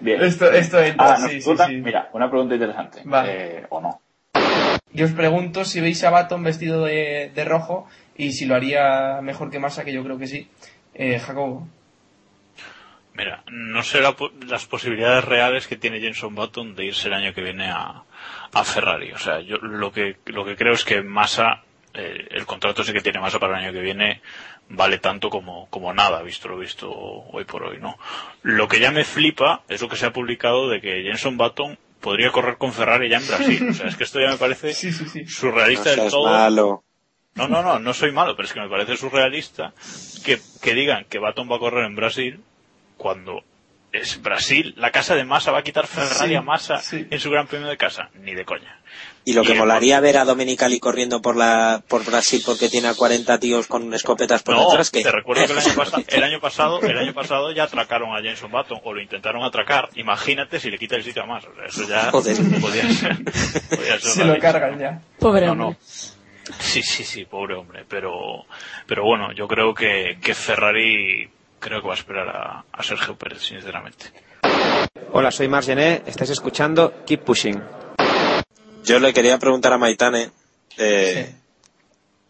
Bien. 0.00 0.22
Esto, 0.22 0.50
esto 0.52 0.78
entra, 0.80 1.14
Ah, 1.14 1.18
nos 1.18 1.30
sí, 1.30 1.40
sí, 1.40 1.44
preguntan- 1.50 1.68
sí. 1.70 1.76
Mira, 1.82 2.08
una 2.12 2.30
pregunta 2.30 2.54
interesante. 2.54 3.00
Vale. 3.04 3.32
Eh, 3.58 3.66
¿O 3.70 3.80
no? 3.80 4.00
Yo 4.92 5.04
os 5.06 5.12
pregunto 5.12 5.64
si 5.64 5.80
veis 5.80 6.02
a 6.04 6.10
Baton 6.10 6.42
vestido 6.44 6.84
de, 6.84 7.30
de 7.34 7.44
rojo 7.44 7.86
y 8.18 8.32
si 8.32 8.44
lo 8.44 8.54
haría 8.56 9.20
mejor 9.22 9.50
que 9.50 9.58
Massa, 9.58 9.84
que 9.84 9.92
yo 9.92 10.04
creo 10.04 10.18
que 10.18 10.26
sí. 10.26 10.48
Eh, 10.94 11.18
Jacobo. 11.18 11.66
Mira, 13.14 13.42
no 13.50 13.82
sé 13.82 14.00
la 14.00 14.14
las 14.46 14.66
posibilidades 14.66 15.24
reales 15.24 15.66
que 15.66 15.76
tiene 15.76 16.00
Jenson 16.00 16.34
Button 16.34 16.74
de 16.76 16.84
irse 16.86 17.08
el 17.08 17.14
año 17.14 17.32
que 17.34 17.42
viene 17.42 17.68
a, 17.70 18.02
a 18.52 18.64
Ferrari. 18.64 19.12
O 19.12 19.18
sea, 19.18 19.40
yo 19.40 19.56
lo 19.56 19.90
que, 19.90 20.16
lo 20.26 20.44
que 20.44 20.54
creo 20.56 20.74
es 20.74 20.84
que 20.84 21.02
Massa, 21.02 21.62
eh, 21.94 22.28
el 22.30 22.46
contrato 22.46 22.82
ese 22.82 22.92
que 22.92 23.00
tiene 23.00 23.18
Massa 23.20 23.40
para 23.40 23.58
el 23.58 23.64
año 23.64 23.72
que 23.72 23.80
viene, 23.80 24.20
vale 24.68 24.98
tanto 24.98 25.30
como, 25.30 25.68
como 25.68 25.92
nada, 25.92 26.22
visto 26.22 26.48
lo 26.48 26.58
visto 26.58 26.90
hoy 26.92 27.44
por 27.44 27.64
hoy, 27.64 27.78
¿no? 27.80 27.98
Lo 28.42 28.68
que 28.68 28.78
ya 28.78 28.92
me 28.92 29.04
flipa 29.04 29.62
es 29.68 29.80
lo 29.82 29.88
que 29.88 29.96
se 29.96 30.06
ha 30.06 30.12
publicado 30.12 30.68
de 30.68 30.80
que 30.80 31.02
Jenson 31.02 31.36
Button 31.36 31.76
podría 32.00 32.30
correr 32.30 32.56
con 32.56 32.72
Ferrari 32.72 33.08
ya 33.08 33.18
en 33.18 33.26
Brasil. 33.26 33.68
O 33.70 33.72
sea, 33.74 33.86
es 33.88 33.96
que 33.96 34.04
esto 34.04 34.20
ya 34.20 34.30
me 34.30 34.36
parece 34.36 34.74
surrealista 34.74 35.96
No 35.96 36.02
del 36.02 36.10
todo. 36.12 36.30
malo. 36.30 36.84
No, 37.38 37.48
no, 37.48 37.62
no, 37.62 37.78
no 37.78 37.94
soy 37.94 38.12
malo, 38.12 38.34
pero 38.36 38.46
es 38.46 38.52
que 38.52 38.60
me 38.60 38.68
parece 38.68 38.96
surrealista 38.96 39.72
que, 40.24 40.38
que 40.60 40.74
digan 40.74 41.04
que 41.08 41.18
Baton 41.18 41.50
va 41.50 41.56
a 41.56 41.60
correr 41.60 41.84
en 41.84 41.94
Brasil 41.96 42.40
cuando 42.96 43.42
es 43.90 44.20
Brasil, 44.20 44.74
la 44.76 44.90
casa 44.90 45.14
de 45.14 45.24
Massa 45.24 45.50
va 45.50 45.60
a 45.60 45.62
quitar 45.62 45.86
Ferrari 45.86 46.28
Sí, 46.30 46.34
a 46.34 46.42
Massa 46.42 46.82
en 46.92 47.18
su 47.20 47.30
gran 47.30 47.46
premio 47.46 47.68
de 47.68 47.78
casa. 47.78 48.10
Ni 48.20 48.34
de 48.34 48.44
coña. 48.44 48.76
Y 49.24 49.32
lo 49.32 49.42
que 49.42 49.50
Y 49.50 49.52
el- 49.52 49.58
molaría 49.60 49.98
ver 50.00 50.18
a 50.18 50.24
Domenicali 50.26 50.78
corriendo 50.78 51.22
por 51.22 51.36
la 51.36 51.82
por 51.88 52.04
Brasil 52.04 52.42
porque 52.44 52.68
tiene 52.68 52.88
a 52.88 52.94
40 52.94 53.38
tíos 53.38 53.66
con 53.66 53.92
escopetas 53.94 54.42
por 54.42 54.56
No, 54.56 54.66
detrás 54.66 54.90
que 54.90 55.02
te 55.02 55.10
recuerdo 55.10 55.46
que 55.46 55.52
el 55.52 55.58
año, 55.58 56.04
el 56.08 56.22
año 56.24 56.40
pasado, 56.40 56.80
el 56.82 56.98
año 56.98 57.14
pasado 57.14 57.50
ya 57.52 57.62
atracaron 57.64 58.14
a 58.14 58.20
Jenson 58.20 58.50
Button 58.50 58.78
o 58.84 58.92
lo 58.92 59.00
intentaron 59.00 59.42
atracar. 59.42 59.88
Imagínate 59.94 60.60
si 60.60 60.70
le 60.70 60.78
quita 60.78 60.96
el 60.96 61.02
sitio 61.04 61.22
a 61.22 61.26
Massa. 61.26 61.48
O 61.48 61.54
sea, 61.54 61.64
eso 61.66 61.88
ya 61.88 62.10
Joder. 62.10 62.36
podía 62.60 62.90
ser. 62.92 63.16
podía 63.24 63.98
ser 64.00 64.00
Se 64.12 64.24
lo 64.24 64.38
cargan 64.38 64.78
ya. 64.78 65.00
Pobre 65.18 65.46
No, 65.46 65.52
hombre. 65.52 65.66
no. 65.68 65.76
Sí, 66.60 66.82
sí, 66.82 67.04
sí, 67.04 67.24
pobre 67.24 67.54
hombre. 67.54 67.84
Pero, 67.88 68.44
pero 68.86 69.04
bueno, 69.04 69.32
yo 69.32 69.46
creo 69.46 69.74
que, 69.74 70.18
que 70.22 70.34
Ferrari 70.34 71.28
creo 71.58 71.80
que 71.80 71.88
va 71.88 71.94
a 71.94 71.96
esperar 71.96 72.28
a, 72.28 72.64
a 72.72 72.82
Sergio 72.82 73.16
Pérez, 73.16 73.42
sinceramente. 73.42 74.12
Hola, 75.12 75.30
soy 75.30 75.48
Margené, 75.48 76.02
estáis 76.06 76.30
escuchando 76.30 77.04
Keep 77.06 77.24
Pushing. 77.24 77.62
Yo 78.84 78.98
le 79.00 79.12
quería 79.12 79.38
preguntar 79.38 79.72
a 79.72 79.78
Maitane, 79.78 80.30
eh, 80.76 81.34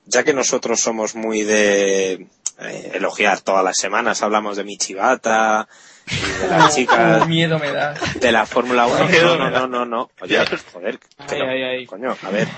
ya 0.06 0.24
que 0.24 0.32
nosotros 0.32 0.80
somos 0.80 1.14
muy 1.14 1.42
de 1.42 2.26
eh, 2.60 2.90
elogiar 2.94 3.40
todas 3.40 3.64
las 3.64 3.76
semanas, 3.76 4.22
hablamos 4.22 4.56
de 4.56 4.64
Michibata, 4.64 5.68
y 6.10 6.42
de 6.42 6.48
las 6.48 6.74
chicas, 6.74 7.26
miedo 7.28 7.58
me 7.58 7.70
da. 7.72 7.94
de 8.20 8.32
la 8.32 8.46
Fórmula 8.46 8.86
1. 8.86 9.04
Miedo 9.08 9.36
No, 9.36 9.50
no, 9.50 9.60
no, 9.60 9.66
no, 9.66 9.84
no. 9.84 10.10
Oye, 10.20 10.38
joder, 10.72 10.98
pero, 11.28 11.44
Ay, 11.44 11.62
ay, 11.62 11.62
ay. 11.78 11.86
coño, 11.86 12.16
a 12.22 12.30
ver, 12.30 12.48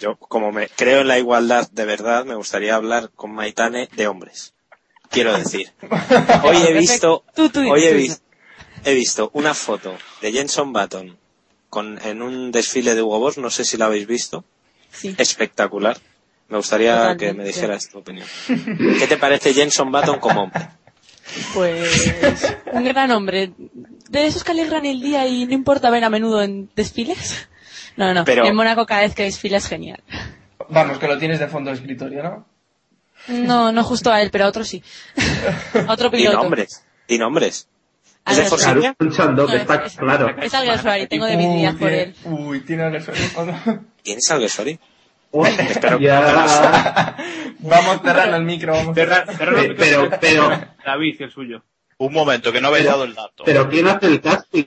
yo 0.00 0.16
como 0.16 0.52
me 0.52 0.68
creo 0.68 1.00
en 1.00 1.08
la 1.08 1.18
igualdad 1.18 1.68
de 1.70 1.84
verdad, 1.84 2.24
me 2.24 2.34
gustaría 2.34 2.74
hablar 2.74 3.10
con 3.14 3.32
Maitane 3.32 3.88
de 3.92 4.06
hombres. 4.06 4.54
Quiero 5.10 5.36
decir, 5.36 5.72
hoy 6.42 6.56
he 6.68 6.72
visto, 6.72 7.24
hoy 7.70 7.84
he 7.84 7.92
visto, 7.94 8.22
he 8.84 8.94
visto 8.94 9.30
una 9.34 9.54
foto 9.54 9.94
de 10.20 10.32
Jenson 10.32 10.72
Button 10.72 11.16
con, 11.70 11.98
en 12.04 12.22
un 12.22 12.50
desfile 12.52 12.94
de 12.94 13.02
Hugo 13.02 13.18
Boss, 13.18 13.38
no 13.38 13.50
sé 13.50 13.64
si 13.64 13.76
la 13.76 13.86
habéis 13.86 14.06
visto. 14.06 14.44
Espectacular. 15.18 15.96
Me 16.48 16.56
gustaría 16.58 16.92
Totalmente. 16.94 17.26
que 17.26 17.32
me 17.34 17.44
dijeras 17.44 17.88
tu 17.88 17.98
opinión. 17.98 18.26
¿Qué 18.98 19.06
te 19.08 19.16
parece 19.16 19.54
Jenson 19.54 19.90
Button 19.90 20.20
como 20.20 20.42
hombre? 20.44 20.68
Pues 21.54 22.56
un 22.72 22.84
gran 22.84 23.10
hombre. 23.10 23.52
De 24.08 24.26
esos 24.26 24.44
que 24.44 24.52
alegran 24.52 24.84
el 24.86 25.00
día 25.00 25.26
y 25.26 25.46
no 25.46 25.52
importa 25.54 25.90
ver 25.90 26.04
a 26.04 26.10
menudo 26.10 26.42
en 26.42 26.70
desfiles. 26.76 27.48
No, 27.96 28.12
no. 28.14 28.24
Pero- 28.24 28.44
En 28.46 28.54
Mónaco 28.54 28.86
cada 28.86 29.02
vez 29.02 29.14
que 29.14 29.22
desfila 29.24 29.58
es 29.58 29.66
genial. 29.66 30.02
Vamos, 30.68 30.98
que 30.98 31.06
lo 31.08 31.18
tienes 31.18 31.38
de 31.38 31.48
fondo 31.48 31.70
de 31.70 31.76
escritorio, 31.76 32.22
¿no? 32.22 32.46
No, 33.28 33.72
no 33.72 33.84
justo 33.84 34.12
a 34.12 34.20
él, 34.20 34.30
pero 34.30 34.44
a 34.44 34.48
otro 34.48 34.64
sí. 34.64 34.82
A 35.86 35.92
otro 35.92 36.10
piloto. 36.10 36.36
nombres, 36.38 36.84
di 37.08 37.18
nombres. 37.18 37.68
¿Es 38.26 38.36
de? 38.36 38.42
Escuchando, 38.44 39.46
que 39.46 39.52
No, 39.54 39.60
está 39.60 39.74
es- 39.86 39.96
claro. 39.96 40.34
Es 40.42 40.54
Alguer 40.54 40.78
Ferrari, 40.78 41.06
tengo 41.06 41.26
debilidad 41.26 41.74
por 41.76 41.90
él. 41.92 42.14
Uy, 42.24 42.60
tiene 42.60 43.00
fondo. 43.00 43.54
¿Tienes 44.02 44.30
algo, 44.30 44.48
Hostia. 45.36 47.16
Vamos 47.58 48.00
cerrando 48.04 48.36
el 48.36 48.44
micro, 48.44 48.72
vamos 48.74 48.94
Cerrar, 48.94 49.26
cerrar 49.34 49.54
Pe- 49.54 49.68
los 49.68 49.76
pero- 49.78 50.10
pero- 50.20 50.50
David, 50.84 51.16
el 51.22 51.30
suyo. 51.30 51.64
Un 51.98 52.12
momento, 52.12 52.52
que 52.52 52.60
no 52.60 52.68
habéis 52.68 52.84
dado 52.86 53.04
el 53.04 53.14
dato. 53.14 53.44
Pero 53.44 53.68
¿quién 53.68 53.88
hace 53.88 54.06
el 54.06 54.20
casting? 54.20 54.64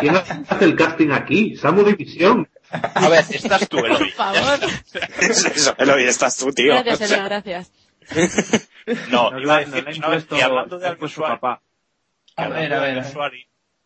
¿Quién 0.00 0.16
hace 0.16 0.64
el 0.64 0.76
casting 0.76 1.10
aquí? 1.10 1.56
Samu 1.56 1.82
División. 1.84 2.48
A 2.70 3.08
ver, 3.08 3.24
estás 3.30 3.68
tú, 3.68 3.78
Eloy. 3.78 3.98
Por 3.98 4.10
favor. 4.12 4.58
Eso, 5.20 5.74
Eloy, 5.78 6.04
estás 6.04 6.36
tú, 6.36 6.52
tío. 6.52 6.72
Gracias, 6.74 7.10
Elena, 7.10 7.24
gracias. 7.28 7.72
No, 9.10 9.30
Nos 9.30 9.42
iba 9.42 9.56
a 9.56 9.58
decir 9.60 10.00
no, 10.00 10.36
y 10.36 10.40
hablando 10.40 10.78
de 10.78 10.88
Alguersuari, 10.88 11.34
papá. 11.36 11.62
A 12.36 12.48
ver, 12.48 12.74
a 12.74 12.80
ver. 12.80 13.04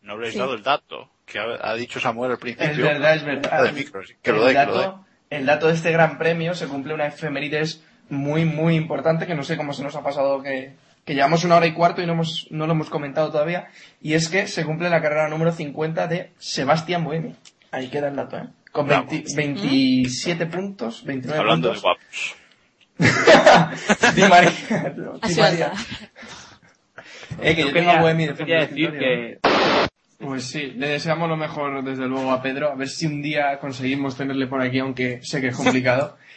No 0.01 0.13
habréis 0.13 0.33
Sí. 0.33 0.39
dado 0.39 0.53
el 0.55 0.63
dato 0.63 1.09
que 1.25 1.39
ha, 1.39 1.45
ha 1.61 1.73
dicho 1.75 1.99
Samuel 1.99 2.31
al 2.31 2.37
principio. 2.39 2.69
Es 2.71 2.77
verdad, 2.77 3.15
es 3.15 3.23
verdad. 3.23 3.63
De 3.63 3.71
micro, 3.73 4.01
que 4.21 4.31
lo 4.31 4.47
el, 4.47 4.53
dé, 4.55 4.59
que 4.59 4.65
lo 4.71 4.79
dé. 4.79 4.91
El 5.29 5.45
dato 5.45 5.67
de 5.67 5.73
este 5.73 5.91
gran 5.91 6.17
premio 6.17 6.53
se 6.53 6.67
cumple 6.67 6.93
una 6.93 7.07
efemérides 7.07 7.83
muy, 8.09 8.45
muy 8.45 8.75
importante 8.75 9.27
que 9.27 9.35
no 9.35 9.43
sé 9.43 9.57
cómo 9.57 9.73
se 9.73 9.83
nos 9.83 9.95
ha 9.95 10.03
pasado 10.03 10.41
que, 10.41 10.73
que 11.05 11.13
llevamos 11.13 11.43
una 11.43 11.57
hora 11.57 11.67
y 11.67 11.73
cuarto 11.73 12.01
y 12.01 12.05
no, 12.05 12.13
hemos, 12.13 12.47
no 12.49 12.67
lo 12.67 12.73
hemos 12.73 12.89
comentado 12.89 13.31
todavía. 13.31 13.67
Y 14.01 14.13
es 14.13 14.29
que 14.29 14.47
se 14.47 14.65
cumple 14.65 14.89
la 14.89 15.01
carrera 15.01 15.29
número 15.29 15.51
50 15.51 16.07
de 16.07 16.31
Sebastián 16.37 17.03
Buemi. 17.03 17.35
Ahí 17.71 17.89
queda 17.89 18.07
el 18.07 18.15
dato, 18.15 18.37
¿eh? 18.37 18.47
Con 18.71 18.87
Bravo. 18.87 19.07
20 19.09 19.35
27 19.35 20.45
puntos, 20.45 21.03
29 21.03 21.39
Hablando 21.39 21.69
de 21.69 21.79
puntos. 21.79 21.83
guapos. 21.83 22.35
Di 24.15 24.21
María. 24.23 24.51
Di 25.27 25.35
María. 25.35 25.71
Eh, 27.41 27.55
que 27.55 27.63
yo, 27.63 27.73
tengo 27.73 27.91
a 27.91 28.01
Buemi 28.01 28.27
de 28.27 28.33
de 28.33 28.45
decir 28.45 28.91
que 28.91 29.39
Pues 30.19 30.45
sí, 30.45 30.71
le 30.75 30.89
deseamos 30.89 31.29
lo 31.29 31.37
mejor 31.37 31.83
desde 31.83 32.07
luego 32.07 32.31
a 32.31 32.41
Pedro, 32.41 32.71
a 32.71 32.75
ver 32.75 32.87
si 32.87 33.05
un 33.05 33.21
día 33.21 33.59
conseguimos 33.59 34.17
tenerle 34.17 34.47
por 34.47 34.61
aquí, 34.61 34.79
aunque 34.79 35.19
sé 35.21 35.41
que 35.41 35.47
es 35.47 35.55
complicado. 35.55 36.17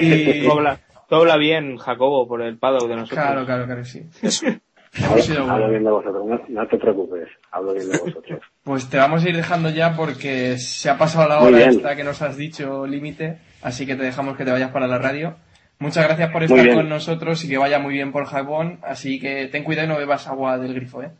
Y... 0.00 0.42
todo 0.42 0.58
habla, 0.58 0.78
todo 1.08 1.20
habla 1.20 1.36
bien 1.38 1.78
Jacobo 1.78 2.28
por 2.28 2.42
el 2.42 2.58
paddock 2.58 2.86
de 2.86 2.96
nosotros. 2.96 3.24
Claro, 3.24 3.46
claro, 3.46 3.64
claro, 3.64 3.84
sí. 3.84 4.02
Hablo, 5.02 5.70
bien 5.70 5.82
de 5.82 5.90
vosotros, 5.90 6.24
no, 6.24 6.40
no 6.48 6.68
te 6.68 6.78
preocupes, 6.78 7.28
hablo 7.50 7.74
bien 7.74 7.90
de 7.90 7.98
vosotros. 7.98 8.40
Pues 8.62 8.88
te 8.88 8.96
vamos 8.96 9.24
a 9.24 9.28
ir 9.28 9.36
dejando 9.36 9.68
ya 9.70 9.96
porque 9.96 10.56
se 10.56 10.88
ha 10.88 10.96
pasado 10.96 11.28
la 11.28 11.40
hora 11.40 11.64
esta 11.64 11.96
que 11.96 12.04
nos 12.04 12.22
has 12.22 12.36
dicho 12.36 12.86
límite, 12.86 13.38
así 13.62 13.86
que 13.86 13.96
te 13.96 14.04
dejamos 14.04 14.36
que 14.36 14.44
te 14.44 14.52
vayas 14.52 14.70
para 14.70 14.86
la 14.86 14.98
radio. 14.98 15.34
Muchas 15.80 16.04
gracias 16.04 16.30
por 16.30 16.44
estar 16.44 16.72
con 16.72 16.88
nosotros 16.88 17.44
y 17.44 17.48
que 17.48 17.58
vaya 17.58 17.78
muy 17.78 17.94
bien 17.94 18.12
por 18.12 18.24
Japón, 18.24 18.78
así 18.82 19.18
que 19.18 19.48
ten 19.48 19.64
cuidado 19.64 19.86
y 19.86 19.90
no 19.90 19.98
bebas 19.98 20.28
agua 20.28 20.56
del 20.58 20.72
grifo, 20.72 21.02
¿eh? 21.02 21.10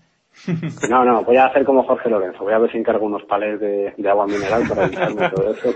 No, 0.90 1.04
no, 1.04 1.22
voy 1.24 1.36
a 1.36 1.46
hacer 1.46 1.64
como 1.64 1.84
Jorge 1.84 2.10
Lorenzo, 2.10 2.44
voy 2.44 2.52
a 2.52 2.58
ver 2.58 2.70
si 2.70 2.78
encargo 2.78 3.06
unos 3.06 3.22
palés 3.24 3.60
de, 3.60 3.94
de 3.96 4.10
agua 4.10 4.26
mineral 4.26 4.66
para 4.68 4.84
evitarme 4.86 5.30
todo 5.30 5.54
eso. 5.54 5.72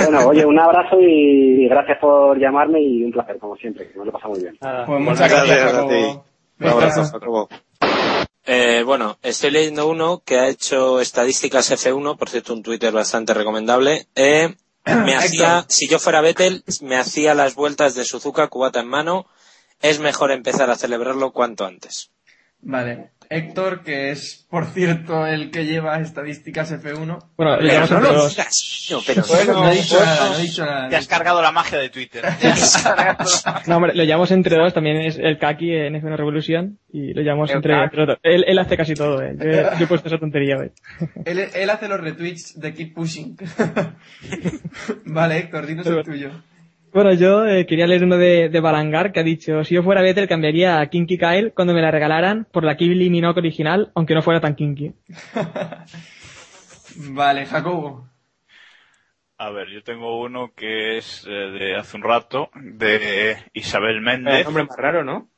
Bueno, 0.00 0.26
oye, 0.26 0.44
un 0.44 0.58
abrazo 0.58 0.96
y 1.00 1.68
gracias 1.68 1.98
por 2.00 2.38
llamarme 2.38 2.80
y 2.80 3.04
un 3.04 3.12
placer, 3.12 3.38
como 3.38 3.56
siempre, 3.56 3.88
que 3.88 3.98
me 3.98 4.04
lo 4.04 4.10
he 4.10 4.12
pasado 4.12 4.30
muy 4.32 4.42
bien. 4.42 4.56
Pues 4.58 5.00
muchas 5.00 5.30
gracias, 5.30 5.72
Jacobo. 5.72 6.24
Un 6.60 6.66
abrazo, 6.66 7.04
Jacobo. 7.04 7.48
Eh, 8.44 8.84
bueno, 8.84 9.18
estoy 9.22 9.50
leyendo 9.50 9.88
uno 9.88 10.22
que 10.24 10.38
ha 10.38 10.48
hecho 10.48 11.00
estadísticas 11.00 11.70
F1, 11.72 12.16
por 12.16 12.28
cierto, 12.28 12.52
un 12.52 12.62
Twitter 12.62 12.92
bastante 12.92 13.34
recomendable. 13.34 14.06
Eh, 14.14 14.54
me 14.84 15.16
hacía, 15.16 15.64
si 15.68 15.88
yo 15.88 15.98
fuera 15.98 16.20
Vettel, 16.20 16.62
me 16.80 16.96
hacía 16.96 17.34
las 17.34 17.56
vueltas 17.56 17.94
de 17.96 18.04
Suzuka 18.04 18.46
cubata 18.48 18.80
en 18.80 18.88
mano. 18.88 19.26
Es 19.82 19.98
mejor 20.00 20.30
empezar 20.30 20.70
a 20.70 20.76
celebrarlo 20.76 21.32
cuanto 21.32 21.64
antes. 21.64 22.10
Vale. 22.68 23.10
Héctor, 23.28 23.82
que 23.82 24.10
es, 24.12 24.46
por 24.48 24.66
cierto, 24.66 25.26
el 25.26 25.50
que 25.50 25.64
lleva 25.66 25.98
estadísticas 25.98 26.72
F1. 26.72 27.18
Bueno, 27.36 27.56
lo 27.56 27.58
Pero 27.58 27.68
llamamos 27.72 27.90
no 27.90 27.96
entre 27.96 28.12
lo 28.12 28.22
dos. 28.22 28.30
digas, 28.36 28.88
no, 28.90 28.98
pero 29.04 29.22
Bueno, 29.26 29.52
no 29.64 29.68
he 29.68 29.74
dicho 29.74 29.98
nada, 29.98 30.28
no 30.30 30.38
he 30.38 30.42
dicho 30.42 30.64
nada. 30.64 30.88
Te 30.90 30.96
has 30.96 31.08
cargado 31.08 31.42
la 31.42 31.50
magia 31.50 31.78
de 31.78 31.88
Twitter. 31.90 32.24
No, 33.66 33.76
hombre, 33.76 33.94
lo 33.94 34.04
llamamos 34.04 34.30
entre 34.30 34.56
dos, 34.56 34.72
también 34.72 34.98
es 34.98 35.18
el 35.18 35.38
Kaki 35.38 35.72
en 35.72 35.94
F1 35.94 36.16
Revolution 36.16 36.78
y 36.92 37.14
lo 37.14 37.22
llamamos 37.22 37.50
El 37.50 37.56
entre, 37.56 37.82
entre 37.82 38.06
dos. 38.06 38.18
Él, 38.22 38.44
él 38.46 38.58
hace 38.60 38.76
casi 38.76 38.94
todo, 38.94 39.20
eh. 39.22 39.34
Yo, 39.38 39.50
yo 39.78 39.84
he 39.84 39.86
puesto 39.88 40.08
esa 40.08 40.18
tontería 40.18 40.56
hoy. 40.58 40.70
Él, 41.24 41.40
él 41.52 41.70
hace 41.70 41.88
los 41.88 42.00
retweets 42.00 42.60
de 42.60 42.74
Keep 42.74 42.94
Pushing. 42.94 43.36
vale, 45.06 45.38
Héctor, 45.38 45.66
dinos 45.66 45.86
el 45.86 46.04
tuyo. 46.04 46.30
Bueno, 46.92 47.12
yo 47.12 47.46
eh, 47.46 47.66
quería 47.66 47.86
leer 47.86 48.04
uno 48.04 48.16
de, 48.16 48.48
de 48.48 48.60
Balangar 48.60 49.12
que 49.12 49.20
ha 49.20 49.24
dicho, 49.24 49.64
si 49.64 49.74
yo 49.74 49.82
fuera 49.82 50.02
Vettel 50.02 50.28
cambiaría 50.28 50.80
a 50.80 50.86
Kinky 50.86 51.18
Kyle 51.18 51.52
cuando 51.54 51.74
me 51.74 51.82
la 51.82 51.90
regalaran 51.90 52.46
por 52.50 52.64
la 52.64 52.76
Kylie 52.76 53.10
Minogue 53.10 53.40
original, 53.40 53.92
aunque 53.94 54.14
no 54.14 54.22
fuera 54.22 54.40
tan 54.40 54.54
kinky. 54.54 54.94
Vale, 56.96 57.44
Jacobo. 57.44 58.08
A 59.38 59.50
ver, 59.50 59.68
yo 59.68 59.82
tengo 59.82 60.20
uno 60.20 60.52
que 60.56 60.96
es 60.96 61.26
eh, 61.28 61.30
de 61.30 61.76
hace 61.76 61.96
un 61.96 62.02
rato, 62.02 62.48
de 62.54 63.36
Isabel 63.52 64.00
Méndez. 64.00 64.38
El 64.38 64.44
nombre 64.44 64.64
más 64.64 64.76
raro, 64.78 65.04
¿no? 65.04 65.28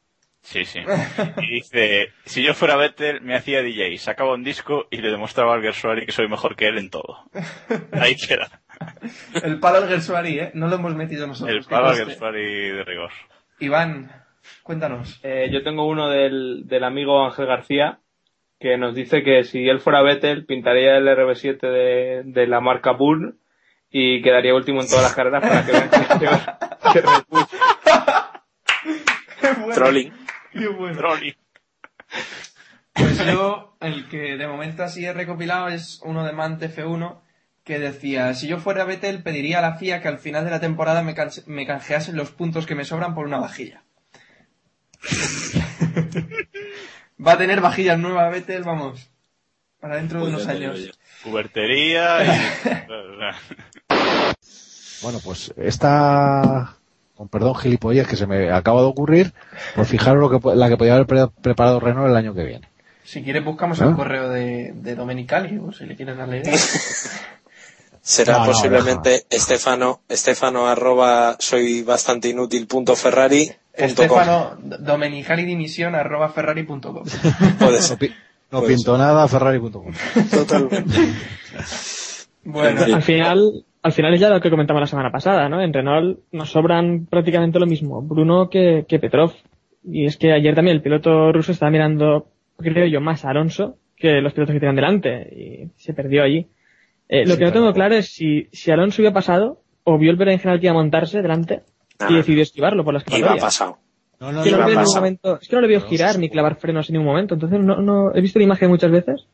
Sí, 0.41 0.65
sí. 0.65 0.81
Y 1.43 1.47
dice, 1.51 2.13
si 2.25 2.43
yo 2.45 2.55
fuera 2.55 2.77
Vettel, 2.77 3.21
me 3.23 3.35
hacía 3.35 3.61
DJ, 3.61 3.99
sacaba 3.99 4.35
un 4.35 4.45
disco 4.45 4.87
y 4.91 4.99
le 4.99 5.11
demostraba 5.11 5.55
al 5.55 5.63
Gersuari 5.63 6.07
que 6.07 6.13
soy 6.13 6.29
mejor 6.29 6.55
que 6.55 6.69
él 6.69 6.79
en 6.79 6.91
todo. 6.91 7.29
Ahí 7.93 8.15
queda. 8.15 8.63
El 9.43 9.59
palo 9.61 9.79
al 9.79 9.89
Gersuari, 9.89 10.39
¿eh? 10.39 10.51
No 10.55 10.69
lo 10.69 10.77
hemos 10.77 10.95
metido 10.95 11.27
nosotros. 11.27 11.57
El 11.57 11.65
que 11.65 11.71
palo 11.71 11.87
al 11.89 11.97
conste. 11.97 12.11
Gersuari 12.13 12.71
de 12.71 12.85
rigor. 12.85 13.11
Iván, 13.61 14.11
cuéntanos. 14.63 15.21
Eh, 15.23 15.49
yo 15.53 15.63
tengo 15.63 15.87
uno 15.87 16.09
del, 16.09 16.67
del 16.67 16.85
amigo 16.85 17.25
Ángel 17.25 17.47
García 17.47 18.01
que 18.61 18.77
nos 18.77 18.95
dice 18.95 19.23
que 19.23 19.45
si 19.45 19.69
él 19.69 19.81
fuera 19.81 20.03
Vettel 20.03 20.45
pintaría 20.45 20.97
el 20.97 21.07
RB7 21.07 21.61
de, 21.61 22.23
de 22.25 22.47
la 22.47 22.61
marca 22.61 22.93
Bull 22.93 23.39
y 23.91 24.21
quedaría 24.21 24.55
último 24.55 24.81
en 24.81 24.89
todas 24.89 25.05
las 25.05 25.15
carreras 25.15 25.43
para 25.43 25.65
que 25.65 25.73
vean 25.73 25.91
que 25.91 25.99
que 26.93 27.01
Red 27.01 27.25
Bull. 27.29 27.47
Trolling. 29.75 30.13
Qué 30.53 30.69
bueno. 30.69 30.97
Trolling. 30.99 31.35
Pues 32.93 33.27
yo, 33.27 33.77
el 33.81 34.09
que 34.09 34.37
de 34.37 34.49
momento 34.49 34.83
así 34.83 35.05
he 35.05 35.13
recopilado 35.13 35.69
es 35.69 36.01
uno 36.05 36.25
de 36.25 36.33
Mante 36.33 36.69
F1 36.69 37.21
que 37.69 37.79
decía, 37.79 38.33
si 38.35 38.49
yo 38.49 38.59
fuera 38.59 38.85
Vettel 38.85 39.23
pediría 39.23 39.59
a 39.59 39.63
la 39.63 39.75
FIA 39.77 40.01
que 40.01 40.09
al 40.09 40.19
final 40.19 40.45
de 40.47 40.51
la 40.51 40.59
temporada 40.59 41.03
me, 41.03 41.15
canse- 41.15 41.45
me 41.47 41.67
canjeasen 41.67 42.17
los 42.17 42.31
puntos 42.31 42.65
que 42.67 42.75
me 42.75 42.87
sobran 42.87 43.15
por 43.15 43.27
una 43.27 43.37
vajilla. 43.39 43.83
Va 47.25 47.33
a 47.33 47.39
tener 47.39 47.61
vajillas 47.61 47.99
nuevas 47.99 48.31
Vettel, 48.33 48.63
vamos, 48.65 49.11
para 49.81 49.97
dentro 49.97 50.21
de 50.23 50.29
unos 50.29 50.47
años. 50.47 50.91
Cubertería 51.23 52.25
y... 52.25 52.29
Bueno, 55.03 55.21
pues 55.23 55.53
esta, 55.57 56.75
con 57.17 57.29
perdón, 57.29 57.55
gilipollas 57.55 58.09
que 58.09 58.17
se 58.17 58.27
me 58.27 58.51
acaba 58.51 58.81
de 58.81 58.89
ocurrir, 58.89 59.33
pues 59.77 59.87
fijaros 59.89 60.21
lo 60.21 60.29
que, 60.41 60.57
la 60.57 60.69
que 60.69 60.77
podía 60.77 60.95
haber 60.95 61.07
pre- 61.07 61.29
preparado 61.41 61.79
Renault 61.79 62.09
el 62.11 62.17
año 62.17 62.35
que 62.35 62.43
viene. 62.45 62.69
Si 63.05 63.23
quieres 63.23 63.45
buscamos 63.45 63.81
¿Ah? 63.81 63.85
el 63.87 63.95
correo 63.95 64.29
de, 64.29 64.73
de 64.75 64.95
Domenicali, 64.97 65.57
o 65.59 65.71
si 65.73 65.87
le 65.87 65.95
quieres 65.95 66.17
darle 66.17 66.39
idea. 66.41 66.55
Será 68.09 68.39
No, 68.39 68.39
no, 68.39 68.47
posiblemente 68.47 69.27
Estefano, 69.29 70.01
Estefano 70.09 70.67
arroba 70.67 71.37
soy 71.39 71.83
bastante 71.83 72.31
inútil 72.31 72.67
punto 72.67 72.97
Ferrari 72.97 73.51
punto 73.77 74.09
com. 74.09 74.19
Estefano 74.19 74.57
Domenicali 74.81 75.45
dimisión 75.45 75.95
arroba 75.95 76.31
ferrari.com. 76.31 77.05
Puede 77.59 77.83
ser. 77.83 77.99
No 78.51 78.63
pinto 78.63 78.97
nada, 78.97 79.29
Ferrari.com. 79.29 79.93
Bueno, 82.45 82.81
al 82.95 83.03
final, 83.03 83.67
al 83.83 83.93
final 83.93 84.15
es 84.15 84.21
ya 84.21 84.31
lo 84.31 84.41
que 84.41 84.49
comentamos 84.49 84.81
la 84.81 84.87
semana 84.87 85.13
pasada, 85.13 85.51
¿no? 85.51 85.61
En 85.61 85.75
Renault 85.75 86.21
nos 86.33 86.51
sobran 86.51 87.05
prácticamente 87.11 87.59
lo 87.59 87.67
mismo 87.67 88.01
Bruno 88.01 88.49
que, 88.49 88.87
que 88.89 88.99
Petrov. 88.99 89.35
Y 89.85 90.07
es 90.07 90.17
que 90.17 90.33
ayer 90.33 90.55
también 90.55 90.79
el 90.79 90.83
piloto 90.83 91.31
ruso 91.31 91.53
estaba 91.53 91.71
mirando, 91.71 92.29
creo 92.57 92.87
yo, 92.87 93.03
más 93.03 93.27
a 93.27 93.31
Alonso 93.31 93.77
que 93.95 94.23
los 94.23 94.33
pilotos 94.33 94.55
que 94.55 94.61
tenían 94.61 94.77
delante 94.77 95.29
y 95.31 95.71
se 95.77 95.93
perdió 95.93 96.23
allí. 96.23 96.49
Eh, 97.09 97.27
lo 97.27 97.37
que 97.39 97.45
no 97.45 97.53
tengo 97.53 97.73
claro 97.73 97.95
es 97.97 98.13
si, 98.13 98.49
si 98.53 98.71
Alonso 98.71 99.01
hubiera 99.03 99.15
pasado 99.15 99.63
o 99.85 99.99
vio 99.99 100.11
el 100.11 100.17
berenjenal 100.17 100.61
que 100.61 100.67
iba 100.67 100.73
a 100.73 100.75
montarse 100.83 101.23
delante 101.23 101.63
y 102.01 102.15
Ah. 102.15 102.17
decidió 102.17 102.43
esquivarlo 102.43 102.85
por 102.85 102.95
las 102.95 103.03
Iba 103.07 103.17
escapatorias. 103.17 103.45
pasado. 103.45 103.79
No, 104.21 104.31
Es 104.31 104.37
que, 104.45 104.51
no 104.51 104.57
iba 104.57 104.59
lo 104.59 104.59
veo 104.59 104.63
en 104.65 104.69
ningún 104.71 104.85
pasado. 104.85 105.01
momento- 105.01 105.39
es 105.41 105.49
que 105.49 105.57
no 105.57 105.63
le 105.63 105.69
veo 105.69 105.81
girar 105.83 106.19
ni 106.19 106.29
clavar 106.29 106.57
frenos 106.57 106.89
en 106.89 106.95
ningún 106.95 107.07
momento. 107.09 107.35
Entonces 107.35 107.61
no, 107.61 107.77
no, 107.81 108.15
he 108.15 108.21
visto 108.21 108.39
la 108.39 108.45
imagen 108.45 108.69
muchas 108.69 108.91
veces 108.91 109.27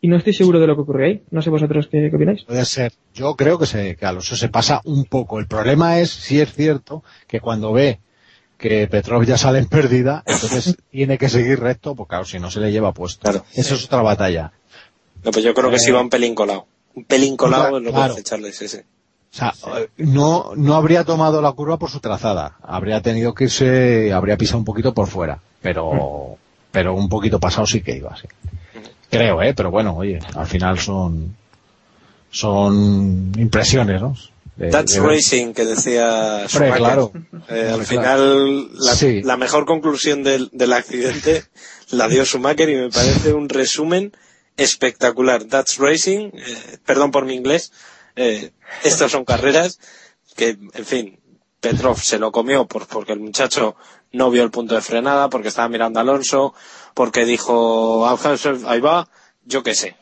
y 0.00 0.08
no 0.08 0.16
estoy 0.16 0.32
seguro 0.34 0.58
de 0.60 0.66
lo 0.66 0.74
que 0.74 0.82
ocurrió 0.82 1.06
ahí. 1.06 1.22
No 1.30 1.40
sé 1.42 1.48
vosotros 1.50 1.88
qué, 1.90 2.08
qué 2.10 2.16
opináis. 2.16 2.42
Puede 2.44 2.64
ser. 2.64 2.92
Yo 3.14 3.34
creo 3.36 3.58
que, 3.58 3.66
se, 3.66 3.96
que 3.96 4.04
Alonso 4.04 4.36
se 4.36 4.48
pasa 4.48 4.80
un 4.84 5.04
poco. 5.04 5.38
El 5.38 5.46
problema 5.46 6.00
es, 6.00 6.10
si 6.10 6.40
es 6.40 6.52
cierto, 6.52 7.02
que 7.28 7.40
cuando 7.40 7.72
ve 7.72 7.98
que 8.58 8.86
Petrov 8.88 9.24
ya 9.24 9.38
sale 9.38 9.58
en 9.60 9.66
pérdida, 9.66 10.22
entonces 10.26 10.76
tiene 10.90 11.18
que 11.18 11.28
seguir 11.28 11.58
recto, 11.60 11.94
porque 11.96 12.10
claro, 12.10 12.24
si 12.24 12.38
no 12.38 12.50
se 12.50 12.60
le 12.60 12.70
lleva 12.72 12.92
puesto. 12.92 13.22
Claro. 13.22 13.44
Eso 13.54 13.74
es 13.74 13.84
otra 13.86 14.02
batalla. 14.02 14.52
No, 15.24 15.30
pues 15.30 15.44
yo 15.44 15.54
creo 15.54 15.70
que 15.70 15.76
Eh, 15.76 15.80
sí 15.80 15.90
va 15.92 16.00
un 16.00 16.10
pelín 16.10 16.34
colado. 16.34 16.66
Un 16.94 17.04
pelín 17.04 17.36
colado 17.36 17.78
es 17.78 17.82
lo 17.84 17.90
que 17.90 17.94
claro. 17.94 18.12
hace 18.12 18.20
echarle, 18.20 18.52
sí, 18.52 18.68
sí. 18.68 18.78
O 18.78 19.34
sea, 19.34 19.54
no, 19.96 20.52
no 20.56 20.74
habría 20.74 21.04
tomado 21.04 21.40
la 21.40 21.52
curva 21.52 21.78
por 21.78 21.88
su 21.90 22.00
trazada. 22.00 22.56
Habría 22.62 23.00
tenido 23.00 23.32
que 23.32 23.44
irse, 23.44 24.12
habría 24.12 24.36
pisado 24.36 24.58
un 24.58 24.64
poquito 24.66 24.92
por 24.92 25.06
fuera. 25.08 25.40
Pero, 25.62 26.36
pero 26.70 26.94
un 26.94 27.08
poquito 27.08 27.40
pasado 27.40 27.66
sí 27.66 27.80
que 27.80 27.96
iba, 27.96 28.14
sí. 28.16 28.28
Creo, 29.10 29.40
eh, 29.42 29.54
pero 29.54 29.70
bueno, 29.70 29.96
oye, 29.96 30.18
al 30.34 30.46
final 30.46 30.78
son, 30.78 31.34
son 32.30 33.32
impresiones, 33.38 34.00
¿no? 34.00 34.14
De- 34.56 34.68
That's 34.70 34.94
de 34.94 35.00
Racing, 35.00 35.52
que 35.54 35.64
decía 35.64 36.44
claro. 36.76 37.12
Eh, 37.48 37.70
al 37.72 37.84
final, 37.86 38.68
la, 38.78 38.94
Sí. 38.94 39.22
la 39.22 39.36
mejor 39.36 39.64
conclusión 39.64 40.22
del, 40.22 40.50
del 40.52 40.72
accidente 40.74 41.44
la 41.90 42.08
dio 42.08 42.24
Schumacher 42.24 42.68
y 42.68 42.76
me 42.76 42.90
parece 42.90 43.32
un 43.32 43.48
resumen 43.48 44.12
espectacular. 44.56 45.44
That's 45.44 45.78
Racing, 45.78 46.30
eh, 46.34 46.78
perdón 46.84 47.10
por 47.10 47.24
mi 47.24 47.34
inglés, 47.34 47.72
eh, 48.16 48.50
estas 48.84 49.10
son 49.10 49.24
carreras 49.24 49.78
que, 50.36 50.50
en 50.74 50.84
fin, 50.84 51.20
Petrov 51.60 51.98
se 51.98 52.18
lo 52.18 52.32
comió 52.32 52.66
por, 52.66 52.86
porque 52.86 53.12
el 53.12 53.20
muchacho 53.20 53.76
no 54.12 54.30
vio 54.30 54.42
el 54.42 54.50
punto 54.50 54.74
de 54.74 54.80
frenada, 54.80 55.28
porque 55.30 55.48
estaba 55.48 55.68
mirando 55.68 56.00
a 56.00 56.02
Alonso, 56.02 56.54
porque 56.94 57.24
dijo, 57.24 58.06
"Ah, 58.06 58.18
ahí 58.66 58.80
va, 58.80 59.08
yo 59.44 59.62
qué 59.62 59.74
sé. 59.74 59.96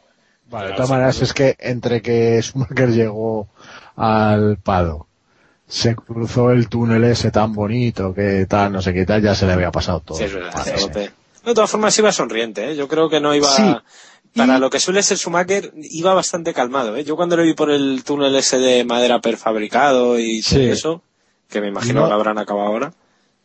Vale, 0.46 0.68
de 0.70 0.74
todas 0.74 0.90
maneras 0.90 1.22
es 1.22 1.32
que 1.32 1.56
entre 1.60 2.02
que 2.02 2.40
Schumacher 2.42 2.90
llegó 2.90 3.48
al 3.94 4.56
Pado, 4.58 5.06
se 5.68 5.94
cruzó 5.94 6.50
el 6.50 6.68
túnel 6.68 7.04
ese 7.04 7.30
tan 7.30 7.52
bonito 7.52 8.12
que 8.12 8.46
tal, 8.46 8.72
no 8.72 8.82
sé 8.82 8.92
qué 8.92 9.06
tal, 9.06 9.22
ya 9.22 9.36
se 9.36 9.46
le 9.46 9.52
había 9.52 9.70
pasado 9.70 10.00
todo. 10.00 10.18
Sí, 10.18 10.24
es 10.24 10.34
verdad, 10.34 10.52
Vale, 10.52 10.72
a 10.72 10.78
sí. 10.78 10.86
tope. 10.86 11.12
De 11.44 11.54
todas 11.54 11.70
formas 11.70 11.96
iba 11.98 12.10
sonriente, 12.10 12.72
¿eh? 12.72 12.76
yo 12.76 12.88
creo 12.88 13.08
que 13.08 13.20
no 13.20 13.32
iba... 13.34 13.48
Sí. 13.48 13.76
Para 14.34 14.58
lo 14.58 14.70
que 14.70 14.78
suele 14.78 15.02
ser 15.02 15.18
Schumacher, 15.18 15.72
iba 15.76 16.14
bastante 16.14 16.54
calmado. 16.54 16.96
¿eh? 16.96 17.04
Yo 17.04 17.16
cuando 17.16 17.36
lo 17.36 17.42
vi 17.42 17.54
por 17.54 17.70
el 17.70 18.02
túnel 18.04 18.34
ese 18.36 18.58
de 18.58 18.84
madera 18.84 19.20
prefabricado 19.20 20.18
y 20.18 20.40
todo 20.42 20.58
Sí. 20.60 20.64
eso, 20.66 21.02
que 21.48 21.60
me 21.60 21.68
imagino 21.68 22.00
No- 22.00 22.06
que 22.06 22.10
lo 22.10 22.14
habrán 22.14 22.38
acabado 22.38 22.68
ahora. 22.68 22.92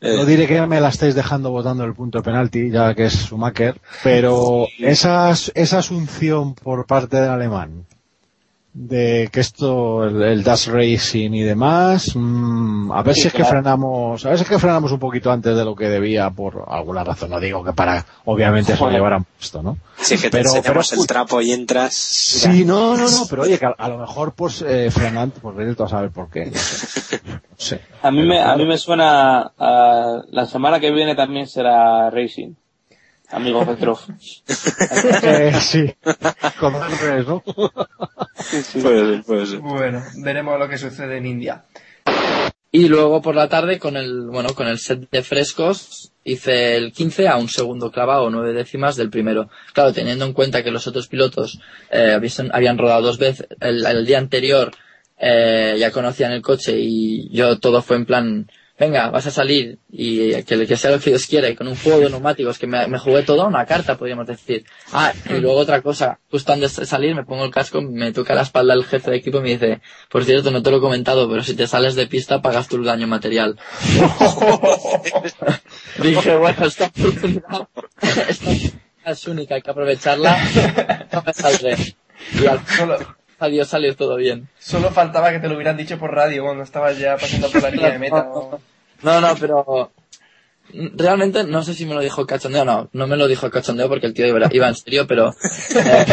eh, 0.02 0.16
No 0.18 0.26
diré 0.26 0.46
que 0.46 0.62
me 0.68 0.80
la 0.82 0.90
estáis 0.90 1.16
dejando 1.16 1.50
votando 1.50 1.84
el 1.86 1.94
punto 1.96 2.20
de 2.20 2.24
penalti, 2.24 2.70
ya 2.70 2.94
que 2.94 3.06
es 3.06 3.14
Schumacher, 3.14 3.80
pero 4.04 4.68
esa, 4.78 5.32
esa 5.32 5.78
asunción 5.80 6.54
por 6.54 6.86
parte 6.86 7.18
del 7.18 7.30
alemán 7.32 7.86
de 8.78 9.30
que 9.32 9.40
esto, 9.40 10.04
el, 10.04 10.22
el 10.22 10.44
Dash 10.44 10.68
Racing 10.68 11.32
y 11.32 11.44
demás, 11.44 12.12
mm, 12.14 12.92
a 12.92 13.02
ver 13.04 13.16
Sí, 13.16 13.22
si 13.22 13.28
es 13.30 13.34
que 13.34 13.46
frenamos, 13.46 14.26
a 14.26 14.30
ver 14.30 14.38
si 14.38 14.44
es 14.44 14.50
que 14.50 14.60
frenamos 14.60 14.92
un 14.92 15.00
poquito 15.00 15.32
antes 15.32 15.56
de 15.56 15.64
lo 15.64 15.74
que 15.78 15.88
debía 15.88 16.30
por 16.30 16.66
alguna 16.68 17.02
razón. 17.06 17.30
No 17.30 17.40
digo 17.40 17.64
que 17.64 17.72
para, 17.72 18.06
obviamente, 18.26 18.74
se 18.74 18.78
lo 18.78 18.80
Joder. 18.80 18.96
llevaran 18.96 19.24
puesto, 19.24 19.64
¿no? 19.64 19.78
sí, 19.98 20.18
que 20.18 20.24
te 20.24 20.32
pero- 20.40 20.50
enseñamos 20.54 20.90
pero- 20.90 21.02
el 21.02 21.08
trapo 21.08 21.40
y 21.42 21.52
entras... 21.54 21.96
Sí, 21.96 22.66
no, 22.66 22.98
no, 22.98 23.10
no, 23.10 23.26
pero 23.30 23.44
oye, 23.44 23.58
que 23.58 23.66
a, 23.66 23.70
a 23.78 23.88
lo 23.88 23.98
mejor 23.98 24.34
pues 24.34 24.62
eh, 24.68 24.92
frenando, 24.92 25.36
pues 25.42 25.56
vete 25.56 25.74
tú 25.74 25.84
a 25.84 25.88
saber 25.88 26.12
por 26.12 26.30
qué. 26.30 26.48
No 26.48 26.58
sé. 26.58 27.22
No 27.56 27.56
sé. 27.58 27.80
A 28.02 28.12
mí, 28.12 28.24
me, 28.24 28.42
a 28.42 28.58
mí 28.58 28.66
me 28.66 28.78
suena 28.78 29.54
a 29.58 30.22
la 30.30 30.46
semana 30.46 30.82
que 30.82 30.92
viene 30.92 31.16
también 31.16 31.48
será 31.48 32.10
Racing. 32.10 32.54
Amigo 33.32 33.66
Petrov. 33.66 34.00
Eh, 35.24 35.54
sí, 35.60 35.96
con 36.60 36.74
dos 36.74 36.92
Rs, 37.02 37.28
¿no? 37.28 37.42
Puede 37.42 38.64
ser, 38.64 39.24
puede 39.24 39.46
ser. 39.46 39.60
Bueno, 39.60 40.04
veremos 40.18 40.60
lo 40.60 40.70
que 40.70 40.78
sucede 40.78 41.18
en 41.18 41.26
India. 41.26 41.66
Y 42.72 42.90
luego 42.90 43.22
por 43.22 43.36
la 43.36 43.48
tarde 43.48 43.80
con 43.80 43.96
el, 43.96 44.28
bueno, 44.28 44.50
con 44.54 44.68
el 44.68 44.80
set 44.80 45.10
de 45.10 45.24
frescos 45.24 46.12
hice 46.26 46.76
el 46.76 46.92
15 46.92 47.30
a 47.30 47.38
un 47.38 47.48
segundo 47.48 47.90
clavado, 47.90 48.30
nueve 48.30 48.52
décimas 48.52 48.98
del 48.98 49.10
primero. 49.10 49.50
Claro, 49.72 49.94
teniendo 49.94 50.26
en 50.26 50.34
cuenta 50.34 50.62
que 50.62 50.72
los 50.72 50.86
otros 50.86 51.08
pilotos 51.08 51.62
eh, 51.90 52.12
habían, 52.14 52.54
habían 52.54 52.78
rodado 52.78 53.04
dos 53.04 53.18
veces 53.18 53.48
el, 53.62 53.86
el 53.86 54.06
día 54.06 54.18
anterior, 54.18 54.72
eh, 55.18 55.78
ya 55.80 55.92
conocían 55.92 56.34
el 56.34 56.42
coche 56.42 56.78
y 56.78 57.30
yo 57.34 57.60
todo 57.60 57.82
fue 57.82 57.96
en 57.96 58.06
plan, 58.06 58.52
venga, 58.78 59.10
vas 59.10 59.26
a 59.28 59.32
salir 59.32 59.80
y 59.90 60.44
que, 60.44 60.68
que 60.68 60.78
sea 60.78 60.92
lo 60.92 61.00
que 61.00 61.12
Dios 61.12 61.26
quiera 61.28 61.50
y 61.50 61.56
con 61.56 61.68
un 61.68 61.76
juego 61.76 62.00
de 62.00 62.10
neumáticos 62.10 62.58
que 62.60 62.68
me, 62.68 62.88
me 62.88 63.00
jugué 63.00 63.24
toda 63.24 63.46
una 63.46 63.66
carta, 63.66 63.98
podríamos 63.98 64.28
decir. 64.28 64.66
Ah, 64.92 65.14
y 65.30 65.40
luego 65.40 65.58
otra 65.58 65.82
cosa, 65.82 66.20
justo 66.30 66.52
antes 66.54 66.76
de 66.76 66.86
salir 66.86 67.16
me 67.16 67.24
pongo 67.24 67.46
el 67.46 67.52
casco, 67.52 67.82
me 67.82 68.12
toca 68.12 68.36
la 68.36 68.42
espalda 68.42 68.74
el 68.74 68.84
jefe 68.86 69.12
de 69.12 69.18
equipo 69.18 69.40
y 69.40 69.42
me 69.42 69.50
dice, 69.50 69.82
por 70.10 70.26
cierto, 70.26 70.52
no 70.52 70.62
te 70.62 70.72
lo 70.72 70.78
he 70.78 70.82
comentado, 70.82 71.30
pero 71.30 71.44
si 71.44 71.56
te 71.56 71.68
sales 71.68 71.96
de 71.96 72.08
pista 72.08 72.42
pagas 72.42 72.68
tu 72.68 72.84
daño 72.84 73.08
material. 73.08 73.58
Dije, 76.02 76.36
bueno, 76.36 76.66
esta 76.66 76.86
oportunidad, 76.86 77.68
esta 78.30 78.52
oportunidad 78.52 78.82
es 79.06 79.28
única, 79.28 79.56
hay 79.56 79.62
que 79.62 79.72
aprovecharla, 79.72 80.38
no 81.12 81.24
me 81.26 81.34
saldré. 81.34 81.76
Y 82.34 82.46
al, 82.48 82.60
Solo, 83.46 83.52
debió 83.52 83.66
salir 83.66 83.96
todo 83.96 84.16
bien. 84.16 84.50
Solo 84.60 84.92
faltaba 84.92 85.32
que 85.32 85.40
te 85.40 85.48
lo 85.48 85.56
hubieran 85.56 85.78
dicho 85.78 85.98
por 85.98 86.14
radio 86.14 86.44
cuando 86.44 86.64
estabas 86.64 86.98
ya 86.98 87.18
pasando 87.18 87.50
por 87.50 87.62
la 87.62 87.70
línea 87.70 87.92
de 87.92 88.00
meta. 88.00 88.24
¿no? 88.24 88.60
No, 89.02 89.22
no, 89.22 89.36
pero 89.40 89.92
realmente 90.74 91.44
no 91.44 91.64
sé 91.64 91.74
si 91.74 91.86
me 91.86 91.94
lo 91.94 92.02
dijo 92.02 92.26
cachondeo 92.26 92.66
no, 92.66 92.90
no 92.92 93.08
me 93.08 93.18
lo 93.18 93.28
dijo 93.28 93.50
cachondeo 93.50 93.88
porque 93.88 94.08
el 94.08 94.14
tío 94.14 94.28
iba, 94.28 94.48
iba 94.52 94.68
en 94.68 94.76
serio, 94.76 95.06
pero 95.08 95.34
eh, 95.76 96.06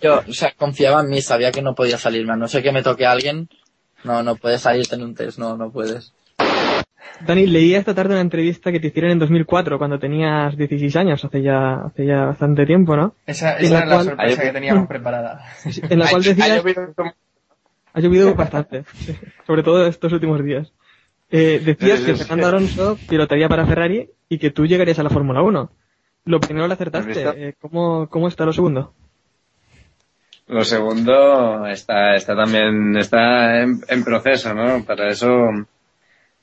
yo, 0.00 0.22
o 0.26 0.32
sea, 0.32 0.52
confiaba 0.56 1.00
en 1.00 1.08
mí, 1.08 1.20
sabía 1.20 1.52
que 1.52 1.62
no 1.62 1.74
podía 1.74 1.98
salirme, 1.98 2.32
a 2.32 2.36
no 2.36 2.48
sé 2.48 2.62
que 2.62 2.72
me 2.72 2.82
toque 2.82 3.06
a 3.06 3.12
alguien, 3.12 3.48
no, 4.04 4.22
no 4.22 4.36
puedes 4.36 4.62
salirte 4.62 4.94
en 4.94 5.02
un 5.02 5.14
test, 5.14 5.38
no, 5.38 5.56
no 5.56 5.70
puedes. 5.70 6.12
Dani, 7.26 7.46
leía 7.46 7.78
esta 7.78 7.94
tarde 7.94 8.12
una 8.14 8.20
entrevista 8.20 8.70
que 8.70 8.78
te 8.80 8.88
hicieron 8.88 9.10
en 9.12 9.18
2004 9.18 9.78
cuando 9.78 9.98
tenías 9.98 10.56
16 10.56 10.94
años, 10.96 11.24
hace 11.24 11.42
ya, 11.42 11.74
hace 11.86 12.04
ya 12.06 12.26
bastante 12.26 12.66
tiempo, 12.66 12.94
¿no? 12.96 13.14
Esa, 13.26 13.56
esa 13.58 13.72
la 13.72 13.78
era 13.78 13.86
la 13.86 13.94
cual- 13.94 14.04
sorpresa 14.06 14.42
que 14.42 14.52
teníamos 14.52 14.86
preparada. 14.86 15.44
En 15.90 15.98
la 15.98 16.08
cual 16.10 16.22
ha 16.22 16.24
decías... 16.24 16.62
llovido 16.62 16.94
Ha 17.94 18.00
llovido 18.00 18.34
bastante, 18.34 18.84
sobre 19.46 19.62
todo 19.62 19.86
estos 19.86 20.12
últimos 20.12 20.44
días. 20.44 20.72
Eh, 21.30 21.60
decías 21.64 22.00
que. 22.00 22.14
Fernando 22.14 22.46
Alonso 22.48 22.98
pilotaría 23.08 23.48
para 23.48 23.66
Ferrari 23.66 24.08
y 24.28 24.38
que 24.38 24.50
tú 24.50 24.66
llegarías 24.66 24.98
a 24.98 25.02
la 25.02 25.10
Fórmula 25.10 25.42
1. 25.42 25.70
Lo 26.26 26.40
primero 26.40 26.66
lo 26.68 26.74
acertaste. 26.74 27.48
Eh, 27.48 27.54
¿cómo, 27.60 28.08
¿Cómo 28.08 28.28
está 28.28 28.44
lo 28.44 28.52
segundo? 28.52 28.92
Lo 30.48 30.62
segundo 30.64 31.66
está, 31.66 32.14
está 32.14 32.36
también 32.36 32.96
está 32.96 33.62
en, 33.62 33.80
en 33.88 34.04
proceso, 34.04 34.54
¿no? 34.54 34.84
Para 34.84 35.08
eso 35.08 35.28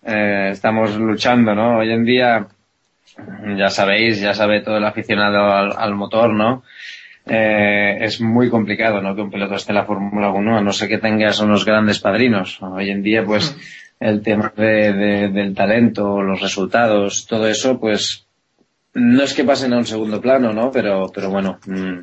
eh, 0.06 0.50
estamos 0.52 0.96
luchando, 0.98 1.54
¿no? 1.56 1.78
Hoy 1.80 1.92
en 1.92 2.06
día, 2.06 2.48
ya 3.58 3.70
sabéis, 3.70 4.20
ya 4.20 4.34
sabe 4.34 4.62
todo 4.62 4.78
el 4.78 4.86
aficionado 4.86 5.52
al, 5.52 5.74
al 5.78 5.96
motor, 5.96 6.34
¿no? 6.34 6.64
Eh, 7.26 7.98
es 8.02 8.20
muy 8.20 8.50
complicado, 8.50 9.02
¿no? 9.02 9.16
Que 9.16 9.22
un 9.22 9.32
piloto 9.32 9.56
esté 9.56 9.72
en 9.72 9.78
la 9.78 9.86
Fórmula 9.86 10.30
1, 10.32 10.58
a 10.58 10.62
no 10.62 10.74
ser 10.74 10.90
que 10.90 10.98
tengas 10.98 11.40
unos 11.40 11.64
grandes 11.66 12.00
padrinos. 12.00 12.62
Hoy 12.62 12.90
en 12.90 13.02
día, 13.02 13.24
pues, 13.24 13.56
el 14.00 14.22
tema 14.22 14.52
de, 14.56 14.92
de- 14.94 15.30
del 15.30 15.54
talento, 15.56 16.22
los 16.22 16.42
resultados, 16.42 17.26
todo 17.28 17.48
eso, 17.48 17.80
pues, 17.80 18.26
no 18.96 19.24
es 19.24 19.34
que 19.34 19.44
pasen 19.46 19.74
a 19.74 19.78
un 19.78 19.86
segundo 19.86 20.20
plano, 20.20 20.52
¿no? 20.54 20.70
Pero, 20.72 21.10
pero 21.14 21.30
bueno, 21.30 21.60
mm, 21.66 22.00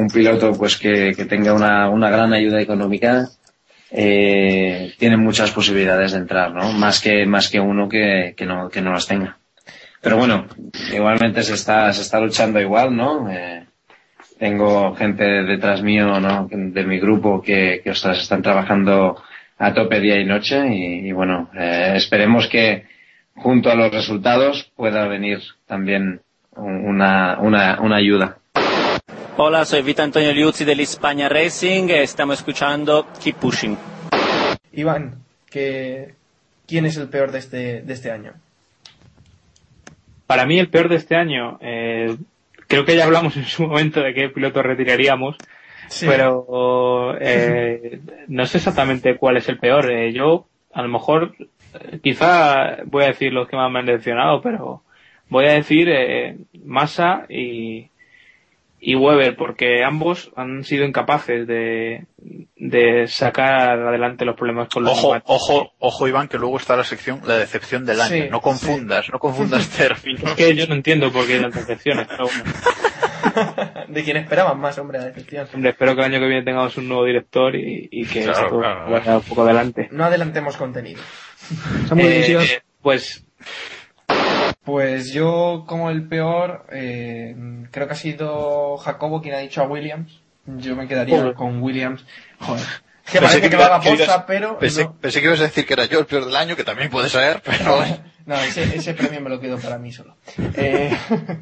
un 0.00 0.08
piloto 0.08 0.52
pues 0.52 0.76
que, 0.76 1.12
que 1.16 1.24
tenga 1.24 1.54
una, 1.54 1.88
una 1.88 2.10
gran 2.10 2.32
ayuda 2.34 2.60
económica 2.60 3.28
eh, 3.98 4.92
tiene 4.98 5.16
muchas 5.16 5.50
posibilidades 5.52 6.12
de 6.12 6.18
entrar, 6.18 6.52
¿no? 6.52 6.70
Más 6.74 7.00
que, 7.00 7.24
más 7.24 7.48
que 7.48 7.58
uno 7.58 7.88
que, 7.88 8.34
que 8.36 8.44
no, 8.44 8.68
que 8.68 8.82
no 8.82 8.92
las 8.92 9.06
tenga. 9.06 9.38
Pero 10.02 10.18
bueno, 10.18 10.46
igualmente 10.94 11.42
se 11.42 11.54
está, 11.54 11.90
se 11.94 12.02
está 12.02 12.20
luchando 12.20 12.60
igual, 12.60 12.94
¿no? 12.94 13.30
Eh, 13.30 13.64
tengo 14.38 14.94
gente 14.94 15.24
detrás 15.24 15.82
mío, 15.82 16.20
¿no? 16.20 16.46
De 16.50 16.84
mi 16.84 17.00
grupo 17.00 17.40
que, 17.40 17.80
que 17.82 17.90
ostras, 17.90 18.20
están 18.20 18.42
trabajando 18.42 19.22
a 19.56 19.72
tope 19.72 19.98
día 19.98 20.20
y 20.20 20.26
noche 20.26 20.68
y, 20.68 21.08
y 21.08 21.12
bueno, 21.12 21.48
eh, 21.58 21.94
esperemos 21.96 22.48
que 22.48 22.84
junto 23.34 23.70
a 23.70 23.74
los 23.74 23.90
resultados 23.90 24.70
pueda 24.76 25.08
venir 25.08 25.40
también 25.66 26.20
una, 26.54 27.38
una, 27.40 27.80
una 27.80 27.96
ayuda. 27.96 28.36
Hola, 29.38 29.64
soy 29.66 29.82
Vito 29.82 30.02
Antonio 30.02 30.32
Liuzzi 30.32 30.64
del 30.64 30.80
España 30.80 31.28
Racing 31.28 31.88
estamos 31.90 32.38
escuchando 32.38 33.06
Keep 33.22 33.36
Pushing. 33.36 33.76
Iván, 34.72 35.16
que, 35.50 36.14
¿quién 36.66 36.86
es 36.86 36.96
el 36.96 37.08
peor 37.10 37.32
de 37.32 37.38
este, 37.40 37.82
de 37.82 37.92
este 37.92 38.10
año? 38.10 38.32
Para 40.26 40.46
mí 40.46 40.58
el 40.58 40.70
peor 40.70 40.88
de 40.88 40.96
este 40.96 41.16
año, 41.16 41.58
eh, 41.60 42.16
creo 42.66 42.86
que 42.86 42.96
ya 42.96 43.04
hablamos 43.04 43.36
en 43.36 43.44
su 43.44 43.66
momento 43.66 44.00
de 44.00 44.14
qué 44.14 44.28
piloto 44.30 44.62
retiraríamos, 44.62 45.36
Sí. 45.88 46.06
pero 46.08 47.14
eh, 47.20 48.00
no 48.26 48.46
sé 48.46 48.56
exactamente 48.56 49.18
cuál 49.18 49.36
es 49.36 49.48
el 49.48 49.58
peor. 49.58 49.90
Eh, 49.92 50.12
yo, 50.12 50.46
a 50.72 50.82
lo 50.82 50.88
mejor, 50.88 51.34
quizá 52.02 52.78
voy 52.86 53.04
a 53.04 53.08
decir 53.08 53.32
los 53.32 53.46
que 53.48 53.56
más 53.56 53.70
me 53.70 53.80
han 53.80 53.86
decepcionado, 53.86 54.40
pero 54.40 54.82
voy 55.28 55.44
a 55.46 55.52
decir 55.52 55.88
eh, 55.90 56.38
Massa 56.64 57.26
y, 57.28 57.88
y 58.88 58.94
Weber, 58.94 59.34
porque 59.34 59.82
ambos 59.82 60.30
han 60.36 60.62
sido 60.62 60.84
incapaces 60.84 61.44
de, 61.48 62.06
de 62.54 63.08
sacar 63.08 63.80
adelante 63.80 64.24
los 64.24 64.36
problemas 64.36 64.68
con 64.68 64.84
los 64.84 64.92
Ojo, 64.92 65.20
ojo, 65.24 65.72
ojo, 65.80 66.06
Iván, 66.06 66.28
que 66.28 66.38
luego 66.38 66.56
está 66.56 66.76
la 66.76 66.84
sección 66.84 67.20
La 67.26 67.36
decepción 67.36 67.84
del 67.84 68.00
año. 68.00 68.14
Sí, 68.14 68.30
no 68.30 68.40
confundas, 68.40 69.10
no 69.12 69.18
confundas 69.18 69.68
términos. 69.76 70.22
Es 70.22 70.34
que 70.34 70.54
yo 70.54 70.68
no 70.68 70.76
entiendo 70.76 71.10
por 71.10 71.26
qué 71.26 71.40
tantas 71.40 71.66
decepciones, 71.66 72.06
pero 72.06 72.26
bueno. 72.26 73.84
De 73.88 74.04
quien 74.04 74.18
esperaban 74.18 74.60
más, 74.60 74.78
hombre, 74.78 75.00
la 75.00 75.06
decepción. 75.06 75.48
Hombre, 75.52 75.70
espero 75.70 75.96
que 75.96 76.02
el 76.02 76.06
año 76.06 76.20
que 76.20 76.26
viene 76.28 76.44
tengamos 76.44 76.76
un 76.76 76.86
nuevo 76.86 77.04
director 77.04 77.56
y, 77.56 77.88
y 77.90 78.06
que 78.06 78.22
Claro, 78.22 78.38
esto 78.46 78.58
claro. 78.60 78.88
vaya 78.88 79.16
un 79.16 79.22
poco 79.24 79.42
adelante. 79.42 79.88
No 79.90 80.04
adelantemos 80.04 80.56
contenido. 80.56 81.02
Eh, 81.96 82.36
eh, 82.40 82.60
pues 82.82 83.24
Pues 84.66 85.12
yo, 85.12 85.64
como 85.66 85.90
el 85.90 86.06
peor, 86.08 86.66
eh, 86.72 87.34
creo 87.70 87.86
que 87.86 87.92
ha 87.94 87.96
sido 87.96 88.76
Jacobo 88.76 89.22
quien 89.22 89.34
ha 89.36 89.38
dicho 89.38 89.62
a 89.62 89.66
Williams. 89.68 90.20
Yo 90.44 90.76
me 90.76 90.86
quedaría 90.88 91.18
Joder. 91.18 91.34
con 91.34 91.62
Williams. 91.62 92.04
Joder. 92.40 92.62
Que 93.06 93.20
Pensé 93.20 93.20
parece 93.20 93.36
que, 93.42 93.42
que 93.50 93.56
que 93.56 93.62
ibas- 93.62 93.86
posta, 93.98 94.26
pero. 94.26 94.58
Pensé, 94.58 94.82
no. 94.84 94.92
pensé 94.98 95.20
que 95.20 95.26
ibas 95.26 95.38
a 95.40 95.44
decir 95.44 95.64
que 95.64 95.72
era 95.74 95.84
yo 95.86 96.00
el 96.00 96.06
peor 96.06 96.24
del 96.26 96.34
año, 96.36 96.56
que 96.56 96.64
también 96.64 96.90
puede 96.90 97.08
ser, 97.08 97.40
pero... 97.44 97.78
No, 98.26 98.34
ese, 98.34 98.76
ese 98.76 98.92
premio 98.94 99.20
me 99.20 99.30
lo 99.30 99.38
quedo 99.38 99.56
para 99.58 99.78
mí 99.78 99.92
solo. 99.92 100.16
Eh, 100.56 100.90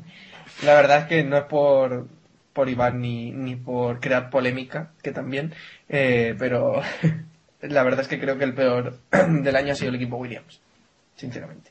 la 0.64 0.74
verdad 0.74 0.98
es 0.98 1.04
que 1.06 1.24
no 1.24 1.38
es 1.38 1.44
por, 1.44 2.06
por 2.52 2.68
Iván 2.68 3.00
ni, 3.00 3.30
ni 3.32 3.56
por 3.56 4.00
crear 4.00 4.28
polémica, 4.28 4.90
que 5.02 5.10
también, 5.10 5.54
eh, 5.88 6.34
pero 6.38 6.82
la 7.62 7.82
verdad 7.82 8.00
es 8.02 8.08
que 8.08 8.20
creo 8.20 8.36
que 8.36 8.44
el 8.44 8.52
peor 8.54 8.98
del 9.28 9.56
año 9.56 9.72
ha 9.72 9.76
sido 9.76 9.88
el 9.88 9.94
equipo 9.96 10.16
Williams, 10.18 10.60
sinceramente. 11.16 11.70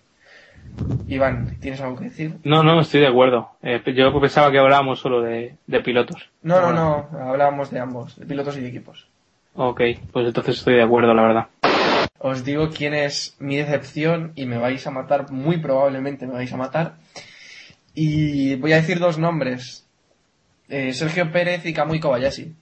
Iván, 1.08 1.58
¿tienes 1.60 1.82
algo 1.82 1.98
que 1.98 2.06
decir? 2.06 2.36
no, 2.44 2.64
no, 2.64 2.82
estoy 2.82 3.02
de 3.02 3.08
acuerdo. 3.08 3.52
Eh, 3.62 3.82
yo 3.96 4.20
pensaba 4.20 4.52
que 4.52 4.60
hablábamos 4.60 5.00
solo 5.00 5.22
de, 5.22 5.56
de 5.68 5.80
pilotos. 5.82 6.30
No, 6.42 6.60
no, 6.62 6.74
no, 6.74 7.08
hablábamos 7.20 7.72
de 7.72 7.80
ambos, 7.80 8.18
de 8.18 8.26
pilotos 8.26 8.58
y 8.58 8.62
de 8.62 8.70
equipos. 8.70 9.08
Ok, 9.56 9.82
pues 10.12 10.28
entonces 10.28 10.58
estoy 10.58 10.76
de 10.76 10.84
acuerdo, 10.84 11.14
la 11.14 11.22
verdad. 11.22 11.48
Os 12.18 12.44
digo 12.44 12.70
quién 12.70 12.94
es 12.94 13.36
mi 13.40 13.58
decepción 13.58 14.32
y 14.36 14.46
me 14.46 14.58
vais 14.58 14.88
a 14.88 14.92
matar, 14.92 15.32
muy 15.32 15.58
probablemente 15.58 16.26
me 16.26 16.34
vais 16.34 16.52
a 16.54 16.58
matar. 16.58 16.96
Y 17.94 18.56
voy 18.56 18.74
a 18.74 18.78
decir 18.78 19.00
dos 19.00 19.20
nombres. 19.20 19.88
Eh, 20.70 20.94
Sergio 20.94 21.32
Pérez 21.32 21.66
y 21.66 21.74
Kamui 21.74 22.00
Kobayashi. 22.00 22.56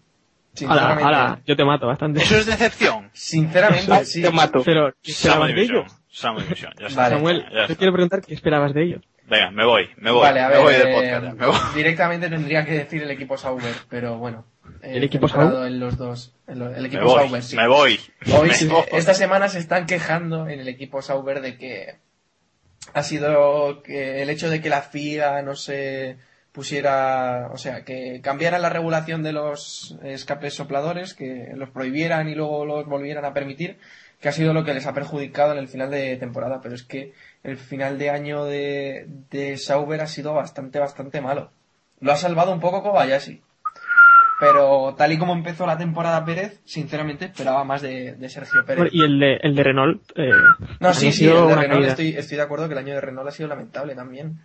Ala, 0.67 0.93
ala, 0.95 1.41
yo 1.45 1.55
te 1.55 1.63
mato 1.63 1.87
bastante. 1.87 2.21
¿Eso 2.21 2.37
es 2.37 2.45
decepción? 2.45 3.09
Sinceramente, 3.13 4.05
sí. 4.05 4.21
Te 4.21 4.31
mato. 4.31 4.61
Pero, 4.63 4.93
¿qué 5.01 5.11
Sama 5.13 5.47
esperabas 5.49 5.55
de 5.55 5.61
ellos? 5.61 5.97
sama 6.13 6.41
división, 6.43 6.73
ya 6.79 6.87
está. 6.87 7.01
Vale. 7.03 7.15
Samuel, 7.15 7.43
Ya 7.43 7.49
te 7.49 7.61
está. 7.61 7.75
quiero 7.75 7.93
preguntar 7.93 8.21
qué 8.21 8.33
esperabas 8.33 8.73
de 8.73 8.83
ellos. 8.83 9.01
Venga, 9.29 9.49
me 9.51 9.65
voy, 9.65 9.89
me 9.95 10.11
voy. 10.11 10.21
Vale, 10.23 10.41
a 10.41 10.49
me 10.49 10.53
ver, 10.55 10.63
voy 10.63 10.73
del 10.73 10.87
eh, 10.87 10.93
podcast. 10.93 11.23
ya, 11.23 11.33
me 11.33 11.45
voy. 11.47 11.55
directamente 11.75 12.29
tendría 12.29 12.65
que 12.65 12.71
decir 12.73 13.01
el 13.01 13.11
equipo 13.11 13.37
Sauber, 13.37 13.73
pero 13.89 14.17
bueno. 14.17 14.45
eh, 14.83 14.91
¿El 14.97 15.03
equipo 15.05 15.29
Sauber? 15.29 15.67
En 15.67 15.79
los 15.79 15.97
dos. 15.97 16.35
en 16.47 16.59
lo- 16.59 16.69
el 16.75 16.81
Me 16.81 16.87
equipo 16.89 17.03
voy, 17.05 17.23
Sauber, 17.23 17.41
sí. 17.43 17.55
me 17.55 17.67
voy. 17.67 17.99
Hoy, 18.37 18.49
me 18.49 18.53
sí, 18.55 18.67
voy. 18.67 18.83
esta 18.91 19.13
semana 19.13 19.47
se 19.47 19.59
están 19.59 19.85
quejando 19.85 20.49
en 20.49 20.59
el 20.59 20.67
equipo 20.67 21.01
Sauber 21.01 21.39
de 21.39 21.57
que 21.57 21.95
ha 22.93 23.03
sido 23.03 23.81
que 23.83 24.21
el 24.21 24.29
hecho 24.29 24.49
de 24.49 24.59
que 24.61 24.67
la 24.67 24.81
FIA 24.81 25.41
no 25.43 25.55
se 25.55 26.17
pusiera, 26.51 27.49
o 27.51 27.57
sea, 27.57 27.83
que 27.83 28.19
cambiara 28.21 28.59
la 28.59 28.69
regulación 28.69 29.23
de 29.23 29.33
los 29.33 29.97
escapes 30.03 30.53
sopladores, 30.53 31.13
que 31.13 31.51
los 31.55 31.69
prohibieran 31.69 32.27
y 32.29 32.35
luego 32.35 32.65
los 32.65 32.85
volvieran 32.85 33.25
a 33.25 33.33
permitir, 33.33 33.77
que 34.19 34.29
ha 34.29 34.33
sido 34.33 34.53
lo 34.53 34.63
que 34.63 34.73
les 34.73 34.85
ha 34.85 34.93
perjudicado 34.93 35.53
en 35.53 35.59
el 35.59 35.67
final 35.67 35.89
de 35.89 36.17
temporada. 36.17 36.59
Pero 36.61 36.75
es 36.75 36.83
que 36.83 37.13
el 37.43 37.57
final 37.57 37.97
de 37.97 38.09
año 38.09 38.45
de, 38.45 39.07
de 39.29 39.57
Sauber 39.57 40.01
ha 40.01 40.07
sido 40.07 40.33
bastante, 40.33 40.79
bastante 40.79 41.21
malo. 41.21 41.51
Lo 41.99 42.11
ha 42.11 42.17
salvado 42.17 42.51
un 42.51 42.59
poco 42.59 42.83
Kobayashi. 42.83 43.41
Pero 44.41 44.95
tal 44.97 45.11
y 45.11 45.19
como 45.19 45.33
empezó 45.33 45.67
la 45.67 45.77
temporada 45.77 46.25
Pérez, 46.25 46.59
sinceramente 46.65 47.25
esperaba 47.25 47.63
más 47.63 47.83
de, 47.83 48.15
de 48.15 48.27
Sergio 48.27 48.65
Pérez. 48.65 48.89
Y 48.91 49.03
el 49.03 49.19
de, 49.19 49.35
el 49.35 49.55
de 49.55 49.63
Renault. 49.63 50.01
Eh, 50.15 50.31
No, 50.79 50.95
sí, 50.95 51.11
sí, 51.11 51.27
el 51.27 51.47
de 51.47 51.55
Renault 51.55 51.85
estoy, 51.85 52.15
estoy 52.17 52.37
de 52.37 52.43
acuerdo 52.43 52.67
que 52.67 52.73
el 52.73 52.79
año 52.79 52.95
de 52.95 53.01
Renault 53.01 53.29
ha 53.29 53.31
sido 53.31 53.47
lamentable 53.49 53.93
también. 53.93 54.39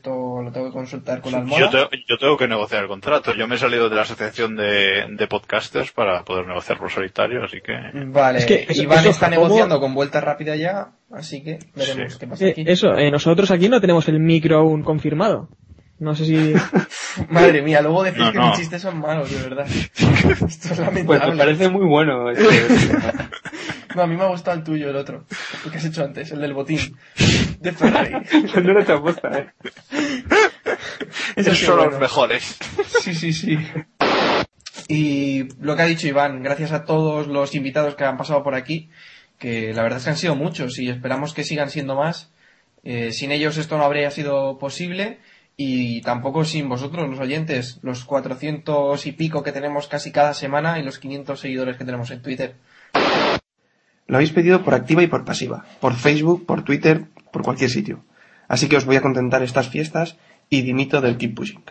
Esto 0.00 0.40
lo 0.42 0.50
tengo 0.50 0.66
que 0.68 0.72
consultar 0.72 1.20
con 1.20 1.32
la 1.32 1.38
almohada. 1.40 1.70
Yo, 1.70 1.88
te- 1.90 2.04
yo 2.08 2.16
tengo 2.16 2.38
que 2.38 2.48
negociar 2.48 2.82
el 2.84 2.88
contrato. 2.88 3.34
Yo 3.34 3.46
me 3.46 3.56
he 3.56 3.58
salido 3.58 3.90
de 3.90 3.96
la 3.96 4.02
asociación 4.02 4.56
de, 4.56 5.06
de 5.10 5.26
podcasters 5.28 5.92
para 5.92 6.24
poder 6.24 6.46
negociar 6.46 6.78
por 6.78 6.90
solitario, 6.90 7.44
así 7.44 7.60
que... 7.60 7.74
Vale, 8.06 8.38
Es 8.38 8.46
que 8.46 8.66
eso- 8.66 8.82
Iván 8.82 9.00
eso, 9.00 9.10
está 9.10 9.26
Jacobo- 9.26 9.30
negociando 9.42 9.78
con 9.78 9.92
vuelta 9.92 10.22
rápida 10.22 10.56
ya, 10.56 10.92
así 11.12 11.42
que 11.44 11.58
veremos 11.76 12.16
qué 12.16 12.26
pasa 12.26 12.46
Eh, 12.46 12.50
aquí. 12.52 12.64
eso, 12.66 12.96
eh, 12.96 13.10
nosotros 13.10 13.50
aquí 13.50 13.68
no 13.68 13.78
tenemos 13.82 14.08
el 14.08 14.20
micro 14.20 14.56
aún 14.56 14.82
confirmado. 14.82 15.50
No 16.00 16.14
sé 16.16 16.24
si... 16.24 16.54
Madre 17.28 17.62
mía, 17.62 17.80
luego 17.82 18.02
decís 18.02 18.18
No, 18.20 18.32
que 18.32 18.38
no. 18.38 18.48
mis 18.48 18.58
chistes 18.58 18.82
son 18.82 18.98
malos, 19.00 19.30
de 19.30 19.42
verdad. 19.48 19.66
Esto 19.94 20.46
es 20.48 20.58
Pues 20.68 20.78
lamentable. 20.78 21.30
me 21.32 21.36
parece 21.38 21.68
muy 21.68 21.86
bueno. 21.86 22.30
este- 22.30 22.44
No, 23.94 24.02
a 24.02 24.06
mí 24.06 24.16
me 24.16 24.22
ha 24.22 24.28
gustado 24.28 24.56
el 24.56 24.62
tuyo, 24.62 24.88
el 24.90 24.94
otro. 24.96 25.24
El 25.64 25.70
que 25.72 25.78
has 25.78 25.84
hecho 25.84 26.04
antes, 26.04 26.30
el 26.30 26.40
del 26.40 26.54
botín. 26.54 26.96
De 27.58 27.72
Ferrari. 27.72 28.12
no 28.54 28.60
lo 28.72 28.78
he 28.78 28.82
hecho 28.82 28.94
aposta, 28.94 29.36
eh. 29.36 29.46
Eso 31.36 31.50
Esos 31.50 31.58
son 31.58 31.76
bueno. 31.76 31.90
los 31.90 32.00
mejores. 32.00 32.56
Sí, 33.00 33.14
sí, 33.14 33.32
sí. 33.32 33.58
Y 34.88 35.48
lo 35.60 35.74
que 35.76 35.82
ha 35.82 35.86
dicho 35.86 36.06
Iván, 36.06 36.42
gracias 36.44 36.70
a 36.72 36.84
todos 36.84 37.26
los 37.26 37.54
invitados 37.56 37.94
que 37.96 38.04
han 38.04 38.16
pasado 38.16 38.42
por 38.44 38.54
aquí, 38.54 38.90
que 39.38 39.72
la 39.74 39.82
verdad 39.82 39.98
es 39.98 40.04
que 40.04 40.10
han 40.10 40.16
sido 40.16 40.36
muchos 40.36 40.78
y 40.78 40.88
esperamos 40.88 41.34
que 41.34 41.44
sigan 41.44 41.70
siendo 41.70 41.96
más. 41.96 42.32
Eh, 42.84 43.10
sin 43.12 43.30
ellos 43.32 43.56
esto 43.58 43.76
no 43.76 43.84
habría 43.84 44.10
sido 44.12 44.58
posible 44.58 45.18
y 45.62 46.00
tampoco 46.00 46.42
sin 46.46 46.70
vosotros, 46.70 47.06
los 47.10 47.20
oyentes, 47.20 47.80
los 47.82 48.06
400 48.06 49.04
y 49.04 49.12
pico 49.12 49.42
que 49.42 49.52
tenemos 49.52 49.88
casi 49.88 50.10
cada 50.10 50.32
semana 50.32 50.78
y 50.78 50.82
los 50.82 50.98
500 50.98 51.38
seguidores 51.38 51.76
que 51.76 51.84
tenemos 51.84 52.10
en 52.10 52.22
Twitter. 52.22 52.54
Lo 54.06 54.16
habéis 54.16 54.32
pedido 54.32 54.64
por 54.64 54.72
activa 54.72 55.02
y 55.02 55.06
por 55.06 55.26
pasiva, 55.26 55.66
por 55.78 55.92
Facebook, 55.96 56.46
por 56.46 56.64
Twitter, 56.64 57.04
por 57.30 57.42
cualquier 57.42 57.68
sitio. 57.68 58.04
Así 58.48 58.70
que 58.70 58.78
os 58.78 58.86
voy 58.86 58.96
a 58.96 59.02
contentar 59.02 59.42
estas 59.42 59.68
fiestas 59.68 60.16
y 60.48 60.62
dimito 60.62 61.02
del 61.02 61.18
Keep 61.18 61.34
Pushing. 61.34 61.62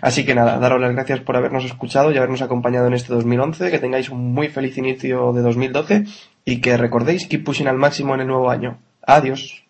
Así 0.00 0.24
que 0.24 0.36
nada, 0.36 0.60
daros 0.60 0.80
las 0.80 0.92
gracias 0.92 1.18
por 1.18 1.36
habernos 1.36 1.64
escuchado 1.64 2.12
y 2.12 2.16
habernos 2.16 2.42
acompañado 2.42 2.86
en 2.86 2.94
este 2.94 3.12
2011, 3.12 3.72
que 3.72 3.80
tengáis 3.80 4.08
un 4.08 4.32
muy 4.32 4.46
feliz 4.46 4.78
inicio 4.78 5.32
de 5.32 5.42
2012 5.42 6.04
y 6.44 6.60
que 6.60 6.76
recordéis 6.76 7.26
Keep 7.26 7.42
Pushing 7.42 7.66
al 7.66 7.76
máximo 7.76 8.14
en 8.14 8.20
el 8.20 8.28
nuevo 8.28 8.50
año. 8.50 8.78
Adiós. 9.04 9.61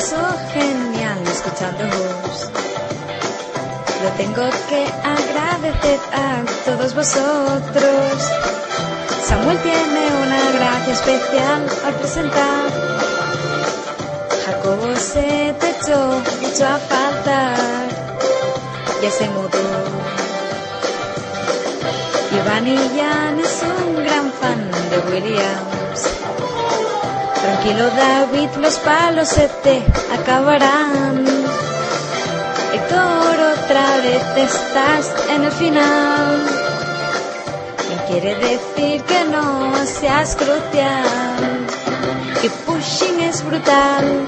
Paso 0.00 0.16
genial 0.54 1.18
escuchándoos. 1.26 2.50
Lo 4.02 4.10
tengo 4.16 4.48
que 4.70 4.82
agradecer 5.18 6.00
a 6.14 6.42
todos 6.64 6.94
vosotros. 6.94 8.12
Samuel 9.28 9.58
tiene 9.58 10.02
una 10.24 10.42
gracia 10.56 10.94
especial 10.94 11.66
al 11.84 11.94
presentar. 11.96 12.70
Jacobo 14.46 14.96
se 14.96 15.54
te 15.60 15.70
echó 15.70 16.22
mucho 16.40 16.66
a 16.66 16.78
faltar. 16.78 17.88
Ya 19.02 19.10
se 19.10 19.28
mudó. 19.28 19.66
Giovanni 22.30 22.78
Jan 22.96 23.38
es 23.38 23.62
un 23.62 23.96
gran 23.96 24.32
fan 24.40 24.70
de 24.90 24.98
Williams. 25.10 25.79
Tranquilo 27.42 27.88
David, 27.96 28.50
los 28.60 28.76
palos 28.80 29.28
se 29.28 29.48
te 29.62 29.82
acabarán. 30.12 31.24
Héctor, 32.74 33.36
otra 33.56 33.96
vez 34.02 34.22
estás 34.36 35.10
en 35.30 35.44
el 35.44 35.52
final. 35.52 36.46
Y 37.90 38.12
quiere 38.12 38.34
decir 38.34 39.02
que 39.04 39.24
no 39.24 39.72
seas 39.86 40.36
crucial. 40.36 41.66
Que 42.42 42.50
pushing 42.66 43.20
es 43.20 43.42
brutal. 43.42 44.26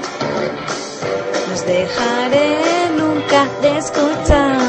Nos 1.49 1.65
dejaré 1.67 2.89
nunca 2.97 3.45
de 3.61 3.77
escuchar. 3.77 4.62